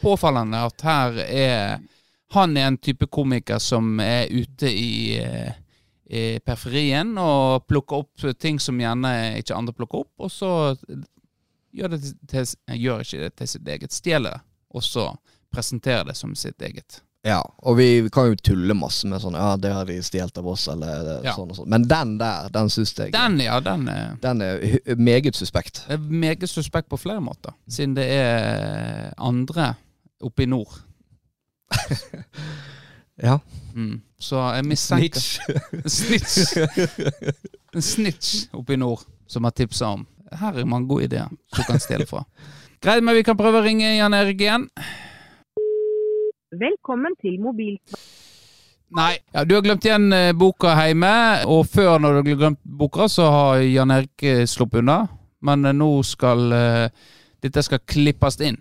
påfallende 0.00 0.64
at 0.66 0.82
her 0.82 1.18
er 1.24 1.82
Han 2.34 2.56
er 2.56 2.66
en 2.66 2.78
type 2.78 3.06
komiker 3.06 3.58
som 3.62 4.00
er 4.02 4.26
ute 4.30 4.66
i, 4.66 5.18
eh, 5.22 5.52
i 6.10 6.40
periferien 6.42 7.12
og 7.18 7.66
plukker 7.68 8.02
opp 8.02 8.24
ting 8.38 8.58
som 8.58 8.80
gjerne 8.80 9.38
ikke 9.38 9.54
andre 9.54 9.72
plukker 9.72 10.02
opp, 10.02 10.10
og 10.18 10.32
så 10.34 10.50
gjør, 11.70 11.94
det 11.94 12.00
til, 12.26 12.48
gjør 12.74 13.04
ikke 13.04 13.20
det 13.22 13.30
til 13.38 13.50
sitt 13.52 13.70
eget. 13.70 13.94
Stjeler 13.94 14.34
det, 14.34 14.42
og 14.74 14.82
så 14.82 15.06
presenterer 15.54 16.10
det 16.10 16.16
som 16.18 16.34
sitt 16.34 16.62
eget. 16.62 16.98
Ja, 17.24 17.38
og 17.64 17.78
vi 17.78 17.86
kan 18.12 18.26
jo 18.28 18.34
tulle 18.36 18.74
masse 18.76 19.08
med 19.08 19.22
sånn 19.22 19.32
Ja, 19.38 19.54
det 19.56 19.70
har 19.72 19.86
de 19.88 19.94
stjålet 20.04 20.36
av 20.42 20.48
oss, 20.52 20.66
eller 20.68 21.06
eh, 21.14 21.22
Ja. 21.24 21.32
sånn 21.38 21.48
og 21.54 21.56
sånn. 21.56 21.68
Men 21.72 21.86
den 21.88 22.18
der, 22.20 22.50
den 22.52 22.68
syns 22.68 22.92
jeg 22.98 23.14
Den, 23.14 23.38
ja, 23.40 23.56
den 23.64 23.86
er, 23.88 24.10
Den 24.20 24.42
er 24.44 24.60
meget 25.00 25.34
suspekt. 25.38 25.86
er 25.88 25.96
meget 25.98 26.44
suspekt 26.52 26.90
på 26.92 26.98
flere 27.00 27.22
måter, 27.24 27.54
siden 27.68 27.94
det 27.96 28.04
er 28.12 29.14
andre 29.16 29.70
oppe 30.24 30.44
i 30.44 30.46
nord. 30.52 30.68
Ja. 33.22 33.38
Mm. 33.74 34.00
Så 34.18 34.40
jeg 34.56 34.64
mistenker 34.66 35.20
Snitch. 35.86 36.56
En 37.74 37.82
snitch 37.82 38.48
oppe 38.54 38.74
i 38.74 38.78
nord 38.80 39.04
som 39.30 39.44
har 39.46 39.54
tipsa 39.54 39.92
om 39.94 40.02
Her 40.34 40.58
er 40.58 40.66
mange 40.66 40.88
gode 40.90 41.04
ideer 41.06 41.28
du 41.54 41.60
kan 41.62 41.78
stjele 41.78 42.06
fra. 42.10 42.24
Greit, 42.82 43.04
men 43.06 43.14
vi 43.14 43.22
kan 43.22 43.36
prøve 43.38 43.60
å 43.60 43.64
ringe 43.64 43.86
Jan 43.96 44.14
Erik 44.18 44.40
igjen. 44.42 44.66
Velkommen 46.60 47.16
til 47.20 47.40
mobilsvar. 47.42 48.00
Nei, 48.94 49.16
ja, 49.32 49.42
du 49.44 49.56
har 49.56 49.62
glemt 49.64 49.84
igjen 49.88 50.12
eh, 50.14 50.30
boka 50.38 50.70
hjemme. 50.78 51.10
Og 51.50 51.64
før, 51.66 51.98
når 51.98 52.12
du 52.12 52.18
har 52.30 52.38
glemt 52.44 52.60
boka, 52.62 53.08
så 53.10 53.26
har 53.32 53.62
Jan 53.64 53.90
Erik 53.90 54.22
eh, 54.22 54.44
sluppet 54.46 54.84
unna. 54.84 55.00
Men 55.42 55.64
eh, 55.66 55.74
nå 55.74 55.88
skal 56.06 56.54
dette 57.44 57.64
skal 57.66 57.82
klippes 57.90 58.38
inn. 58.40 58.60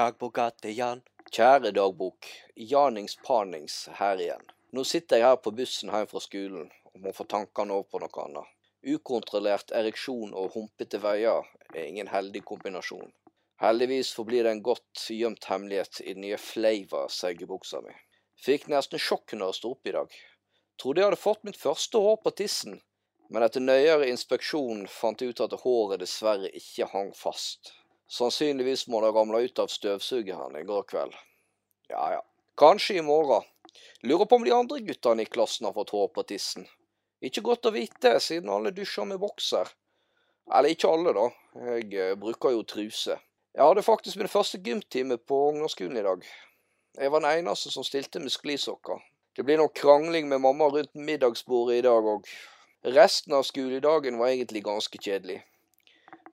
Dagboka 0.00 0.48
til 0.62 0.78
Jan. 0.78 1.04
Kjære 1.30 1.74
dagbok. 1.76 2.30
Janings 2.56 3.18
panings 3.26 3.82
her 4.00 4.16
igjen. 4.16 4.48
Nå 4.72 4.86
sitter 4.86 5.20
jeg 5.20 5.28
her 5.28 5.38
på 5.42 5.52
bussen 5.54 5.92
hjem 5.92 6.08
fra 6.10 6.24
skolen 6.24 6.70
og 6.94 7.04
må 7.04 7.12
få 7.14 7.28
tankene 7.28 7.76
over 7.76 7.86
på 7.90 8.00
noe 8.02 8.24
annet. 8.24 8.50
Ukontrollert 8.96 9.74
ereksjon 9.76 10.32
og 10.32 10.54
humpete 10.56 10.98
veier 11.02 11.44
er 11.74 11.84
ingen 11.84 12.08
heldig 12.08 12.42
kombinasjon. 12.48 13.10
Heldigvis 13.60 14.14
forblir 14.16 14.44
det 14.44 14.54
en 14.54 14.62
godt 14.64 15.02
gjemt 15.12 15.44
hemmelighet 15.44 16.00
i 16.00 16.14
den 16.14 16.24
nye 16.24 16.38
Fleiva 16.40 17.02
seigebuksa 17.12 17.82
mi. 17.84 17.92
Fikk 18.40 18.70
nesten 18.72 19.02
sjokk 19.02 19.34
når 19.36 19.50
jeg 19.50 19.58
sto 19.58 19.72
opp 19.74 19.90
i 19.90 19.92
dag. 19.92 20.14
Trodde 20.80 21.02
jeg 21.02 21.10
hadde 21.10 21.20
fått 21.20 21.44
mitt 21.44 21.60
første 21.60 22.00
hår 22.00 22.16
på 22.24 22.32
tissen, 22.40 22.78
men 23.28 23.44
etter 23.44 23.60
nøyere 23.60 24.08
inspeksjon 24.08 24.86
fant 24.88 25.20
jeg 25.20 25.34
ut 25.34 25.44
at 25.44 25.58
håret 25.60 26.00
dessverre 26.00 26.48
ikke 26.56 26.88
hang 26.94 27.12
fast. 27.12 27.74
Sannsynligvis 28.08 28.86
må 28.88 29.04
det 29.04 29.12
ha 29.12 29.18
ramla 29.20 29.44
ut 29.44 29.60
av 29.60 29.68
støvsugeren 29.70 30.56
i 30.56 30.64
går 30.66 30.88
kveld. 30.88 31.12
Ja 31.92 32.08
ja, 32.16 32.24
kanskje 32.56 32.96
i 32.98 33.04
morgen. 33.04 33.44
Lurer 34.08 34.24
på 34.24 34.40
om 34.40 34.48
de 34.48 34.56
andre 34.56 34.80
guttene 34.88 35.28
i 35.28 35.30
klassen 35.36 35.68
har 35.68 35.76
fått 35.76 35.92
hår 35.92 36.08
på 36.16 36.24
tissen. 36.32 36.64
Ikke 37.20 37.44
godt 37.44 37.68
å 37.68 37.76
vite, 37.76 38.16
siden 38.24 38.48
alle 38.48 38.72
dusjer 38.72 39.04
med 39.04 39.20
bokser. 39.20 39.68
Eller 40.48 40.72
ikke 40.72 40.88
alle, 40.88 41.12
da. 41.12 41.26
Jeg 41.76 41.92
eh, 41.92 42.16
bruker 42.18 42.56
jo 42.56 42.64
truse. 42.64 43.20
Jeg 43.54 43.66
hadde 43.66 43.82
faktisk 43.82 44.16
min 44.16 44.30
første 44.30 44.60
gymtime 44.62 45.16
på 45.18 45.36
ungdomsskolen 45.48 45.96
i 45.98 46.02
dag. 46.06 46.26
Jeg 46.98 47.12
var 47.12 47.22
den 47.24 47.40
eneste 47.40 47.70
som 47.70 47.84
stilte 47.84 48.20
med 48.22 48.30
sklisokker. 48.30 49.00
Det 49.36 49.44
blir 49.44 49.58
nok 49.58 49.74
krangling 49.74 50.28
med 50.28 50.38
mamma 50.38 50.68
rundt 50.70 50.94
middagsbordet 50.94 51.80
i 51.80 51.84
dag 51.86 52.06
òg. 52.12 52.28
Resten 52.94 53.34
av 53.34 53.42
skoledagen 53.48 54.18
var 54.18 54.30
egentlig 54.30 54.62
ganske 54.64 54.98
kjedelig. 55.02 55.40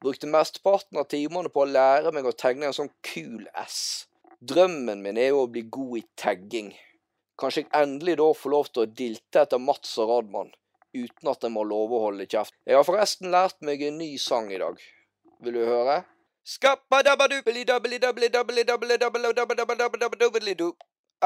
Brukte 0.01 0.29
mesteparten 0.29 0.99
av 1.01 1.07
timene 1.09 1.49
på 1.49 1.63
å 1.63 1.71
lære 1.71 2.11
meg 2.13 2.29
å 2.29 2.35
tegne 2.37 2.69
en 2.69 2.77
sånn 2.77 2.91
kul 3.01 3.47
S. 3.63 3.79
Drømmen 4.37 5.01
min 5.01 5.17
er 5.17 5.31
jo 5.31 5.47
å 5.47 5.49
bli 5.49 5.63
god 5.73 5.97
i 5.97 6.03
tagging. 6.21 6.69
Kanskje 7.41 7.63
jeg 7.63 7.73
endelig 7.81 8.19
da 8.21 8.27
får 8.33 8.53
lov 8.53 8.69
til 8.69 8.83
å 8.83 8.91
dilte 8.99 9.41
etter 9.41 9.61
Mats 9.61 9.97
og 9.97 10.11
Radmann, 10.11 10.53
uten 10.93 11.33
at 11.33 11.41
jeg 11.41 11.53
må 11.53 11.65
love 11.65 11.97
å 11.97 12.03
holde 12.05 12.29
kjeft. 12.29 12.53
Jeg 12.65 12.77
har 12.77 12.85
forresten 12.85 13.33
lært 13.33 13.57
meg 13.65 13.81
en 13.81 13.97
ny 13.97 14.11
sang 14.21 14.53
i 14.53 14.61
dag. 14.61 14.77
Vil 15.41 15.57
du 15.57 15.65
høre? 15.65 16.03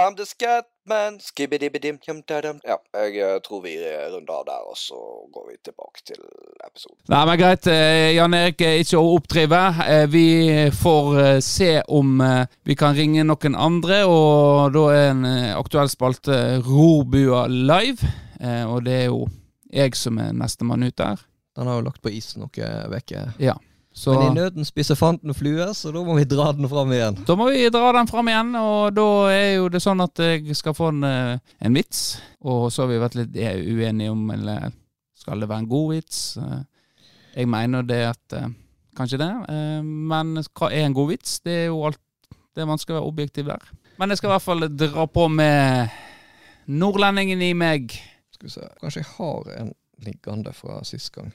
I'm 0.01 0.15
the 0.15 0.25
scatman 0.25 1.19
Ja, 2.65 2.77
jeg 2.95 3.43
tror 3.45 3.61
vi 3.61 3.75
runder 4.15 4.33
av 4.39 4.47
der, 4.47 4.65
og 4.71 4.79
så 4.79 4.97
går 5.35 5.45
vi 5.51 5.57
tilbake 5.67 6.01
til 6.07 6.25
episoden. 6.65 6.97
Nei, 7.11 7.21
men 7.27 7.39
greit. 7.43 7.69
Jan 8.15 8.33
Erik 8.39 8.65
er 8.65 8.81
ikke 8.81 8.97
å 8.97 9.13
oppdrive. 9.19 9.61
Vi 10.09 10.25
får 10.81 11.23
se 11.45 11.71
om 11.85 12.17
vi 12.63 12.79
kan 12.79 12.97
ringe 12.97 13.27
noen 13.27 13.55
andre, 13.69 14.05
og 14.09 14.73
da 14.73 14.85
er 14.95 15.09
en 15.11 15.25
aktuell 15.53 15.91
spalte 15.91 16.63
Robua 16.65 17.45
live. 17.51 18.15
Og 18.71 18.79
det 18.87 19.01
er 19.03 19.09
jo 19.11 19.27
jeg 19.69 19.93
som 19.99 20.17
er 20.23 20.33
nestemann 20.33 20.87
ut 20.87 20.97
der. 20.97 21.21
Den 21.53 21.67
har 21.67 21.77
jo 21.77 21.91
lagt 21.91 22.01
på 22.01 22.09
is 22.09 22.33
noen 22.39 22.49
uker. 22.49 23.35
Ja. 23.37 23.59
Så 23.93 24.13
Men 24.15 24.31
i 24.31 24.35
nøden 24.39 24.65
spiser 24.65 24.95
fanten 24.95 25.33
fluer, 25.35 25.73
så 25.75 25.91
da 25.91 25.99
må 26.07 26.15
vi 26.15 26.23
dra 26.23 26.51
den 26.55 26.69
fram 26.71 26.91
igjen. 26.95 27.17
da 27.27 27.35
må 27.35 27.49
vi 27.51 27.65
dra 27.69 27.91
den 27.97 28.07
fram 28.07 28.29
igjen, 28.31 28.53
og 28.55 28.93
da 28.95 29.07
er 29.33 29.55
jo 29.57 29.65
det 29.69 29.81
sånn 29.83 29.99
at 30.01 30.15
jeg 30.23 30.55
skal 30.55 30.73
få 30.77 30.87
en, 30.93 31.03
eh, 31.03 31.39
en 31.59 31.73
vits. 31.75 32.21
Og 32.41 32.69
så 32.71 32.83
har 32.85 32.87
vi 32.93 33.01
vært 33.03 33.17
litt 33.19 33.35
eh, 33.35 33.59
uenige 33.59 34.11
om 34.13 34.29
eller 34.31 34.71
skal 35.19 35.39
det 35.43 35.49
være 35.49 35.65
en 35.65 35.67
god 35.73 35.89
vits. 35.95 36.37
Eh, 36.37 36.61
Jeg 37.35 37.47
mener 37.47 37.83
det 37.83 38.01
at 38.15 38.41
Kanskje 38.95 39.17
det. 39.21 39.29
Men 39.87 40.33
hva 40.35 40.67
er 40.71 40.83
en 40.85 40.93
god 40.93 41.07
vits? 41.13 41.39
Det 41.39 41.51
er 41.51 41.65
jo 41.67 41.85
alt 41.87 41.99
Det 42.55 42.65
man 42.67 42.77
skal 42.77 42.95
være 42.97 43.07
objektiv 43.07 43.45
der. 43.47 43.61
Men 43.97 44.09
jeg 44.09 44.17
skal 44.17 44.27
i 44.27 44.33
hvert 44.33 44.41
fall 44.43 44.65
dra 44.75 45.05
på 45.07 45.27
med 45.31 45.89
nordlendingen 46.67 47.41
i 47.41 47.53
meg. 47.53 47.91
Skal 48.35 48.47
vi 48.47 48.51
se. 48.51 48.67
Kanskje 48.81 49.03
jeg 49.03 49.09
har 49.17 49.47
en 49.61 49.71
liggende 50.03 50.51
fra 50.53 50.81
sist 50.83 51.11
gang. 51.15 51.31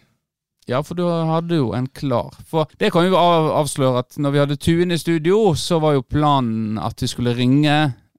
Ja, 0.67 0.81
for 0.83 0.99
du 0.99 1.05
hadde 1.07 1.61
jo 1.61 1.69
en 1.79 1.87
klar. 1.95 2.35
For 2.51 2.67
det 2.81 2.91
kan 2.91 3.05
vi 3.07 3.13
jo 3.13 3.21
avsløre 3.21 4.03
at 4.03 4.17
når 4.19 4.35
vi 4.35 4.41
hadde 4.43 4.57
Tuen 4.59 4.91
i 4.91 4.99
studio, 4.99 5.55
så 5.55 5.79
var 5.79 5.95
jo 5.95 6.03
planen 6.03 6.81
at 6.83 7.03
vi 7.03 7.07
skulle 7.11 7.37
ringe 7.39 7.77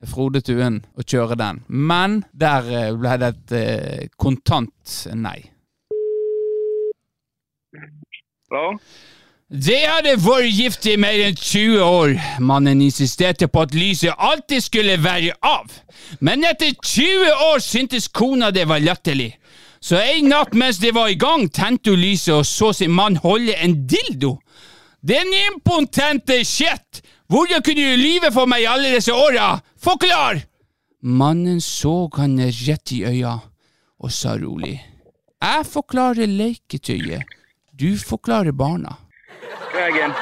Frode 0.08 0.40
Tuen 0.46 0.80
og 0.96 1.04
kjøre 1.04 1.36
den. 1.36 1.60
Men 1.68 2.22
der 2.32 2.70
eh, 2.72 2.94
ble 2.96 3.18
det 3.20 3.34
et 3.34 3.56
eh, 3.58 4.08
kontant 4.16 4.96
nei. 5.18 5.42
Hallo? 8.48 8.78
Det 9.48 9.80
hadde 9.80 10.18
vært 10.20 10.52
gift 10.52 10.88
i 10.92 10.98
mer 11.00 11.20
enn 11.24 11.36
20 11.36 11.84
år. 11.84 12.16
Mannen 12.44 12.82
insisterte 12.84 13.48
på 13.52 13.64
at 13.64 13.76
lyset 13.76 14.16
alltid 14.16 14.64
skulle 14.64 14.98
være 15.04 15.36
av. 15.44 15.72
Men 16.20 16.44
etter 16.48 16.72
20 16.76 17.44
år 17.52 17.64
syntes 17.64 18.08
kona 18.08 18.52
det 18.56 18.68
var 18.72 18.84
latterlig. 18.84 19.34
Så 19.80 20.00
en 20.02 20.30
natt 20.32 20.54
mens 20.58 20.80
de 20.82 20.92
var 20.96 21.10
i 21.12 21.20
gang, 21.20 21.48
tente 21.54 21.94
hun 21.94 22.02
lyset 22.02 22.34
og 22.34 22.46
så 22.46 22.74
sin 22.74 22.92
mann 22.92 23.20
holde 23.24 23.56
en 23.56 23.76
dildo. 23.88 24.38
Den 25.02 25.34
impotente 25.48 26.44
shit! 26.46 27.04
Hvordan 27.28 27.62
kunne 27.62 27.84
du 27.84 28.00
lyve 28.00 28.32
for 28.32 28.48
meg 28.48 28.64
i 28.64 28.70
alle 28.72 28.94
disse 28.96 29.14
åra? 29.14 29.58
Forklar! 29.84 30.42
Mannen 31.04 31.60
så 31.62 32.08
henne 32.18 32.50
rett 32.66 32.92
i 32.96 33.04
øya 33.06 33.36
og 34.00 34.12
sa 34.12 34.38
rolig. 34.40 34.80
Jeg 35.42 35.66
forklarer 35.70 36.26
leketøyet. 36.26 37.24
Du 37.78 37.94
forklarer 37.98 38.52
barna. 38.52 38.96
Kvægen. 39.72 40.16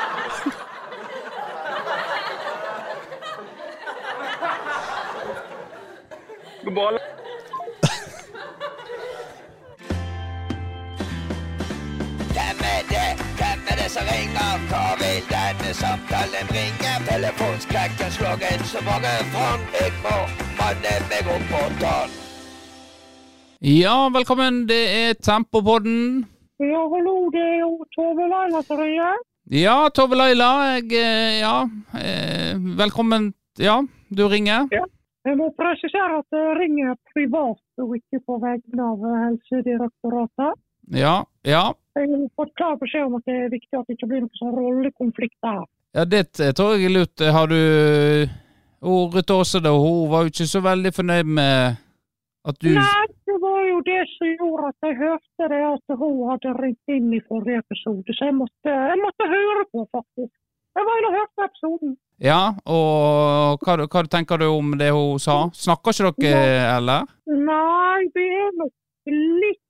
God 6.66 6.74
morgen. 6.74 7.15
Hvem 12.36 12.58
er 12.76 12.82
det? 12.94 13.10
Hvem 13.40 13.60
er 13.72 13.76
det 13.82 13.90
som 13.96 14.06
ringer? 14.14 14.54
Hva 14.70 14.84
vil 15.02 15.20
denne 15.34 15.72
samtalen 15.82 16.46
bringe? 16.52 16.92
Telefonskrekken 17.10 18.10
slår 18.18 18.38
inn 18.52 18.64
så 18.72 18.80
mange 18.90 19.14
fram. 19.34 19.62
Jeg 19.80 19.92
må 20.06 20.16
manne 20.60 20.94
meg 21.12 21.30
opp 21.36 21.46
på 21.54 21.62
tann. 21.82 22.12
Ja, 23.84 23.96
velkommen. 24.18 24.54
Det 24.72 24.82
er 25.02 25.14
Tempopodden. 25.28 26.02
Ja, 26.72 26.82
hallo, 26.94 27.16
det 27.36 27.44
er 27.54 27.58
jo 27.64 27.72
Tove 27.96 28.28
Laila 28.34 28.62
som 28.68 28.78
ringer. 28.84 29.16
Ja, 29.52 29.78
Tove 29.96 30.16
Laila. 30.20 30.50
Jeg 30.76 30.92
eh, 31.00 31.40
Ja. 31.46 31.56
eh, 32.02 32.54
Velkommen. 32.84 33.34
Ja, 33.60 33.78
du 34.18 34.28
ringer. 34.28 34.68
Ja. 34.76 34.84
Jeg 35.26 35.38
må 35.40 35.48
presisere 35.58 36.20
at 36.22 36.30
jeg 36.38 36.58
ringer 36.60 36.94
privat 37.14 37.58
og 37.82 37.96
ikke 37.98 38.20
på 38.28 38.36
vegne 38.44 38.84
av 38.92 39.00
Helsedirektoratet. 39.24 40.60
Ja, 40.94 41.16
ja. 41.46 41.64
Jeg 41.96 42.28
fått 42.36 42.52
klar 42.60 42.76
beskjed 42.82 43.08
om 43.08 43.16
at 43.20 43.30
det 43.30 43.36
er 43.46 43.54
viktig 43.54 43.80
at 43.80 43.88
det 43.88 43.96
ikke 43.96 44.10
blir 44.12 44.26
noen 44.26 44.40
sånn 44.40 44.56
rollekonflikt 44.58 45.48
her. 45.48 45.64
Ja, 45.96 46.04
det 46.04 46.26
tror 46.36 46.76
jeg 46.76 46.90
er 46.90 46.96
lurt. 46.98 47.24
Har 47.38 47.48
du 47.48 47.60
ordet 48.86 49.32
også 49.32 49.62
da, 49.64 49.72
hun 49.72 50.10
var 50.12 50.26
jo 50.26 50.34
ikke 50.34 50.48
så 50.50 50.62
veldig 50.66 50.92
fornøyd 50.94 51.30
med 51.38 51.78
at 52.46 52.58
du 52.62 52.70
Nei, 52.76 53.06
det 53.26 53.38
var 53.42 53.62
jo 53.66 53.78
det 53.88 54.02
som 54.12 54.34
gjorde 54.34 54.68
at 54.70 54.86
jeg 54.86 54.98
hørte 55.00 55.48
det 55.54 55.62
at 55.66 55.96
hun 56.02 56.18
hadde 56.30 56.52
ringt 56.60 56.94
inn 56.94 57.14
i 57.16 57.22
forrige 57.26 57.64
episode, 57.64 58.14
så 58.14 58.30
jeg 58.30 58.36
måtte, 58.38 58.74
jeg 58.92 59.00
måtte 59.02 59.30
høre 59.32 59.64
på, 59.72 59.86
faktisk. 59.96 60.34
Jeg 60.76 60.86
var 60.86 61.00
inne 61.00 61.10
og 61.10 61.18
hørte 61.18 61.48
episoden. 61.48 61.96
Ja, 62.22 62.42
og 62.68 63.66
hva, 63.66 63.78
hva 63.88 64.04
tenker 64.12 64.40
du 64.40 64.46
om 64.52 64.76
det 64.80 64.92
hun 64.94 65.20
sa? 65.24 65.46
Snakker 65.56 66.12
ikke 66.12 66.28
dere, 66.28 66.66
eller? 66.76 67.08
Nei, 67.32 68.08
vi 68.14 68.28
er 68.44 68.52
nok 68.60 68.74
litt 69.16 69.65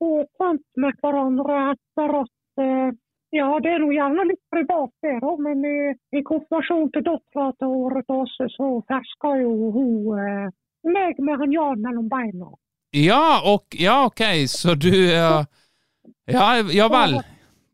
på 0.00 0.10
kjent 0.40 0.66
med 0.80 0.98
hverandre 1.02 1.60
etter 1.74 2.16
at 2.22 2.64
eh, 2.64 2.90
Ja, 3.30 3.46
det 3.62 3.70
er 3.70 3.78
nå 3.78 3.92
gjerne 3.94 4.24
litt 4.26 4.40
privat, 4.50 4.90
det, 5.04 5.12
da, 5.22 5.32
men 5.38 5.60
i, 5.62 5.92
i 6.18 6.22
konfirmasjonen 6.26 6.88
til 6.90 7.04
dattera 7.06 7.52
til 7.60 7.76
Året 7.84 8.08
Aase, 8.10 8.48
så 8.56 8.70
ferska 8.90 9.36
jo 9.38 9.70
hun 9.76 10.18
eh, 10.18 10.48
meg 10.90 11.20
med 11.22 11.38
han 11.38 11.54
Jan 11.54 11.84
mellom 11.84 12.08
beina. 12.10 12.48
Ja, 12.96 13.38
og, 13.46 13.68
ja 13.78 14.00
ok, 14.08 14.24
så 14.50 14.74
du 14.74 14.90
ja, 14.90 15.44
ja, 16.26 16.48
ja 16.74 16.88
vel. 16.90 17.20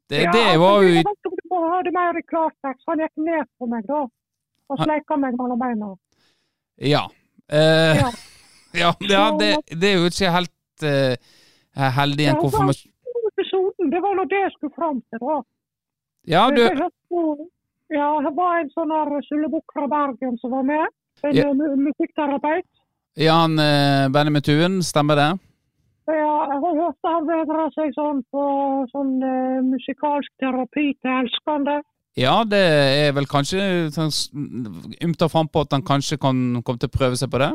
Det, 0.09 0.21
ja, 0.27 0.33
det 0.35 0.59
var 0.61 0.83
jo 0.85 0.91
Jeg 0.93 1.07
vet 1.07 1.17
ikke 1.25 1.33
om 1.33 1.39
du 1.41 1.73
hadde 1.73 1.93
mer 1.97 2.19
i 2.21 2.25
klartekst. 2.29 2.85
Han 2.87 3.01
gikk 3.03 3.25
ned 3.25 3.49
på 3.59 3.71
meg 3.71 3.89
da, 3.89 4.03
og 4.69 4.83
sleika 4.85 5.17
meg 5.19 5.41
mellom 5.41 5.63
beina. 5.65 5.89
Ja. 6.85 7.07
Eh, 7.49 7.97
Ja. 8.05 8.13
ja, 8.77 8.93
ja 9.15 9.25
det, 9.41 9.51
det 9.73 9.95
er 9.95 9.99
jo 10.03 10.13
ikke 10.13 10.37
helt 10.37 10.85
eh, 10.85 11.17
heldig 11.77 12.27
en 12.27 12.35
Ja, 12.35 12.41
konfirmasjon. 12.41 12.93
Episoden, 13.37 13.91
det 13.93 14.01
var 14.03 14.15
nå 14.17 14.25
det 14.31 14.41
jeg 14.41 14.53
skulle 14.57 14.75
fram 14.77 15.03
til, 15.11 15.19
da. 15.21 15.43
Ja, 16.27 16.51
du 16.51 16.63
hørte 16.63 17.49
Ja, 17.93 18.19
det 18.25 18.33
var 18.35 18.59
en 18.61 18.71
sånn 18.75 18.91
her 18.91 19.21
sullebukk 19.29 19.71
fra 19.73 19.87
Bergen 19.87 20.39
som 20.41 20.51
var 20.51 20.63
med. 20.67 20.87
En 21.23 21.35
Ja. 21.37 21.45
eh, 21.49 21.77
musikkterapeut. 21.77 22.67
Ja, 23.17 23.45
eh, 23.47 24.09
Benjamin 24.09 24.43
Tuen, 24.43 24.83
stemmer 24.83 25.15
det? 25.17 25.39
Ja, 26.09 26.47
jeg 26.51 26.61
har 26.63 26.75
hørt 26.83 26.97
han 27.05 27.27
bedre 27.27 27.71
seg 27.75 27.95
sånn 27.95 28.25
på 28.33 28.43
sånn 28.91 29.23
eh, 29.23 29.63
musikalsk 29.63 30.31
terapi 30.41 30.95
til 31.01 31.11
elskende. 31.11 31.83
Ja, 32.17 32.45
det 32.45 32.59
er 33.09 33.13
vel 33.13 33.27
kanskje 33.27 33.91
sånn 33.93 34.11
ymta 35.05 35.29
frampå 35.29 35.61
at 35.63 35.71
han 35.73 35.83
kanskje 35.83 36.19
kan 36.19 36.63
komme 36.63 36.79
til 36.79 36.89
å 36.89 36.97
prøve 36.99 37.17
seg 37.17 37.31
på 37.31 37.39
det? 37.39 37.51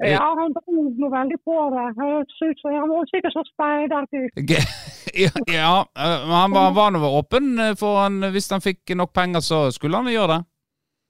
Ja, 0.00 0.34
han 0.38 0.54
dro 0.56 0.82
noe 0.96 1.10
veldig 1.12 1.36
på 1.44 1.56
det. 1.74 1.86
Hørtes 1.98 2.38
ut 2.40 2.62
som 2.62 2.72
han 2.72 2.88
var 2.88 3.08
sikkert 3.10 3.36
så 3.36 3.44
speidergutt. 3.52 4.40
Ja, 5.10 5.30
ja 5.50 5.70
eh, 5.98 6.28
han 6.30 6.52
var, 6.54 6.70
var 6.76 6.92
nå 6.94 7.00
åpen 7.18 7.58
eh, 7.58 7.72
for 7.78 7.98
han, 7.98 8.20
hvis 8.30 8.46
han 8.52 8.62
fikk 8.62 8.92
nok 8.94 9.10
penger, 9.16 9.42
så 9.42 9.58
skulle 9.74 9.98
han 9.98 10.10
gjøre 10.12 10.36
det. 10.36 10.40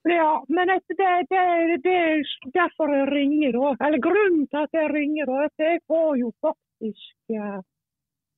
Ja, 0.08 0.44
men 0.48 0.70
det, 0.70 0.78
det, 0.88 1.10
det, 1.30 1.42
det 1.84 1.96
er 1.96 2.22
derfor 2.54 2.94
jeg 2.94 3.10
ringer, 3.10 3.52
da. 3.58 3.74
Eller 3.86 4.00
grunnen 4.00 4.46
til 4.48 4.62
at 4.62 4.78
jeg 4.78 4.92
ringer, 4.94 5.28
da, 5.28 5.42
at 5.50 5.64
jeg 5.66 5.82
har 5.92 6.14
jo 6.22 6.30
faktisk 6.46 7.34
eh, 7.36 7.58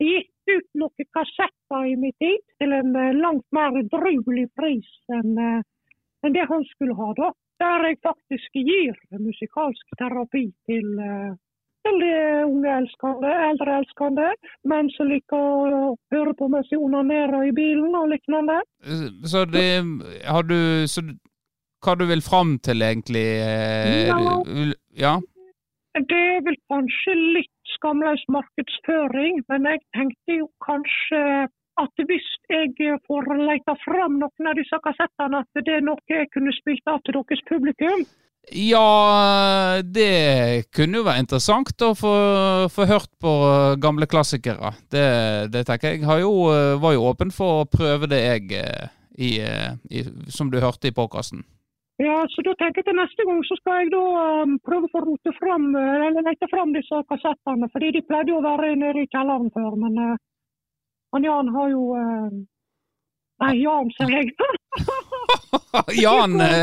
gitt 0.02 0.56
ut 0.56 0.68
noen 0.82 1.08
kassetter 1.14 1.86
i 1.92 1.94
min 2.02 2.16
tid 2.18 2.42
til 2.58 2.74
en 2.80 2.96
eh, 2.98 3.14
langt 3.14 3.46
mer 3.54 3.78
edruelig 3.78 4.48
pris 4.58 4.90
enn 5.14 5.38
eh, 5.38 5.60
enn 6.26 6.34
det 6.36 6.44
han 6.50 6.64
skulle 6.70 6.94
ha, 6.98 7.08
da. 7.18 7.30
Der 7.62 7.86
jeg 7.86 7.98
faktisk 8.02 8.58
gir 8.58 8.96
musikalsk 9.22 9.96
terapi 10.00 10.48
til, 10.66 10.88
veldig 11.86 12.10
de 12.12 12.44
unge 12.48 12.70
elskende, 12.80 13.32
eldre 13.48 13.76
elskende, 13.80 14.28
menn 14.70 14.90
som 14.96 15.10
liker 15.10 15.76
å 15.78 15.82
høre 16.14 16.34
på 16.38 16.48
mens 16.52 16.70
de 16.72 16.78
onanerer 16.78 17.48
i 17.48 17.54
bilen 17.56 17.94
og 17.98 18.08
lignende. 18.14 18.60
Eh, 18.86 19.08
Så 19.24 19.44
det 19.50 19.68
Har 20.26 20.42
du 20.42 20.86
så, 20.86 21.02
Hva 21.82 21.96
du 21.98 22.06
vil 22.06 22.22
fram 22.22 22.58
til, 22.62 22.82
egentlig? 22.82 23.26
eh, 23.42 24.06
Ja. 24.06 24.18
Ja? 24.94 25.14
Det 25.94 26.20
er 26.36 26.40
vel 26.46 26.56
kanskje 26.70 27.14
litt 27.36 27.50
skamløs 27.76 28.22
markedsføring, 28.28 29.42
men 29.48 29.64
jeg 29.66 29.80
tenkte 29.96 30.38
jo 30.38 30.46
kanskje 30.64 31.48
at 31.80 32.04
hvis 32.08 32.26
jeg 32.52 32.98
får 33.06 33.30
lete 33.38 33.76
fram 33.84 34.18
noen 34.20 34.50
av 34.50 34.58
disse 34.58 34.78
kassettene, 34.84 35.40
at 35.40 35.64
det 35.64 35.78
er 35.78 35.86
noe 35.86 36.00
jeg 36.10 36.28
kunne 36.34 36.52
spilt 36.56 36.90
av 36.90 37.00
til 37.06 37.16
deres 37.20 37.44
publikum. 37.48 38.04
Ja, 38.50 39.78
det 39.86 40.66
kunne 40.74 40.98
jo 40.98 41.06
være 41.06 41.22
interessant 41.22 41.84
å 41.86 41.92
få, 41.94 42.14
få 42.74 42.86
hørt 42.90 43.12
på 43.22 43.32
gamle 43.78 44.08
klassikere. 44.10 44.74
Det, 44.90 45.06
det 45.54 45.62
tenker 45.68 45.94
jeg. 45.94 46.02
Jeg 46.02 46.10
har 46.10 46.24
jo, 46.24 46.32
var 46.82 46.96
jo 46.96 47.06
åpen 47.06 47.30
for 47.30 47.62
å 47.62 47.70
prøve 47.70 48.10
det, 48.10 48.18
jeg, 48.26 48.66
i, 49.14 49.36
i, 49.38 50.04
som 50.26 50.50
du 50.50 50.58
hørte 50.58 50.90
i 50.90 50.96
påkassen. 50.96 51.46
Ja, 52.02 52.18
så 52.34 52.42
da 52.42 52.54
tenker 52.58 52.80
jeg 52.80 52.88
til 52.88 52.98
neste 52.98 53.24
gang 53.28 53.42
så 53.46 53.56
skal 53.60 53.82
jeg 53.82 53.92
da 53.92 54.02
um, 54.42 54.56
prøve 54.66 54.88
å 54.88 54.92
få 54.94 55.02
rote 55.04 55.32
fram, 55.36 55.68
eh, 55.78 56.06
eller 56.08 56.24
lete 56.26 56.48
fram 56.50 56.72
disse 56.74 56.98
kassettene, 57.10 57.68
fordi 57.70 57.92
de 57.94 58.02
pleide 58.08 58.32
jo 58.32 58.40
å 58.40 58.46
være 58.46 58.72
nede 58.80 59.04
i 59.04 59.10
kjelleren 59.12 59.52
før, 59.54 59.76
men 59.84 60.00
eh, 60.00 60.16
han 61.12 61.24
Jan 61.28 61.48
har 61.54 61.68
jo 61.72 61.82
uh... 61.96 62.30
Nei, 63.42 63.54
Jan, 63.58 63.88
sier 63.96 64.12
jeg. 64.14 64.30
Jan 66.04 66.36
eh, 66.40 66.62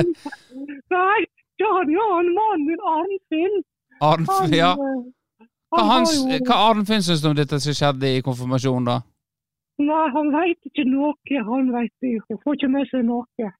Nei, 0.94 1.20
Jan, 1.60 1.90
Jan, 1.92 2.30
mannen 2.38 2.66
min, 2.70 2.84
Arnfinn. 2.94 3.58
Arnfinn, 4.00 4.56
ja. 4.56 4.70
eh, 4.80 5.48
Hva, 5.70 5.82
han 5.82 5.90
hans, 5.92 6.14
jo- 6.24 6.40
hva 6.48 6.60
Arnfinn 6.70 7.04
syns 7.06 7.22
du 7.24 7.28
om 7.34 7.36
dette 7.38 7.60
som 7.60 7.76
skjedde 7.76 8.14
i 8.16 8.22
konfirmasjonen, 8.26 8.88
da? 8.88 8.98
Nei, 9.80 10.06
han 10.16 10.32
veit 10.36 10.70
ikke 10.72 10.86
noe. 10.88 11.14
Han 11.52 11.70
veit 11.76 11.94
ikke. 12.08 12.40
Får 12.44 12.58
ikke 12.58 12.72
med 12.72 12.88
seg 12.92 13.04
noe. 13.08 13.52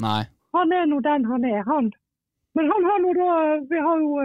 Nei. 0.00 0.22
Han 0.56 0.72
er 0.72 0.88
nå 0.90 0.98
den 1.04 1.24
han 1.28 1.44
er, 1.48 1.62
han. 1.68 1.92
Men 2.56 2.68
han 2.70 2.84
har 2.88 2.98
nå 3.02 3.12
da 3.18 3.30
Vi 3.70 3.78
har 3.84 4.02
jo 4.02 4.18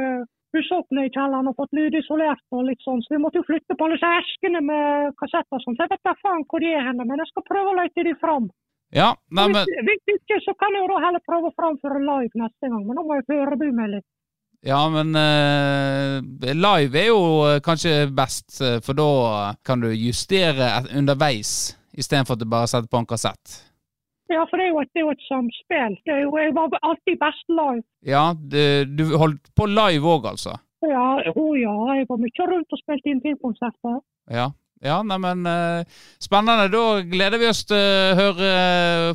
pussa 0.54 0.80
opp 0.82 0.90
ned 0.96 1.10
i 1.10 1.14
kjelleren 1.14 1.50
og 1.52 1.58
fått 1.60 1.76
lydisolert 1.78 2.46
og 2.56 2.66
litt 2.70 2.82
sånn, 2.86 3.02
så 3.06 3.16
vi 3.16 3.22
måtte 3.24 3.42
jo 3.42 3.48
flytte 3.48 3.78
på 3.78 3.86
alle 3.86 3.98
disse 4.00 4.12
eskene 4.22 4.62
med 4.66 5.14
kassetter 5.22 5.58
og 5.60 5.64
sånn. 5.66 5.78
Så 5.78 5.86
jeg 5.86 5.94
vet 5.94 6.10
da 6.10 6.16
faen 6.24 6.46
hvor 6.50 6.64
de 6.64 6.72
er 6.74 6.88
henne, 6.90 7.06
men 7.06 7.22
jeg 7.22 7.32
skal 7.32 7.48
prøve 7.50 7.74
å 7.74 7.78
lete 7.80 8.08
de 8.08 8.16
fram. 8.22 8.50
Ja, 8.96 9.12
nei, 9.30 9.46
men 9.54 9.62
Hvis, 9.62 9.84
hvis 9.86 10.16
ikke, 10.18 10.40
så 10.46 10.56
kan 10.58 10.74
jeg 10.74 10.82
jo 10.82 10.94
da 10.94 11.02
heller 11.04 11.22
prøve 11.26 11.52
å 11.52 11.58
framføre 11.58 12.02
live 12.02 12.42
neste 12.42 12.72
gang, 12.72 12.82
men 12.88 12.98
nå 12.98 13.06
må 13.06 13.20
jeg 13.20 13.28
forberede 13.30 13.76
meg 13.78 13.94
litt. 13.98 14.08
Ja, 14.66 14.82
men 14.92 15.16
uh, 15.16 16.20
live 16.52 17.00
er 17.00 17.06
jo 17.08 17.20
eh, 17.48 17.62
kanskje 17.64 18.10
best, 18.12 18.58
eh, 18.60 18.82
for 18.84 18.98
da 18.98 19.54
kan 19.64 19.80
du 19.80 19.88
justere 19.94 20.82
underveis, 20.92 21.78
istedenfor 21.96 22.36
at 22.36 22.44
du 22.44 22.50
bare 22.52 22.68
setter 22.68 22.92
på 22.92 23.00
en 23.00 23.08
kassett. 23.08 23.54
Ja, 24.30 24.46
for 24.46 24.62
det 24.62 24.68
er 24.68 24.72
jo 24.74 24.82
et, 24.84 24.92
det 24.94 25.02
er 25.02 25.08
jo 25.08 25.14
et 25.16 25.26
samspill. 25.26 25.98
Det 26.06 26.16
jo, 26.22 26.32
jeg 26.38 26.56
var 26.56 26.80
alltid 26.86 27.20
best 27.22 27.48
live. 27.50 27.84
Ja, 28.06 28.24
du, 28.38 28.62
du 28.98 29.18
holdt 29.18 29.50
på 29.58 29.66
live 29.70 30.16
òg, 30.16 30.28
altså? 30.36 30.60
Ja, 30.86 31.08
å 31.34 31.46
ja, 31.60 31.76
jeg 31.98 32.08
var 32.08 32.22
mye 32.22 32.50
rundt 32.54 32.76
og 32.76 32.82
spilte 32.82 33.12
inn 33.12 33.24
filmkonserter. 33.26 34.02
Ja. 34.32 34.52
Ja, 34.80 35.02
neimen 35.04 35.44
uh, 35.44 35.84
Spennende. 36.24 36.70
Da 36.72 37.02
gleder 37.04 37.42
vi 37.42 37.50
oss 37.50 37.66
til 37.68 37.76
å 37.76 38.14
høre 38.16 38.52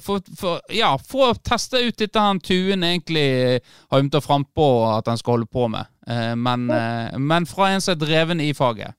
for, 0.04 0.20
for, 0.36 0.60
Ja, 0.74 0.90
få 1.00 1.30
teste 1.40 1.80
ut 1.86 1.96
dette 2.00 2.20
han 2.20 2.42
Tuen 2.44 2.84
egentlig 2.84 3.62
har 3.88 4.02
ymta 4.02 4.20
frampå 4.20 4.68
at 4.90 5.08
han 5.08 5.20
skal 5.20 5.38
holde 5.38 5.48
på 5.48 5.68
med. 5.72 5.88
Eh, 6.04 6.34
men, 6.36 6.68
eh, 6.68 7.16
men 7.16 7.48
fra 7.48 7.70
en 7.72 7.80
som 7.80 7.94
er 7.94 8.02
dreven 8.02 8.42
i 8.44 8.50
faget. 8.56 8.92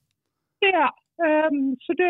Ja, 0.66 0.89
så 1.86 1.95
det, 1.99 2.09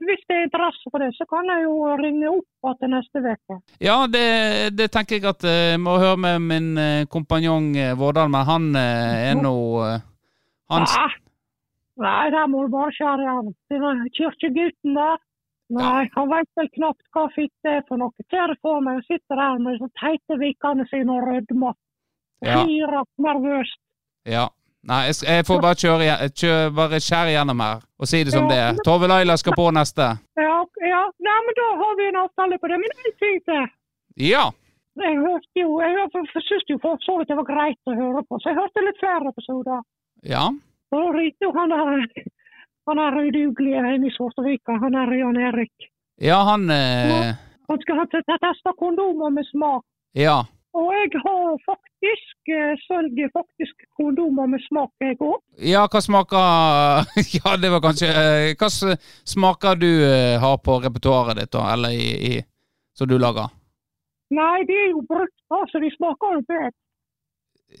hvis 0.00 0.22
det 0.28 0.36
er 0.36 0.46
interesse 0.46 0.90
for 0.90 1.02
det, 1.02 1.10
så 1.16 1.26
kan 1.30 1.48
jeg 1.52 1.64
jo 1.66 1.74
ringe 2.00 2.30
opp 2.30 2.70
igjen 2.80 2.94
neste 2.96 3.22
uke. 3.24 3.58
Ja, 3.82 3.98
det, 4.10 4.24
det 4.78 4.90
tenker 4.94 5.18
jeg 5.18 5.28
at 5.30 5.44
jeg 5.48 5.82
må 5.82 5.98
høre 6.02 6.20
med 6.20 6.46
min 6.48 6.70
eh, 6.80 7.04
kompanjong 7.10 7.74
eh, 7.76 7.92
Vårdal, 7.98 8.32
men 8.32 8.48
han 8.48 8.70
eh, 8.80 9.30
er 9.30 9.38
nå 9.40 9.54
hans... 10.72 10.96
han, 10.96 11.20
Nei, 11.94 12.10
nei, 12.10 12.30
der 12.34 12.48
må 12.50 12.64
du 12.64 12.72
bare 12.72 12.90
skjære 12.96 13.30
av. 13.30 13.52
Kirkegutten 14.16 14.96
der, 14.98 15.20
nei, 15.78 16.02
han 16.16 16.32
vet 16.32 16.50
vel 16.58 16.70
knapt 16.74 17.04
hva 17.14 17.28
fitte 17.36 17.76
er 17.76 17.84
for 17.86 18.02
noe. 18.02 18.26
Ser 18.32 18.50
det 18.50 18.58
for 18.64 18.82
meg, 18.82 18.98
sitter 19.06 19.38
der 19.38 19.62
med 19.62 19.78
så 19.78 19.90
teite 20.00 20.40
vikene 20.40 20.88
sine 20.90 21.14
og 21.14 21.28
rødmer. 21.28 21.78
Ja. 22.42 22.64
Fyrer 22.66 23.06
nervøst. 23.22 23.78
Ja. 24.26 24.48
Nei, 24.84 25.00
jeg, 25.08 25.14
jeg 25.24 25.44
får 25.48 25.60
bare 25.64 25.78
kjøre, 25.80 26.04
igjen- 26.04 26.74
bare 26.76 26.98
skjære 27.00 27.30
gjennom 27.32 27.60
her 27.64 27.78
og 27.98 28.08
si 28.10 28.18
det 28.24 28.34
som 28.34 28.48
det 28.50 28.58
er. 28.60 28.76
Tove 28.84 29.08
Laila 29.08 29.36
skal 29.40 29.56
på 29.56 29.70
neste. 29.72 30.10
Ja, 30.36 30.56
ja, 30.84 31.02
nei, 31.24 31.38
men 31.46 31.56
da 31.60 31.68
har 31.80 31.94
vi 32.00 32.08
en 32.10 32.20
avtale 32.20 32.58
på 32.60 32.68
det. 32.68 32.76
Men 32.82 32.92
en 33.06 33.16
ting 33.22 33.38
til. 33.48 33.64
Ja. 34.28 34.44
Jeg 35.00 35.16
hørte 35.18 35.58
jo, 35.58 35.80
jeg 35.80 36.44
synes 36.46 36.68
jo 36.70 36.76
for 36.82 37.00
så 37.02 37.16
vidt 37.18 37.28
det 37.32 37.36
var 37.40 37.48
greit 37.48 37.80
å 37.90 37.96
høre 37.96 38.20
på, 38.28 38.38
så 38.38 38.52
jeg 38.52 38.60
hørte 38.60 38.84
litt 38.84 39.00
flere 39.00 39.32
episoder. 39.32 39.80
Ja. 40.22 40.44
Ringte 40.94 41.42
jo 41.48 41.50
han 41.56 41.72
der, 41.72 42.04
han 42.86 43.00
er 43.02 43.16
udugelige 43.24 43.80
hjemme 43.80 44.06
i 44.06 44.12
Svartevika, 44.14 44.76
han 44.84 44.94
er 44.94 45.10
Jan 45.18 45.40
Erik. 45.48 45.88
Ja, 46.22 46.36
han 46.46 46.68
eh, 46.70 47.32
Han 47.66 47.80
skal 47.82 47.98
ha 47.98 48.04
testa 48.12 48.74
kondomer 48.78 49.32
med 49.34 49.48
smak. 49.50 49.82
Ja. 50.14 50.44
Og 50.74 50.90
jeg 50.90 51.20
har 51.22 51.58
faktisk, 51.62 52.38
eh, 52.50 52.72
sølger 52.82 53.30
faktisk 53.30 53.84
kondomer 53.94 54.48
med 54.50 54.62
smak, 54.66 54.90
jeg 55.00 55.14
òg. 55.22 55.38
Ja, 55.62 55.84
hva 55.86 56.00
smaker 56.02 57.06
Ja, 57.36 57.54
det 57.62 57.70
var 57.70 57.82
kanskje 57.84 58.08
eh, 58.10 58.54
Hva 58.58 58.70
smaker 59.34 59.78
du 59.78 59.90
eh, 60.02 60.34
har 60.42 60.56
på 60.58 60.80
repertoaret 60.82 61.38
ditt, 61.38 61.52
da? 61.54 61.68
Eller 61.76 61.94
i, 61.94 62.08
i 62.32 62.42
Som 62.98 63.10
du 63.10 63.14
lager? 63.22 63.52
Nei, 64.34 64.64
de 64.66 64.74
er 64.74 64.90
jo 64.90 65.04
brukt, 65.06 65.36
altså. 65.52 65.76
så 65.76 65.82
de 65.84 65.92
smaker 65.94 66.38
jo 66.40 66.42
bedre. 66.48 66.72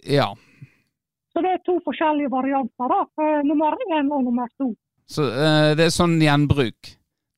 Ja. 0.06 0.28
Så 1.34 1.42
det 1.42 1.50
er 1.50 1.62
to 1.66 1.80
forskjellige 1.82 2.30
varianter, 2.30 2.92
da. 2.92 3.30
Nummer 3.42 3.74
én 3.90 4.12
og 4.12 4.22
nummer 4.28 4.46
to. 4.60 4.70
Så 5.10 5.26
det 5.74 5.88
er 5.88 5.94
sånn 5.94 6.14
gjenbruk. 6.22 6.92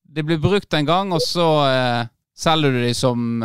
Det 0.04 0.24
blir 0.26 0.40
brukt 0.42 0.76
en 0.76 0.88
gang, 0.88 1.14
og 1.16 1.22
så 1.24 1.46
selger 2.36 2.76
du 2.76 2.82
de 2.82 2.92
som 2.96 3.40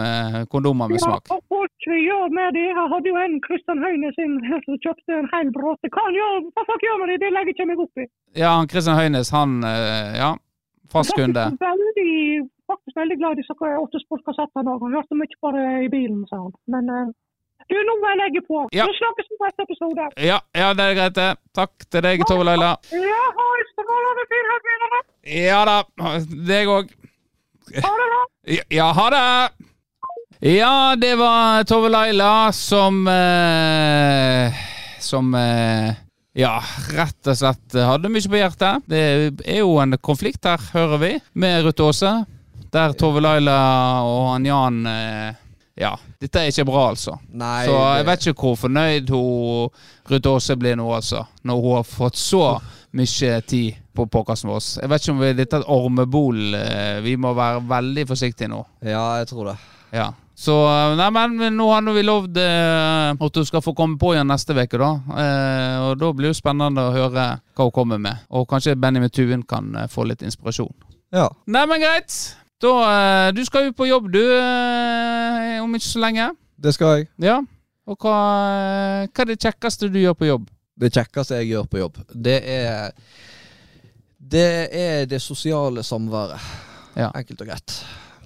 kondomer 0.52 0.92
med 0.92 1.04
smak. 1.04 1.32
Ja, 1.32 1.40
folk 1.86 1.98
gjør 2.06 2.30
med 2.30 2.54
det. 2.54 2.68
Jeg 2.70 2.88
hadde 2.94 3.10
jo 3.10 3.18
en 3.18 3.36
Kristian 3.46 3.82
Høyne 3.82 4.12
sin 4.18 4.38
som 4.66 4.78
kjøpte 4.86 5.18
en 5.18 5.30
hel 5.34 5.50
bråte. 5.56 5.90
Hva 5.90 6.06
gjør, 6.14 6.38
hva 6.54 6.66
fuck 6.70 6.86
gjør 6.86 7.02
med 7.02 7.12
det, 7.12 7.20
det 7.24 7.32
legger 7.34 7.56
ikke 7.56 7.68
meg 7.72 7.82
opp 7.86 8.04
i. 8.04 8.08
Ja, 8.38 8.54
han 8.60 8.70
Kristian 8.72 9.00
Høines, 9.00 9.32
han 9.34 9.58
eh, 9.66 10.14
Ja, 10.20 10.36
fast 10.94 11.16
kunde. 11.18 11.48
Veldig, 11.62 12.14
faktisk 12.70 13.02
veldig 13.02 13.18
glad 13.18 13.34
i 13.34 13.42
disse 13.42 13.58
òg. 13.58 14.86
Han 14.86 14.96
hørte 14.96 15.18
mye 15.18 15.42
på 15.42 15.54
det 15.58 15.68
i 15.88 15.90
bilen, 15.92 16.24
sa 16.30 16.44
han. 16.46 16.54
Men 16.76 16.94
eh, 16.94 17.10
du, 17.72 17.78
nå 17.88 17.98
må 18.02 18.14
jeg 18.14 18.20
legge 18.22 18.44
på. 18.46 18.62
Ja. 18.76 18.86
Vi 18.90 18.98
snakkes 19.00 19.32
i 19.32 19.40
neste 19.42 19.66
episode. 19.66 20.08
Ja, 20.20 20.40
ja, 20.58 20.72
det 20.78 20.86
er 20.86 20.98
greit, 21.00 21.18
det. 21.18 21.30
Takk 21.58 21.90
til 21.90 22.06
deg, 22.06 22.26
Tove 22.30 22.46
Laila. 22.48 22.76
Ja, 22.94 23.24
ha 23.40 23.50
en 23.58 23.70
strålende 23.74 24.30
fin 24.32 24.54
helg 24.54 24.70
videre. 24.70 25.02
Ja 25.42 25.66
da. 25.70 25.78
Deg 26.52 26.72
òg. 26.78 26.96
Ha 27.72 27.92
det 27.98 28.08
bra. 28.14 28.24
Ja, 28.52 28.64
ja, 28.74 28.88
ha 28.98 29.10
det! 29.14 29.71
Ja, 30.42 30.96
det 30.98 31.16
var 31.16 31.64
Tove 31.64 31.90
Laila 31.90 32.52
som 32.52 33.08
eh, 33.08 34.54
Som 35.00 35.36
eh, 35.36 35.94
ja, 36.34 36.56
rett 36.96 37.28
og 37.28 37.36
slett 37.38 37.76
hadde 37.76 38.08
mye 38.10 38.30
på 38.32 38.40
hjertet. 38.40 38.86
Det 38.88 39.02
er 39.44 39.58
jo 39.60 39.74
en 39.84 39.98
konflikt 40.00 40.48
her, 40.48 40.62
hører 40.74 41.02
vi, 41.02 41.10
med 41.36 41.66
Ruth 41.66 41.84
Aase. 41.84 42.12
Der 42.72 42.94
Tove 42.98 43.20
Laila 43.22 43.58
og 44.08 44.30
han 44.32 44.46
Jan 44.48 44.78
eh, 44.88 45.34
Ja, 45.82 45.92
dette 46.24 46.40
er 46.46 46.50
ikke 46.54 46.66
bra, 46.72 46.86
altså. 46.94 47.18
Nei, 47.36 47.66
Så 47.68 47.76
jeg 47.98 48.08
vet 48.08 48.26
ikke 48.32 48.46
hvor 48.48 48.58
fornøyd 48.64 49.12
hun 49.12 49.68
Ruth 50.14 50.32
Aase 50.32 50.56
blir 50.58 50.80
nå, 50.80 50.88
altså. 50.96 51.26
Når 51.44 51.62
hun 51.68 51.76
har 51.82 51.86
fått 51.92 52.18
så 52.22 52.46
mye 52.96 53.36
tid 53.48 53.78
på 53.96 54.08
podkasten 54.08 54.50
vår. 54.50 54.64
Jeg 54.82 54.90
vet 54.92 55.04
ikke 55.06 55.14
om 55.18 55.22
vi, 55.26 55.34
dette 55.36 55.60
er 55.60 55.66
et 55.68 55.76
ormebol. 55.76 56.42
eh, 56.56 56.98
Vi 57.06 57.18
må 57.20 57.36
være 57.38 57.62
veldig 57.76 58.08
forsiktige 58.10 58.50
nå. 58.56 58.64
Ja, 58.88 59.04
jeg 59.20 59.30
tror 59.36 59.52
det. 59.52 59.60
Ja. 59.92 60.12
Så 60.42 60.56
eh, 60.66 60.96
Nei, 60.98 61.10
men 61.14 61.58
nå 61.58 61.68
har 61.70 61.86
vi 61.94 62.04
lovd 62.06 62.38
eh, 62.42 63.12
at 63.14 63.36
du 63.38 63.44
skal 63.46 63.62
få 63.62 63.76
komme 63.78 64.00
på 64.02 64.14
igjen 64.16 64.30
neste 64.32 64.56
uke, 64.58 64.80
da. 64.80 64.92
Eh, 65.22 65.76
og 65.90 66.00
da 66.02 66.12
blir 66.18 66.32
det 66.32 66.40
spennende 66.40 66.88
å 66.88 66.96
høre 66.96 67.28
hva 67.38 67.68
hun 67.68 67.76
kommer 67.76 68.02
med. 68.02 68.24
Og 68.34 68.48
kanskje 68.50 68.78
Benny 68.80 69.04
med 69.04 69.14
Tuen 69.14 69.44
kan 69.48 69.70
eh, 69.76 69.90
få 69.92 70.08
litt 70.10 70.24
inspirasjon. 70.26 70.74
Ja. 71.14 71.28
Nei, 71.52 71.66
men 71.70 71.84
greit. 71.84 72.16
Da, 72.62 72.72
eh, 72.88 73.32
du 73.36 73.44
skal 73.46 73.68
jo 73.70 73.76
på 73.78 73.90
jobb, 73.90 74.12
du, 74.14 74.22
eh, 74.22 75.58
om 75.62 75.78
ikke 75.78 75.90
så 75.90 76.02
lenge. 76.04 76.32
Det 76.62 76.74
skal 76.78 77.00
jeg. 77.00 77.10
Ja. 77.22 77.40
Og 77.90 77.98
hva, 78.02 78.18
eh, 78.48 79.08
hva 79.10 79.24
er 79.26 79.32
det 79.34 79.40
kjekkeste 79.42 79.90
du 79.92 80.00
gjør 80.02 80.18
på 80.18 80.30
jobb? 80.30 80.50
Det 80.82 80.94
kjekkeste 80.96 81.42
jeg 81.42 81.52
gjør 81.52 81.68
på 81.70 81.82
jobb, 81.82 81.98
det 82.16 82.40
er 82.50 82.94
Det 84.32 84.70
er 84.72 85.06
det 85.10 85.20
sosiale 85.22 85.84
samværet. 85.84 86.40
Ja. 86.96 87.10
Enkelt 87.18 87.42
og 87.42 87.48
greit. 87.50 87.74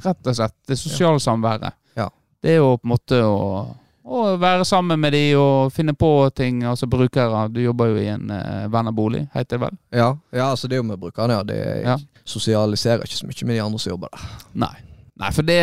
Rett 0.03 0.27
og 0.27 0.35
slett 0.37 0.55
det 0.67 0.77
sosiale 0.79 1.19
samværet. 1.19 1.75
Ja. 1.95 2.09
Det 2.43 2.55
er 2.55 2.61
jo 2.61 2.75
på 2.77 2.87
en 2.87 2.93
måte 2.93 3.21
å, 3.25 3.75
å 4.05 4.23
være 4.41 4.65
sammen 4.67 4.99
med 5.01 5.15
de 5.15 5.23
og 5.39 5.71
finne 5.73 5.95
på 5.97 6.09
ting. 6.35 6.63
Altså 6.67 6.87
brukere. 6.91 7.47
Du 7.53 7.61
jobber 7.63 7.93
jo 7.93 8.01
i 8.01 8.09
en 8.13 8.29
uh, 8.31 8.65
vennerbolig, 8.73 9.25
heter 9.33 9.57
det 9.57 9.63
vel? 9.65 9.79
Ja, 9.95 10.09
ja 10.35 10.49
altså 10.51 10.67
det 10.69 10.77
er 10.77 10.83
jo 10.83 10.89
med 10.91 11.01
brukerne, 11.01 11.39
ja. 11.39 11.43
Det 11.47 11.61
er, 11.61 11.79
Ja. 11.85 11.97
sosialiserer 12.25 13.05
ikke 13.05 13.21
så 13.21 13.29
mye 13.29 13.47
med 13.47 13.55
de 13.55 13.63
andre 13.65 13.79
som 13.79 13.95
jobber 13.95 14.13
der. 14.13 14.27
Nei. 14.65 14.75
Nei, 15.15 15.31
for 15.31 15.47
det 15.47 15.61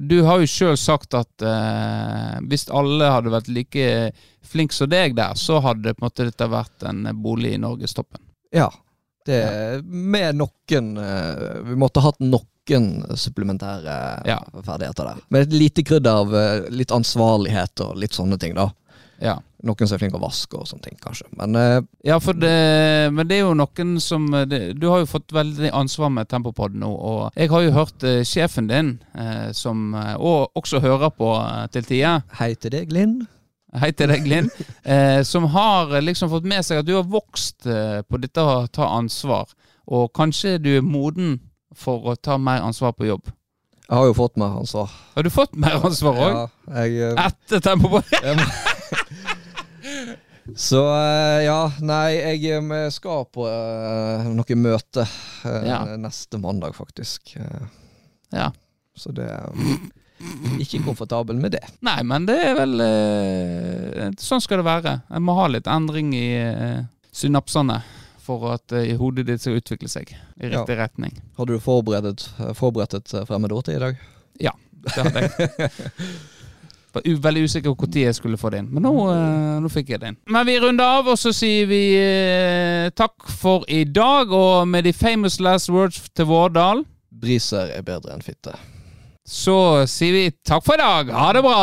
Du 0.00 0.22
har 0.24 0.40
jo 0.40 0.48
sjøl 0.48 0.76
sagt 0.80 1.12
at 1.14 1.44
eh, 1.44 2.38
hvis 2.48 2.64
alle 2.72 3.10
hadde 3.12 3.32
vært 3.34 3.50
like 3.52 4.12
flinke 4.52 4.72
som 4.72 4.88
deg 4.88 5.12
der, 5.18 5.34
så 5.36 5.60
hadde 5.60 5.92
på 5.92 6.00
en 6.00 6.06
måte 6.06 6.24
dette 6.28 6.48
vært 6.48 6.86
en 6.88 7.04
bolig 7.20 7.54
i 7.56 7.60
norgestoppen. 7.60 8.22
Ja. 8.52 8.70
Det, 9.26 9.82
Med 9.84 10.38
noen 10.40 10.92
eh, 10.98 11.62
Vi 11.68 11.78
måtte 11.78 12.02
hatt 12.04 12.20
noen 12.22 13.16
supplementære 13.18 13.96
Ja. 14.28 14.38
ferdigheter 14.62 15.12
der. 15.12 15.24
Med 15.28 15.48
et 15.48 15.56
lite 15.56 15.82
krydder 15.82 16.22
av 16.22 16.36
eh, 16.36 16.68
litt 16.70 16.94
ansvarlighet 16.94 17.80
og 17.86 17.96
litt 17.98 18.14
sånne 18.14 18.38
ting, 18.38 18.54
da. 18.54 18.70
Ja. 19.22 19.36
Noen 19.62 19.86
som 19.86 19.94
er 19.94 20.00
flinke 20.02 20.18
å 20.18 20.22
vaske 20.22 20.58
og 20.58 20.66
sånne 20.66 20.88
ting, 20.88 20.96
kanskje. 21.02 21.28
Men 21.38 21.54
eh, 21.58 21.80
Ja, 22.06 22.18
det, 22.18 22.54
men 23.14 23.28
det 23.30 23.36
er 23.38 23.44
jo 23.44 23.54
noen 23.54 23.92
som 24.02 24.26
det, 24.50 24.74
Du 24.78 24.88
har 24.90 25.02
jo 25.02 25.10
fått 25.10 25.34
veldig 25.34 25.70
ansvar 25.70 26.10
med 26.10 26.30
Tempopod 26.30 26.74
nå, 26.74 26.90
og 26.90 27.38
jeg 27.38 27.50
har 27.52 27.62
jo 27.62 27.76
hørt 27.76 28.02
uh, 28.06 28.22
sjefen 28.26 28.70
din, 28.70 28.96
uh, 29.14 29.52
som 29.54 29.94
uh, 29.94 30.16
og 30.18 30.50
også 30.58 30.82
hører 30.82 31.14
på 31.14 31.30
til 31.74 31.86
tider, 31.86 32.26
hei 32.40 32.54
til 32.58 32.74
deg, 32.74 32.90
Linn. 32.94 33.22
Hei 33.80 33.92
til 33.96 34.10
deg, 34.12 34.26
Linn, 34.28 34.50
eh, 34.84 35.22
som 35.24 35.46
har 35.54 35.94
eh, 35.96 36.02
liksom 36.04 36.28
fått 36.32 36.44
med 36.48 36.64
seg 36.66 36.82
at 36.82 36.88
du 36.88 36.94
har 36.98 37.06
vokst 37.08 37.66
eh, 37.70 38.00
på 38.04 38.20
dette 38.20 38.40
å 38.44 38.66
ta 38.72 38.88
ansvar, 38.98 39.52
og 39.88 40.10
kanskje 40.16 40.58
du 40.62 40.70
er 40.76 40.84
moden 40.84 41.38
for 41.74 42.12
å 42.12 42.16
ta 42.20 42.36
mer 42.38 42.60
ansvar 42.66 42.92
på 42.96 43.06
jobb. 43.08 43.30
Jeg 43.88 43.98
har 43.98 44.06
jo 44.08 44.14
fått 44.16 44.36
mer 44.40 44.54
ansvar. 44.60 44.92
Har 45.16 45.24
du 45.26 45.30
fått 45.32 45.56
mer 45.60 45.78
ansvar 45.84 46.16
òg? 46.16 46.36
Ja, 46.36 46.44
jeg, 46.84 47.00
eh, 47.12 47.24
Etter 47.26 47.60
tempo 47.64 47.88
på 47.92 48.00
må- 48.38 48.50
Så 50.58 50.80
eh, 50.90 51.44
ja, 51.46 51.58
nei, 51.86 52.16
jeg 52.42 52.90
skal 52.92 53.24
på 53.30 53.44
uh, 53.46 54.24
noe 54.34 54.56
møte 54.58 55.04
uh, 55.06 55.60
Ja. 55.68 55.78
neste 56.00 56.40
mandag, 56.42 56.74
faktisk. 56.76 57.36
Uh, 57.38 57.68
Ja. 58.32 58.48
Så 58.96 59.12
det 59.14 59.28
ikke 60.62 60.80
komfortabel 60.84 61.36
med 61.40 61.54
det. 61.56 61.62
Nei, 61.84 61.98
men 62.06 62.26
det 62.28 62.36
er 62.50 62.54
vel 62.58 62.80
eh, 62.84 64.10
Sånn 64.22 64.42
skal 64.42 64.60
det 64.62 64.66
være. 64.68 64.94
Jeg 65.10 65.24
må 65.24 65.34
ha 65.38 65.48
litt 65.50 65.68
endring 65.70 66.12
i 66.16 66.26
eh, 66.38 66.82
synapsene 67.14 67.80
for 68.22 68.52
at 68.54 68.74
eh, 68.78 68.92
hodet 69.00 69.26
ditt 69.28 69.42
skal 69.42 69.58
utvikle 69.58 69.90
seg 69.90 70.12
i 70.14 70.18
Ja. 70.46 70.60
riktig 70.60 70.78
retning. 70.78 71.16
Hadde 71.38 71.56
du 71.56 71.62
forberedt, 71.62 72.28
forberedt 72.58 72.94
et 73.00 73.14
fremmedord 73.28 73.66
til 73.66 73.78
i 73.80 73.82
dag? 73.82 73.98
Ja, 74.42 74.54
Det 74.82 74.94
hadde 74.98 75.24
jeg. 75.26 75.70
Var 76.92 77.06
veldig 77.24 77.42
usikker 77.48 77.72
på 77.72 77.86
når 77.88 78.02
jeg 78.02 78.14
skulle 78.18 78.36
få 78.36 78.50
det 78.52 78.58
inn, 78.60 78.66
men 78.68 78.84
nå, 78.84 78.90
nå 79.64 79.68
fikk 79.72 79.94
jeg 79.94 80.00
det 80.02 80.10
inn. 80.12 80.18
Men 80.28 80.44
vi 80.44 80.58
runder 80.60 80.98
av, 80.98 81.06
og 81.08 81.16
så 81.16 81.30
sier 81.32 81.64
vi 81.70 81.78
takk 82.92 83.30
for 83.32 83.64
i 83.72 83.86
dag. 83.88 84.28
Og 84.28 84.68
med 84.68 84.84
de 84.84 84.92
famous 84.92 85.38
last 85.40 85.70
words 85.72 86.02
til 86.12 86.28
Vårdal, 86.28 86.84
Briser 87.22 87.72
er 87.72 87.84
bedre 87.86 88.12
enn 88.12 88.20
fitte. 88.24 88.52
Så 89.28 89.86
sier 89.86 90.12
vi 90.12 90.24
takk 90.44 90.64
for 90.66 90.74
i 90.74 90.82
dag. 90.82 91.12
Ha 91.14 91.32
det 91.32 91.42
bra! 91.42 91.62